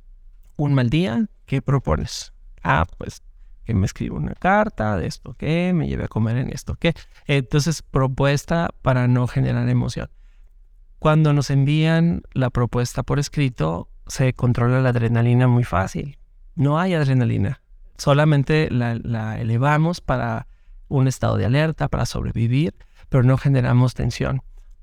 un 0.57 0.75
mal 0.75 0.91
día, 0.91 1.27
¿qué 1.53 1.61
propones? 1.61 2.33
Ah, 2.63 2.87
pues 2.97 3.21
que 3.67 3.75
me 3.75 3.85
escriba 3.85 4.17
una 4.17 4.35
carta 4.35 4.97
de 4.97 5.07
esto 5.07 5.35
que, 5.35 5.75
me 5.75 5.87
lleve 5.87 6.05
a 6.05 6.09
comer 6.09 6.39
en 6.39 6.51
esto 6.51 6.77
que. 6.77 6.95
Entonces, 7.27 7.83
propuesta 7.83 8.71
para 8.81 9.07
no 9.07 9.27
generar 9.27 9.69
emoción. 9.69 10.09
Cuando 10.99 11.35
nos 11.35 11.51
envían 11.51 12.23
la 12.33 12.49
propuesta 12.49 13.03
por 13.03 13.19
escrito, 13.19 13.91
se 14.07 14.33
controla 14.33 14.81
la 14.81 14.89
adrenalina 14.89 15.47
muy 15.47 15.63
fácil. 15.65 16.17
No 16.55 16.79
hay 16.79 16.95
adrenalina, 16.95 17.61
solamente 17.99 18.71
la, 18.71 19.39
elevamos 19.39 20.01
para 20.01 20.47
un 20.89 21.07
estado 21.07 21.37
de 21.37 21.45
alerta, 21.45 21.89
para 21.89 22.07
sobrevivir, 22.07 22.75
pero 23.11 23.25
no 23.25 23.37
generamos 23.37 23.93
tensión. 23.93 24.41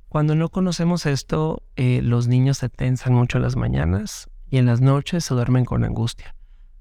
Cuando 0.08 0.36
no 0.36 0.50
conocemos 0.50 1.08
esto, 1.08 1.64
eh, 1.78 2.02
los 2.04 2.28
niños 2.28 2.60
se 2.60 2.70
tensan 2.70 3.14
mucho 3.14 3.40
en 3.40 3.44
las 3.44 3.56
mañanas 3.56 4.30
y 4.52 4.58
en 4.58 4.68
las 4.68 4.82
noches 4.82 5.26
se 5.26 5.34
duermen 5.34 5.66
con 5.66 5.84
angustia. 5.84 6.36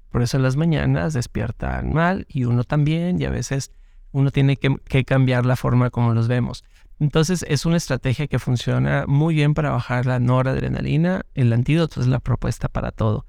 Por 0.09 0.21
eso 0.21 0.37
en 0.37 0.43
las 0.43 0.55
mañanas 0.55 1.13
despiertan 1.13 1.93
mal 1.93 2.25
y 2.29 2.45
uno 2.45 2.63
también 2.63 3.21
y 3.21 3.25
a 3.25 3.29
veces 3.29 3.71
uno 4.11 4.31
tiene 4.31 4.57
que, 4.57 5.05
cambiar 5.05 5.45
la 5.45 5.55
forma 5.55 5.89
como 5.89 6.13
los 6.13 6.27
vemos. 6.27 6.63
Entonces 6.99 7.45
es 7.47 7.65
una 7.65 7.77
estrategia 7.77 8.27
que 8.27 8.39
funciona 8.39 9.05
muy 9.07 9.35
bien 9.35 9.53
para 9.53 9.69
bajar 9.69 10.05
la 10.05 10.19
noradrenalina. 10.19 11.25
El 11.35 11.53
antídoto 11.53 12.01
es 12.01 12.07
la 12.07 12.19
propuesta 12.19 12.67
para 12.67 12.91
todo. 12.91 13.25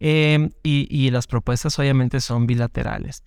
Em, 0.00 0.50
y, 0.62 1.10
las 1.10 1.26
propuestas 1.26 1.78
obviamente 1.78 2.20
son 2.20 2.46
bilaterales. 2.46 3.24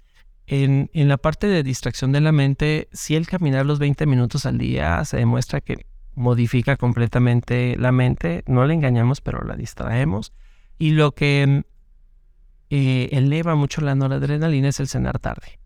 En, 0.47 0.89
la 0.93 1.17
parte 1.17 1.47
de 1.47 1.63
distracción 1.63 2.11
de 2.11 2.21
la 2.21 2.31
mente, 2.31 2.89
si 2.91 3.15
el 3.15 3.27
caminar 3.27 3.65
los 3.65 3.79
20 3.79 4.05
minutos 4.05 4.45
al 4.45 4.57
día 4.57 5.03
se 5.05 5.17
demuestra 5.17 5.61
que 5.61 5.85
modifica 6.13 6.77
completamente 6.77 7.75
la 7.77 7.91
mente, 7.91 8.43
no 8.47 8.65
la 8.65 8.73
engañamos, 8.73 9.21
pero 9.21 9.43
la 9.43 9.55
distraemos. 9.55 10.33
Y 10.77 10.91
lo 10.91 11.13
que 11.13 11.63
eh, 12.73 13.09
eleva 13.11 13.53
mucho 13.55 13.81
la 13.81 13.95
noradrenalina 13.95 14.69
es 14.69 14.79
el 14.79 14.87
cenar 14.87 15.19
tarde. 15.19 15.59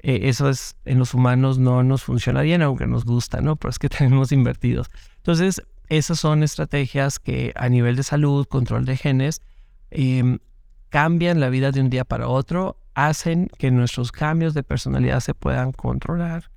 Eh, 0.00 0.22
eso 0.24 0.50
es 0.50 0.76
en 0.84 0.98
los 0.98 1.14
humanos 1.14 1.58
no 1.58 1.84
nos 1.84 2.02
funciona 2.02 2.42
bien, 2.42 2.62
aunque 2.62 2.88
nos 2.88 3.04
gusta, 3.04 3.40
¿no? 3.40 3.54
Pero 3.54 3.70
es 3.70 3.78
que 3.78 3.88
tenemos 3.88 4.32
invertidos. 4.32 4.90
Entonces, 5.18 5.62
esas 5.88 6.18
son 6.18 6.42
estrategias 6.42 7.20
que 7.20 7.52
a 7.54 7.68
nivel 7.68 7.94
de 7.94 8.02
salud, 8.02 8.44
control 8.46 8.86
de 8.86 8.96
genes, 8.96 9.40
em, 9.92 10.40
cambian 10.88 11.38
la 11.38 11.48
vida 11.48 11.70
de 11.70 11.80
un 11.80 11.90
día 11.90 12.04
para 12.04 12.26
otro, 12.26 12.76
hacen 12.94 13.48
que 13.56 13.70
nuestros 13.70 14.10
cambios 14.10 14.52
de 14.52 14.64
personalidad 14.64 15.20
se 15.20 15.34
puedan 15.34 15.70
controlar 15.70 16.50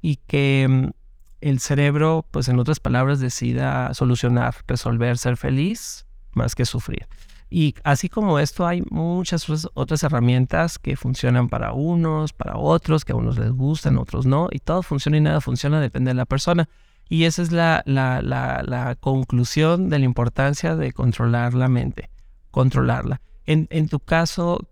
y 0.00 0.16
que 0.28 0.62
em, 0.62 0.92
el 1.40 1.58
cerebro, 1.58 2.24
pues 2.30 2.48
en 2.48 2.60
otras 2.60 2.78
palabras, 2.78 3.18
decida 3.18 3.92
solucionar, 3.92 4.54
resolver, 4.68 5.18
ser 5.18 5.36
feliz 5.36 6.06
más 6.32 6.54
que 6.54 6.64
sufrir. 6.64 7.08
Y 7.50 7.74
así 7.82 8.08
como 8.08 8.38
esto, 8.38 8.66
hay 8.66 8.82
muchas 8.90 9.46
otras 9.74 10.02
herramientas 10.02 10.78
que 10.78 10.96
funcionan 10.96 11.48
para 11.48 11.72
unos, 11.72 12.32
para 12.32 12.56
otros, 12.56 13.04
que 13.04 13.12
a 13.12 13.16
unos 13.16 13.38
les 13.38 13.52
gustan, 13.52 13.96
otros 13.96 14.26
no, 14.26 14.48
y 14.50 14.58
todo 14.58 14.82
funciona 14.82 15.16
y 15.16 15.20
nada 15.20 15.40
funciona, 15.40 15.80
depende 15.80 16.10
de 16.10 16.14
la 16.14 16.26
persona. 16.26 16.68
Y 17.08 17.24
esa 17.24 17.40
es 17.40 17.52
la, 17.52 17.82
la, 17.86 18.20
la, 18.20 18.94
conclusión 18.96 19.88
de 19.88 19.98
la 19.98 20.04
importancia 20.04 20.76
de 20.76 20.92
controlar 20.92 21.54
la 21.54 21.68
mente, 21.68 22.10
controlarla. 22.50 23.22
En, 23.46 23.66
en 23.70 23.88
tu 23.88 23.98
caso, 23.98 24.68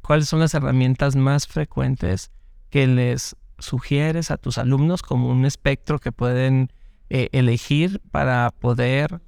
¿cuáles 0.00 0.28
son 0.28 0.40
las 0.40 0.54
herramientas 0.54 1.14
más 1.14 1.46
frecuentes 1.46 2.30
que 2.70 2.86
les 2.86 3.36
sugieres 3.58 4.30
a 4.30 4.38
tus 4.38 4.56
alumnos 4.56 5.02
como 5.02 5.28
un 5.28 5.44
espectro 5.44 5.98
que 5.98 6.10
pueden 6.10 6.72
eh, 7.10 7.28
elegir 7.32 8.00
para 8.10 8.50
poder 8.50 9.20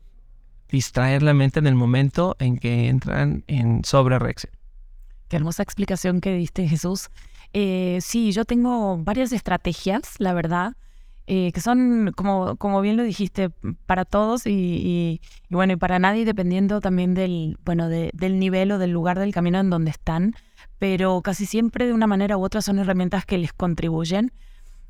distraer 0.71 1.23
la 1.23 1.35
mente 1.35 1.59
en 1.59 1.67
el 1.67 1.75
momento 1.75 2.37
en 2.39 2.59
que 2.59 2.89
entran 2.89 3.45
en 3.47 3.85
sobrereacción. 3.85 4.53
Qué 5.29 5.37
hermosa 5.37 5.63
explicación 5.63 6.21
que 6.21 6.35
diste, 6.35 6.69
Jesús. 6.69 7.11
Eh, 7.53 7.99
sí, 8.01 8.33
yo 8.33 8.45
tengo 8.45 8.99
varias 8.99 9.33
estrategias, 9.33 10.15
la 10.19 10.33
verdad, 10.33 10.77
eh, 11.27 11.51
que 11.53 11.61
son, 11.61 12.13
como, 12.15 12.57
como 12.57 12.81
bien 12.81 12.97
lo 12.97 13.03
dijiste, 13.03 13.51
para 13.87 14.05
todos 14.05 14.47
y, 14.47 15.21
bueno, 15.51 15.73
y 15.73 15.77
para 15.77 15.99
nadie, 15.99 16.25
dependiendo 16.25 16.81
también 16.81 17.15
del, 17.15 17.59
bueno, 17.65 17.89
del 17.89 18.39
nivel 18.39 18.71
o 18.71 18.79
del 18.79 18.93
lugar 18.93 19.19
del 19.19 19.33
camino 19.33 19.59
en 19.59 19.71
donde 19.71 19.91
están, 19.91 20.35
pero 20.79 21.23
casi 21.23 21.47
siempre 21.47 21.87
de 21.87 21.93
una 21.93 22.07
manera 22.07 22.37
u 22.37 22.45
otra 22.45 22.63
son 22.63 22.79
herramientas 22.79 23.27
que 23.27 23.39
les 23.39 23.53
contribuyen. 23.53 24.33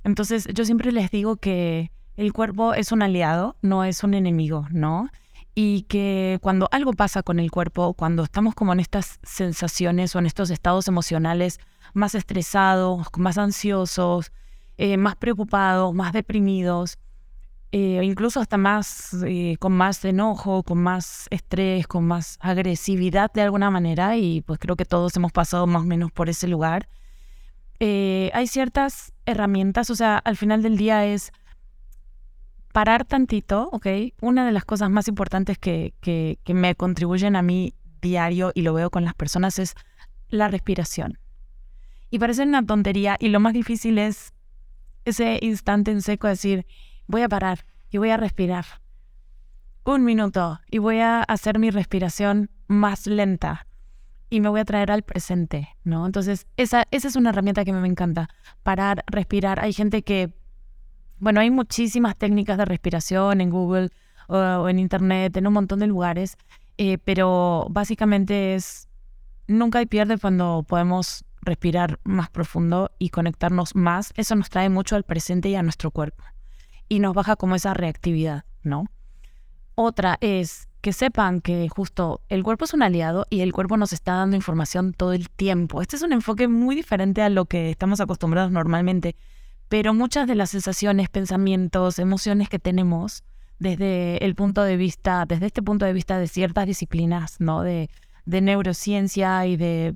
Entonces, 0.04 0.46
yo 0.52 0.64
siempre 0.66 0.92
les 0.92 1.10
digo 1.10 1.36
que 1.36 1.90
el 2.16 2.32
cuerpo 2.34 2.74
es 2.74 2.92
un 2.92 3.02
aliado, 3.02 3.56
no 3.62 3.84
es 3.84 4.04
un 4.04 4.12
enemigo, 4.12 4.66
¿no? 4.70 5.08
Y 5.58 5.82
que 5.84 6.38
cuando 6.42 6.68
algo 6.70 6.92
pasa 6.92 7.22
con 7.22 7.40
el 7.40 7.50
cuerpo, 7.50 7.94
cuando 7.94 8.24
estamos 8.24 8.54
como 8.54 8.74
en 8.74 8.80
estas 8.80 9.18
sensaciones 9.22 10.14
o 10.14 10.18
en 10.18 10.26
estos 10.26 10.50
estados 10.50 10.86
emocionales 10.86 11.58
más 11.94 12.14
estresados, 12.14 13.06
más 13.16 13.38
ansiosos, 13.38 14.32
eh, 14.76 14.98
más 14.98 15.16
preocupados, 15.16 15.94
más 15.94 16.12
deprimidos, 16.12 16.98
eh, 17.72 18.02
incluso 18.04 18.38
hasta 18.38 18.58
más 18.58 19.16
eh, 19.26 19.56
con 19.58 19.72
más 19.72 20.04
enojo, 20.04 20.62
con 20.62 20.82
más 20.82 21.26
estrés, 21.30 21.86
con 21.86 22.04
más 22.04 22.36
agresividad 22.42 23.32
de 23.32 23.40
alguna 23.40 23.70
manera, 23.70 24.14
y 24.18 24.42
pues 24.42 24.58
creo 24.58 24.76
que 24.76 24.84
todos 24.84 25.16
hemos 25.16 25.32
pasado 25.32 25.66
más 25.66 25.82
o 25.82 25.86
menos 25.86 26.12
por 26.12 26.28
ese 26.28 26.48
lugar. 26.48 26.86
hay 27.80 28.46
ciertas 28.46 29.14
herramientas, 29.24 29.88
o 29.88 29.94
sea, 29.94 30.18
al 30.18 30.36
final 30.36 30.62
del 30.62 30.76
día 30.76 31.06
es 31.06 31.32
parar 32.76 33.06
tantito, 33.06 33.70
¿ok? 33.72 33.86
Una 34.20 34.44
de 34.44 34.52
las 34.52 34.66
cosas 34.66 34.90
más 34.90 35.08
importantes 35.08 35.56
que, 35.56 35.94
que, 36.02 36.38
me 36.52 36.74
contribuyen 36.74 37.34
a 37.34 37.40
mí 37.40 37.72
diario 38.02 38.52
y 38.54 38.60
lo 38.60 38.74
veo 38.74 38.90
con 38.90 39.02
las 39.02 39.14
personas 39.14 39.58
es 39.58 39.74
la 40.28 40.48
respiración. 40.48 41.18
Y 42.10 42.18
parece 42.18 42.42
una 42.42 42.62
tontería 42.66 43.16
y 43.18 43.28
lo 43.28 43.40
más 43.40 43.54
difícil 43.54 43.96
es 43.96 44.34
ese 45.06 45.38
instante 45.40 45.90
en 45.90 46.02
seco 46.02 46.28
decir, 46.28 46.66
voy 47.06 47.22
a 47.22 47.30
parar 47.30 47.64
y 47.88 47.96
voy 47.96 48.10
a 48.10 48.18
respirar. 48.18 48.66
Un 49.84 50.04
minuto 50.04 50.60
y 50.70 50.76
voy 50.76 50.98
a 50.98 51.22
hacer 51.22 51.58
mi 51.58 51.70
respiración 51.70 52.50
más 52.66 53.06
lenta 53.06 53.66
y 54.28 54.42
me 54.42 54.50
voy 54.50 54.60
a 54.60 54.66
traer 54.66 54.90
al 54.90 55.00
presente, 55.00 55.70
¿no? 55.82 56.04
Entonces, 56.04 56.46
esa, 56.58 56.84
esa 56.90 57.08
es 57.08 57.16
una 57.16 57.30
herramienta 57.30 57.64
que 57.64 57.72
me 57.72 57.88
encanta, 57.88 58.28
parar, 58.62 59.02
respirar. 59.06 59.60
Hay 59.60 59.72
gente 59.72 60.02
que, 60.02 60.34
bueno, 61.18 61.40
hay 61.40 61.50
muchísimas 61.50 62.16
técnicas 62.16 62.58
de 62.58 62.64
respiración 62.64 63.40
en 63.40 63.50
Google 63.50 63.90
o, 64.28 64.68
en 64.68 64.78
Internet, 64.78 65.36
en 65.36 65.46
un 65.46 65.52
montón 65.52 65.78
de 65.78 65.86
lugares, 65.86 66.36
eh, 66.78 66.98
pero 66.98 67.66
básicamente 67.70 68.54
es, 68.54 68.88
nunca 69.46 69.78
hay 69.78 69.86
pierde 69.86 70.18
cuando 70.18 70.64
podemos 70.66 71.24
respirar 71.42 72.00
más 72.04 72.28
profundo 72.28 72.90
y 72.98 73.10
conectarnos 73.10 73.74
más. 73.74 74.12
Eso 74.16 74.34
nos 74.34 74.50
trae 74.50 74.68
mucho 74.68 74.96
al 74.96 75.04
presente 75.04 75.48
y 75.48 75.54
a 75.54 75.62
nuestro 75.62 75.90
cuerpo 75.90 76.24
y 76.88 76.98
nos 76.98 77.14
baja 77.14 77.36
como 77.36 77.54
esa 77.54 77.74
reactividad, 77.74 78.44
¿no? 78.62 78.86
Otra 79.74 80.18
es 80.20 80.68
que 80.80 80.92
sepan 80.92 81.40
que 81.40 81.68
justo 81.68 82.20
el 82.28 82.42
cuerpo 82.42 82.64
es 82.64 82.74
un 82.74 82.82
aliado 82.82 83.26
y 83.28 83.40
el 83.40 83.52
cuerpo 83.52 83.76
nos 83.76 83.92
está 83.92 84.14
dando 84.14 84.36
información 84.36 84.92
todo 84.92 85.12
el 85.12 85.30
tiempo. 85.30 85.82
Este 85.82 85.96
es 85.96 86.02
un 86.02 86.12
enfoque 86.12 86.48
muy 86.48 86.76
diferente 86.76 87.22
a 87.22 87.28
lo 87.28 87.46
que 87.46 87.70
estamos 87.70 88.00
acostumbrados 88.00 88.52
normalmente, 88.52 89.16
pero 89.68 89.94
muchas 89.94 90.26
de 90.26 90.34
las 90.34 90.50
sensaciones, 90.50 91.08
pensamientos, 91.08 91.98
emociones 91.98 92.48
que 92.48 92.58
tenemos 92.58 93.24
desde 93.58 94.24
el 94.24 94.34
punto 94.34 94.62
de 94.62 94.76
vista, 94.76 95.24
desde 95.26 95.46
este 95.46 95.62
punto 95.62 95.84
de 95.84 95.92
vista 95.92 96.18
de 96.18 96.28
ciertas 96.28 96.66
disciplinas, 96.66 97.40
¿no? 97.40 97.62
De, 97.62 97.88
neurociencia 98.26 99.46
y 99.46 99.56
de 99.56 99.94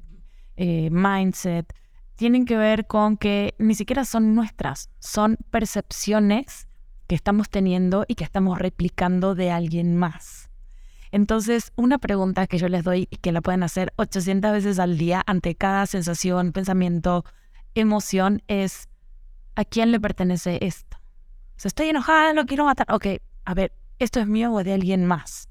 eh, 0.57 0.89
mindset, 0.91 1.73
tienen 2.15 2.45
que 2.45 2.57
ver 2.57 2.87
con 2.87 3.17
que 3.17 3.55
ni 3.59 3.75
siquiera 3.75 4.05
son 4.05 4.35
nuestras, 4.35 4.89
son 4.99 5.37
percepciones 5.51 6.69
que 7.09 7.17
estamos 7.17 7.51
teniendo 7.51 8.05
y 8.07 8.15
que 8.15 8.25
estamos 8.25 8.59
replicando 8.59 9.35
de 9.35 9.51
alguien 9.51 9.97
más. 9.97 10.49
Entonces, 11.13 11.73
una 11.77 11.99
pregunta 11.99 12.47
que 12.47 12.59
yo 12.59 12.69
les 12.69 12.85
doy 12.85 13.09
y 13.11 13.17
que 13.17 13.33
la 13.33 13.41
pueden 13.41 13.63
hacer 13.63 13.93
800 13.97 14.53
veces 14.53 14.79
al 14.79 14.97
día 14.97 15.23
ante 15.27 15.55
cada 15.57 15.87
sensación, 15.87 16.53
pensamiento, 16.53 17.25
emoción 17.75 18.43
es, 18.47 18.90
¿a 19.55 19.65
quién 19.65 19.93
le 19.93 20.01
pertenece 20.01 20.59
esto? 20.63 20.99
Si 21.57 21.69
estoy 21.69 21.89
enojada, 21.89 22.33
lo 22.33 22.47
quiero 22.47 22.65
matar. 22.65 22.87
Ok, 22.91 23.07
a 23.45 23.55
ver, 23.55 23.73
¿esto 23.99 24.21
es 24.21 24.27
mío 24.27 24.53
o 24.53 24.65
de 24.65 24.73
alguien 24.73 25.05
más? 25.05 25.49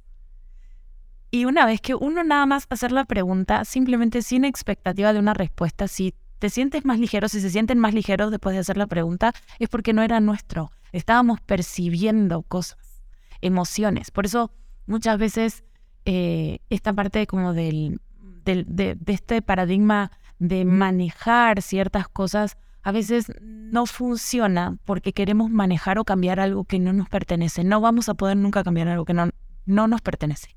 Y 1.31 1.45
una 1.45 1.65
vez 1.65 1.81
que 1.81 1.93
uno 1.93 2.23
nada 2.23 2.45
más 2.45 2.65
hacer 2.69 2.91
la 2.91 3.05
pregunta, 3.05 3.63
simplemente 3.65 4.21
sin 4.23 4.45
expectativa 4.45 5.13
de 5.13 5.19
una 5.19 5.35
respuesta, 5.35 5.87
si 5.87 6.15
te 6.39 6.49
sientes 6.49 6.85
más 6.85 6.99
ligero, 6.99 7.29
si 7.29 7.41
se 7.41 7.49
sienten 7.49 7.77
más 7.77 7.93
ligeros 7.93 8.31
después 8.31 8.55
de 8.55 8.61
hacer 8.61 8.77
la 8.77 8.87
pregunta, 8.87 9.33
es 9.59 9.69
porque 9.69 9.93
no 9.93 10.01
era 10.01 10.19
nuestro. 10.19 10.71
Estábamos 10.91 11.39
percibiendo 11.41 12.41
cosas, 12.41 13.03
emociones. 13.41 14.09
Por 14.09 14.25
eso 14.25 14.51
muchas 14.87 15.19
veces 15.19 15.63
eh, 16.05 16.59
esta 16.69 16.93
parte 16.93 17.27
como 17.27 17.53
del, 17.53 18.01
de, 18.45 18.97
este 19.05 19.41
paradigma 19.41 20.11
de 20.39 20.65
manejar 20.65 21.61
ciertas 21.61 22.07
cosas 22.07 22.57
a 22.81 22.91
veces 22.91 23.31
no 23.41 23.85
funciona 23.85 24.77
porque 24.85 25.13
queremos 25.13 25.49
manejar 25.49 25.99
o 25.99 26.05
cambiar 26.05 26.39
algo 26.39 26.63
que 26.63 26.79
no 26.79 26.93
nos 26.93 27.09
pertenece. 27.09 27.63
No 27.63 27.81
vamos 27.81 28.09
a 28.09 28.13
poder 28.13 28.37
nunca 28.37 28.63
cambiar 28.63 28.87
algo 28.87 29.05
que 29.05 29.13
no, 29.13 29.29
no 29.65 29.87
nos 29.87 30.01
pertenece. 30.01 30.55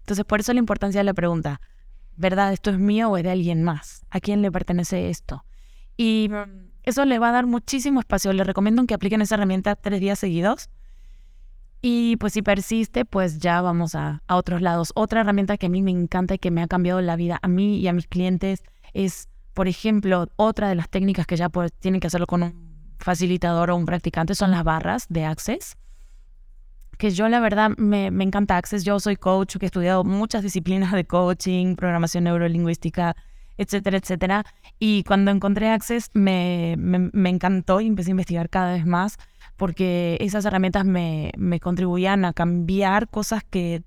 Entonces, 0.00 0.24
por 0.24 0.40
eso 0.40 0.52
la 0.52 0.58
importancia 0.58 1.00
de 1.00 1.04
la 1.04 1.14
pregunta, 1.14 1.60
¿verdad? 2.16 2.52
¿Esto 2.52 2.70
es 2.70 2.78
mío 2.78 3.10
o 3.10 3.16
es 3.16 3.24
de 3.24 3.30
alguien 3.30 3.62
más? 3.62 4.04
¿A 4.10 4.20
quién 4.20 4.42
le 4.42 4.50
pertenece 4.50 5.10
esto? 5.10 5.44
Y 5.96 6.30
eso 6.82 7.04
le 7.04 7.18
va 7.18 7.28
a 7.28 7.32
dar 7.32 7.46
muchísimo 7.46 8.00
espacio. 8.00 8.32
Les 8.32 8.46
recomiendo 8.46 8.84
que 8.86 8.94
apliquen 8.94 9.22
esa 9.22 9.36
herramienta 9.36 9.76
tres 9.76 10.00
días 10.00 10.18
seguidos 10.18 10.70
y 11.82 12.16
pues 12.16 12.34
si 12.34 12.42
persiste, 12.42 13.04
pues 13.04 13.38
ya 13.38 13.62
vamos 13.62 13.94
a, 13.94 14.22
otros 14.28 14.60
lados. 14.60 14.92
Otra 14.94 15.22
herramienta 15.22 15.56
que 15.56 15.66
a 15.66 15.68
mí 15.70 15.82
me 15.82 15.90
encanta 15.90 16.34
y 16.34 16.38
que 16.38 16.50
me 16.50 16.62
ha 16.62 16.68
cambiado 16.68 17.00
la 17.00 17.16
vida 17.16 17.38
a 17.42 17.48
mí 17.48 17.78
y 17.78 17.88
a 17.88 17.92
mis 17.92 18.06
clientes 18.06 18.62
es, 18.92 19.28
por 19.54 19.68
ejemplo, 19.68 20.28
otra 20.36 20.68
de 20.68 20.74
las 20.74 20.88
técnicas 20.88 21.26
que 21.26 21.36
ya 21.36 21.50
tienen 21.80 22.00
que 22.00 22.06
hacerlo 22.06 22.26
con 22.26 22.42
un 22.42 22.70
facilitador 22.98 23.70
o 23.70 23.76
un 23.76 23.86
practicante 23.86 24.34
son 24.34 24.50
las 24.50 24.64
barras 24.64 25.06
de 25.08 25.24
Access. 25.24 25.76
Que 26.98 27.10
yo 27.10 27.28
la 27.28 27.40
verdad 27.40 27.70
me, 27.76 28.06
encanta 28.06 28.56
Access. 28.56 28.84
Yo 28.84 29.00
soy 29.00 29.16
coach, 29.16 29.56
que 29.56 29.66
he 29.66 29.68
estudiado 29.68 30.04
muchas 30.04 30.42
disciplinas 30.42 30.92
de 30.92 31.04
coaching, 31.04 31.76
programación 31.76 32.24
neurolingüística, 32.24 33.16
etcétera, 33.56 33.98
etcétera. 33.98 34.44
Y 34.78 35.02
cuando 35.04 35.30
encontré 35.30 35.70
Access 35.70 36.10
me, 36.12 36.76
me, 36.78 37.30
encantó 37.30 37.80
y 37.80 37.86
empecé 37.86 38.10
a 38.10 38.12
investigar 38.12 38.50
cada 38.50 38.74
vez 38.74 38.86
más 38.86 39.18
porque 39.56 40.16
esas 40.20 40.46
herramientas 40.46 40.86
me, 40.86 41.32
contribuían 41.60 42.24
a 42.24 42.32
cambiar 42.32 43.08
cosas 43.08 43.44
que 43.44 43.82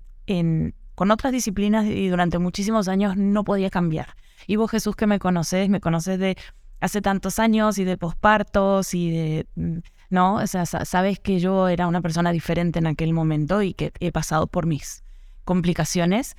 con 0.94 1.10
otras 1.10 1.32
disciplinas 1.32 1.86
y 1.86 2.06
durante 2.06 2.38
muchísimos 2.38 2.86
años 2.86 3.16
no 3.16 3.42
podía 3.42 3.70
cambiar. 3.70 4.14
Y 4.46 4.56
vos 4.56 4.70
Jesús 4.70 4.96
que 4.96 5.06
me 5.06 5.18
conoces, 5.18 5.68
me 5.68 5.80
conoces 5.80 6.18
de 6.18 6.36
hace 6.80 7.00
tantos 7.00 7.38
años 7.38 7.78
y 7.78 7.84
de 7.84 7.96
pospartos 7.96 8.94
y 8.94 9.10
de... 9.10 9.46
Mm, 9.56 9.78
¿No? 10.10 10.36
O 10.36 10.46
sea, 10.46 10.64
sabes 10.64 11.18
que 11.18 11.40
yo 11.40 11.66
era 11.66 11.88
una 11.88 12.00
persona 12.00 12.30
diferente 12.30 12.78
en 12.78 12.86
aquel 12.86 13.12
momento 13.12 13.62
y 13.62 13.74
que 13.74 13.90
he 13.98 14.12
pasado 14.12 14.46
por 14.46 14.64
mis 14.66 15.02
complicaciones. 15.44 16.36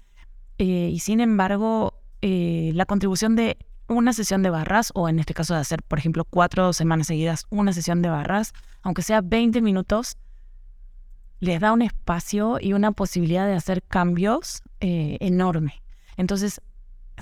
Eh, 0.59 0.91
y 0.93 0.99
sin 0.99 1.19
embargo, 1.19 1.99
eh, 2.21 2.71
la 2.73 2.85
contribución 2.85 3.35
de 3.35 3.57
una 3.87 4.13
sesión 4.13 4.43
de 4.43 4.49
barras, 4.49 4.91
o 4.95 5.09
en 5.09 5.19
este 5.19 5.33
caso 5.33 5.53
de 5.53 5.59
hacer, 5.59 5.83
por 5.83 5.99
ejemplo, 5.99 6.25
cuatro 6.25 6.73
semanas 6.73 7.07
seguidas 7.07 7.45
una 7.49 7.73
sesión 7.73 8.01
de 8.01 8.09
barras, 8.09 8.53
aunque 8.81 9.01
sea 9.01 9.21
20 9.21 9.61
minutos, 9.61 10.17
les 11.39 11.59
da 11.59 11.73
un 11.73 11.81
espacio 11.81 12.57
y 12.59 12.73
una 12.73 12.91
posibilidad 12.91 13.45
de 13.45 13.55
hacer 13.55 13.83
cambios 13.83 14.63
eh, 14.79 15.17
enorme. 15.19 15.81
Entonces, 16.17 16.61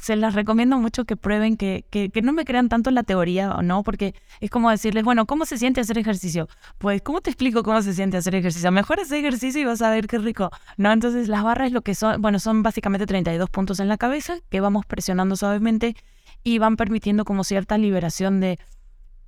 se 0.01 0.15
las 0.15 0.33
recomiendo 0.33 0.77
mucho 0.79 1.05
que 1.05 1.15
prueben, 1.15 1.57
que, 1.57 1.85
que, 1.89 2.09
que, 2.09 2.21
no 2.21 2.33
me 2.33 2.45
crean 2.45 2.69
tanto 2.69 2.89
en 2.89 2.95
la 2.95 3.03
teoría 3.03 3.51
o 3.51 3.61
no, 3.61 3.83
porque 3.83 4.15
es 4.39 4.49
como 4.49 4.69
decirles, 4.69 5.03
bueno, 5.03 5.25
¿cómo 5.25 5.45
se 5.45 5.57
siente 5.57 5.81
hacer 5.81 5.97
ejercicio? 5.97 6.47
Pues, 6.77 7.01
¿cómo 7.01 7.21
te 7.21 7.29
explico 7.29 7.63
cómo 7.63 7.81
se 7.81 7.93
siente 7.93 8.17
hacer 8.17 8.35
ejercicio? 8.35 8.71
Mejor 8.71 8.99
hacer 8.99 9.19
ejercicio 9.19 9.61
y 9.61 9.65
vas 9.65 9.81
a 9.81 9.89
ver 9.89 10.07
qué 10.07 10.17
rico. 10.17 10.49
No, 10.77 10.91
entonces 10.91 11.27
las 11.27 11.43
barras 11.43 11.71
lo 11.71 11.81
que 11.81 11.95
son, 11.95 12.21
bueno, 12.21 12.39
son 12.39 12.63
básicamente 12.63 13.05
32 13.05 13.49
puntos 13.49 13.79
en 13.79 13.87
la 13.87 13.97
cabeza 13.97 14.37
que 14.49 14.59
vamos 14.59 14.85
presionando 14.85 15.35
suavemente 15.35 15.95
y 16.43 16.57
van 16.57 16.75
permitiendo 16.75 17.25
como 17.25 17.43
cierta 17.43 17.77
liberación 17.77 18.39
de 18.39 18.59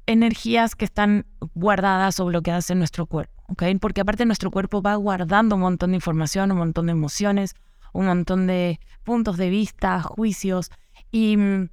energías 0.08 0.76
que 0.76 0.86
están 0.86 1.26
guardadas 1.54 2.20
o 2.20 2.26
bloqueadas 2.26 2.70
en 2.70 2.80
nuestro 2.80 3.06
cuerpo. 3.06 3.34
Porque 3.80 4.02
aparte 4.02 4.26
nuestro 4.26 4.52
cuerpo 4.52 4.82
va 4.82 4.96
guardando 4.96 5.56
un 5.56 5.62
montón 5.62 5.92
de 5.92 5.98
información, 5.98 6.52
un 6.52 6.58
montón 6.58 6.88
de 6.88 6.94
emociones, 6.94 7.56
un 7.96 8.06
montón 8.06 8.48
de 8.48 8.80
puntos 9.04 9.38
de 9.38 9.50
vista, 9.50 10.02
juicios, 10.02 10.72
y 11.12 11.38
mm, 11.38 11.70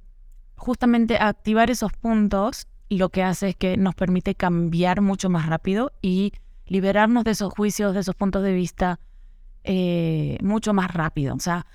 justamente 0.55 1.17
activar 1.17 1.69
esos 1.69 1.91
puntos 1.93 2.67
lo 2.97 3.09
que 3.09 3.23
hace 3.23 3.49
es 3.49 3.55
que 3.55 3.77
nos 3.77 3.95
permite 3.95 4.35
cambiar 4.35 5.01
mucho 5.01 5.29
más 5.29 5.47
rápido 5.47 5.91
y 6.01 6.33
liberarnos 6.65 7.23
de 7.23 7.31
esos 7.31 7.53
juicios, 7.53 7.93
de 7.93 8.01
esos 8.01 8.15
puntos 8.15 8.43
de 8.43 8.53
vista 8.53 8.99
eh, 9.63 10.37
mucho 10.41 10.73
más 10.73 10.93
rápido. 10.93 11.35
O 11.35 11.39
sea, 11.39 11.65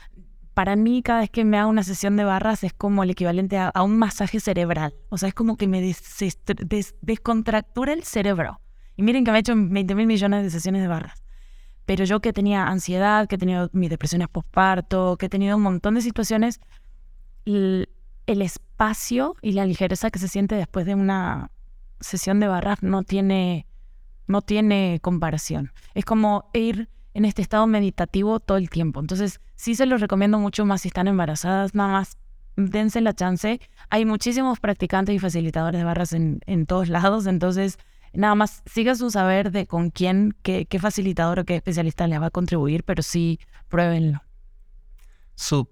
para 0.55 0.76
mí 0.76 1.03
cada 1.03 1.20
vez 1.20 1.30
que 1.30 1.44
me 1.44 1.59
hago 1.59 1.70
una 1.70 1.82
sesión 1.82 2.16
de 2.16 2.24
barras 2.24 2.64
es 2.64 2.72
como 2.72 3.03
el 3.03 3.11
equivalente 3.11 3.59
a, 3.59 3.72
un 3.82 3.96
masaje 3.96 4.40
cerebral. 4.40 4.94
O 5.09 5.18
sea, 5.18 5.28
es 5.28 5.34
como 5.34 5.57
que 5.57 5.68
me 5.68 5.80
descontractura 7.03 7.92
el 7.92 8.05
cerebro. 8.05 8.61
Y 8.96 9.03
miren 9.03 9.24
que 9.24 9.30
me 9.30 9.38
he 9.38 9.40
hecho 9.40 9.55
20 9.57 9.94
mil 9.94 10.07
millones 10.07 10.42
de 10.42 10.51
sesiones 10.51 10.82
de 10.82 10.88
barras. 10.88 11.17
Pero 11.89 12.05
yo 12.05 12.20
que 12.20 12.34
tenía 12.34 12.66
ansiedad, 12.66 13.26
que 13.26 13.36
he 13.36 13.39
tenido 13.39 13.70
mis 13.72 13.89
depresiones 13.89 14.28
postparto, 14.28 15.16
que 15.16 15.24
he 15.24 15.28
tenido 15.30 15.57
un 15.57 15.62
montón 15.62 15.95
de 15.95 16.03
situaciones, 16.03 16.61
el, 17.47 17.89
espacio 18.26 19.36
y 19.41 19.53
la 19.53 19.64
ligereza 19.64 20.11
que 20.11 20.18
se 20.18 20.28
siente 20.28 20.55
después 20.55 20.84
de 20.84 20.95
una 20.95 21.51
sesión 21.99 22.41
de 22.41 22.47
barras 22.47 22.82
no 22.82 23.05
tiene, 23.05 23.66
no 24.26 24.43
tiene 24.43 24.99
comparación. 25.01 25.72
Es 25.95 26.05
como 26.05 26.51
ir 26.53 26.91
en 27.14 27.24
este 27.24 27.41
estado 27.41 27.66
meditativo 27.66 28.39
todo 28.39 28.59
el 28.59 28.68
tiempo. 28.68 29.01
Entonces, 29.01 29.41
sí 29.55 29.74
se 29.74 29.86
los 29.86 30.03
recomiendo 30.03 30.39
mucho 30.39 30.66
más 30.66 30.82
si 30.82 30.89
están 30.89 31.09
embarazadas, 31.09 31.74
nada 31.74 31.91
más 31.91 32.18
dense 32.57 33.01
la 33.01 33.14
chance. 33.14 33.62
Hay 33.89 34.05
muchísimos 34.05 34.61
practicantes 34.61 35.14
y 35.14 35.18
facilitadores 35.18 35.80
de 35.80 35.84
barras 35.86 36.12
en, 36.12 36.66
todos 36.66 36.91
lados, 36.91 37.26
entonces 37.26 37.78
nada 38.12 38.34
más 38.34 38.62
siga 38.66 38.94
su 38.94 39.11
saber 39.11 39.50
de 39.50 39.66
con 39.66 39.90
quién, 39.90 40.36
qué, 40.42 40.66
facilitador 40.80 41.40
o 41.40 41.44
qué 41.44 41.56
especialista 41.56 42.06
le 42.06 42.18
va 42.18 42.26
a 42.26 42.30
contribuir, 42.30 42.84
pero 42.84 43.02
sí 43.02 43.38
pruébenlo. 43.68 44.22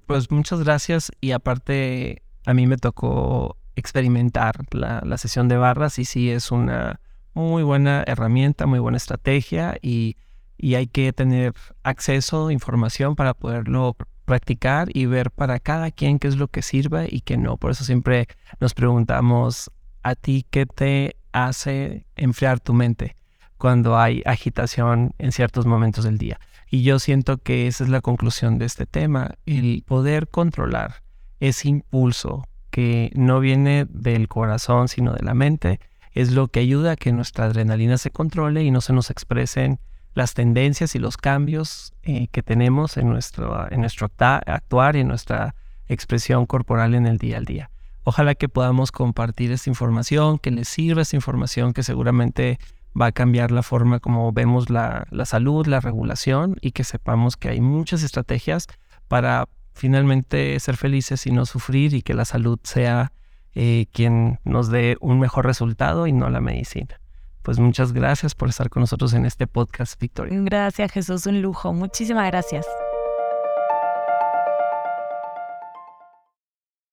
pues 0.06 0.30
muchas 0.30 0.62
gracias 0.62 1.10
y 1.20 1.32
aparte 1.32 2.22
a 2.44 2.54
mí 2.54 2.66
me 2.66 2.76
tocó 2.76 3.56
experimentar 3.74 4.64
la, 4.70 5.02
la 5.04 5.18
sesión 5.18 5.48
de 5.48 5.56
barras 5.56 5.98
y 5.98 6.04
sí 6.04 6.30
es 6.30 6.50
una 6.50 7.00
muy 7.34 7.62
buena 7.62 8.04
herramienta, 8.06 8.66
muy 8.66 8.78
buena 8.78 8.96
estrategia 8.96 9.76
y 9.82 10.16
y 10.58 10.74
hay 10.74 10.86
que 10.86 11.12
tener 11.12 11.54
acceso 11.82 12.50
información 12.50 13.16
para 13.16 13.34
poderlo 13.34 13.96
practicar 14.24 14.88
y 14.92 15.06
ver 15.06 15.30
para 15.30 15.60
cada 15.60 15.90
quien 15.90 16.18
qué 16.18 16.28
es 16.28 16.36
lo 16.36 16.48
que 16.48 16.62
sirve 16.62 17.08
y 17.10 17.20
qué 17.20 17.36
no. 17.36 17.56
Por 17.56 17.70
eso 17.70 17.84
siempre 17.84 18.26
nos 18.58 18.74
preguntamos 18.74 19.70
a 20.02 20.14
ti 20.14 20.46
qué 20.50 20.66
te 20.66 21.16
hace 21.36 22.06
enfriar 22.16 22.60
tu 22.60 22.72
mente 22.72 23.14
cuando 23.58 23.98
hay 23.98 24.22
agitación 24.24 25.12
en 25.18 25.32
ciertos 25.32 25.66
momentos 25.66 26.04
del 26.04 26.16
día. 26.16 26.40
Y 26.70 26.82
yo 26.82 26.98
siento 26.98 27.36
que 27.38 27.66
esa 27.66 27.84
es 27.84 27.90
la 27.90 28.00
conclusión 28.00 28.58
de 28.58 28.64
este 28.64 28.86
tema, 28.86 29.34
el 29.44 29.84
poder 29.86 30.28
controlar 30.28 31.02
ese 31.38 31.68
impulso 31.68 32.48
que 32.70 33.10
no 33.14 33.40
viene 33.40 33.86
del 33.88 34.28
corazón 34.28 34.88
sino 34.88 35.12
de 35.12 35.22
la 35.22 35.34
mente, 35.34 35.78
es 36.12 36.32
lo 36.32 36.48
que 36.48 36.60
ayuda 36.60 36.92
a 36.92 36.96
que 36.96 37.12
nuestra 37.12 37.44
adrenalina 37.44 37.98
se 37.98 38.10
controle 38.10 38.64
y 38.64 38.70
no 38.70 38.80
se 38.80 38.94
nos 38.94 39.10
expresen 39.10 39.78
las 40.14 40.32
tendencias 40.32 40.94
y 40.94 40.98
los 40.98 41.18
cambios 41.18 41.92
eh, 42.02 42.28
que 42.28 42.42
tenemos 42.42 42.96
en 42.96 43.10
nuestro, 43.10 43.70
en 43.70 43.82
nuestro 43.82 44.10
actuar 44.16 44.96
y 44.96 45.00
en 45.00 45.08
nuestra 45.08 45.54
expresión 45.88 46.46
corporal 46.46 46.94
en 46.94 47.06
el 47.06 47.18
día 47.18 47.36
al 47.36 47.44
día. 47.44 47.70
Ojalá 48.08 48.36
que 48.36 48.48
podamos 48.48 48.92
compartir 48.92 49.50
esta 49.50 49.68
información, 49.68 50.38
que 50.38 50.52
les 50.52 50.68
sirva 50.68 51.02
esta 51.02 51.16
información 51.16 51.72
que 51.72 51.82
seguramente 51.82 52.60
va 52.98 53.06
a 53.06 53.12
cambiar 53.12 53.50
la 53.50 53.64
forma 53.64 53.98
como 53.98 54.30
vemos 54.32 54.70
la, 54.70 55.08
salud, 55.24 55.66
la 55.66 55.80
regulación 55.80 56.56
y 56.60 56.70
que 56.70 56.84
sepamos 56.84 57.36
que 57.36 57.48
hay 57.48 57.60
muchas 57.60 58.04
estrategias 58.04 58.68
para 59.08 59.48
finalmente 59.74 60.58
ser 60.60 60.76
felices 60.76 61.26
y 61.26 61.32
no 61.32 61.46
sufrir 61.46 61.94
y 61.94 62.02
que 62.02 62.14
la 62.14 62.24
salud 62.24 62.60
sea 62.62 63.10
eh, 63.56 63.86
quien 63.90 64.38
nos 64.44 64.70
dé 64.70 64.96
un 65.00 65.18
mejor 65.18 65.44
resultado 65.44 66.06
y 66.06 66.12
no 66.12 66.30
la 66.30 66.40
medicina. 66.40 67.00
Pues 67.42 67.58
muchas 67.58 67.92
gracias 67.92 68.36
por 68.36 68.50
estar 68.50 68.70
con 68.70 68.82
nosotros 68.82 69.14
en 69.14 69.26
este 69.26 69.48
podcast, 69.48 70.00
Victoria. 70.00 70.38
Gracias, 70.42 70.92
Jesús, 70.92 71.26
un 71.26 71.42
lujo. 71.42 71.72
Muchísimas 71.72 72.30
gracias. 72.30 72.66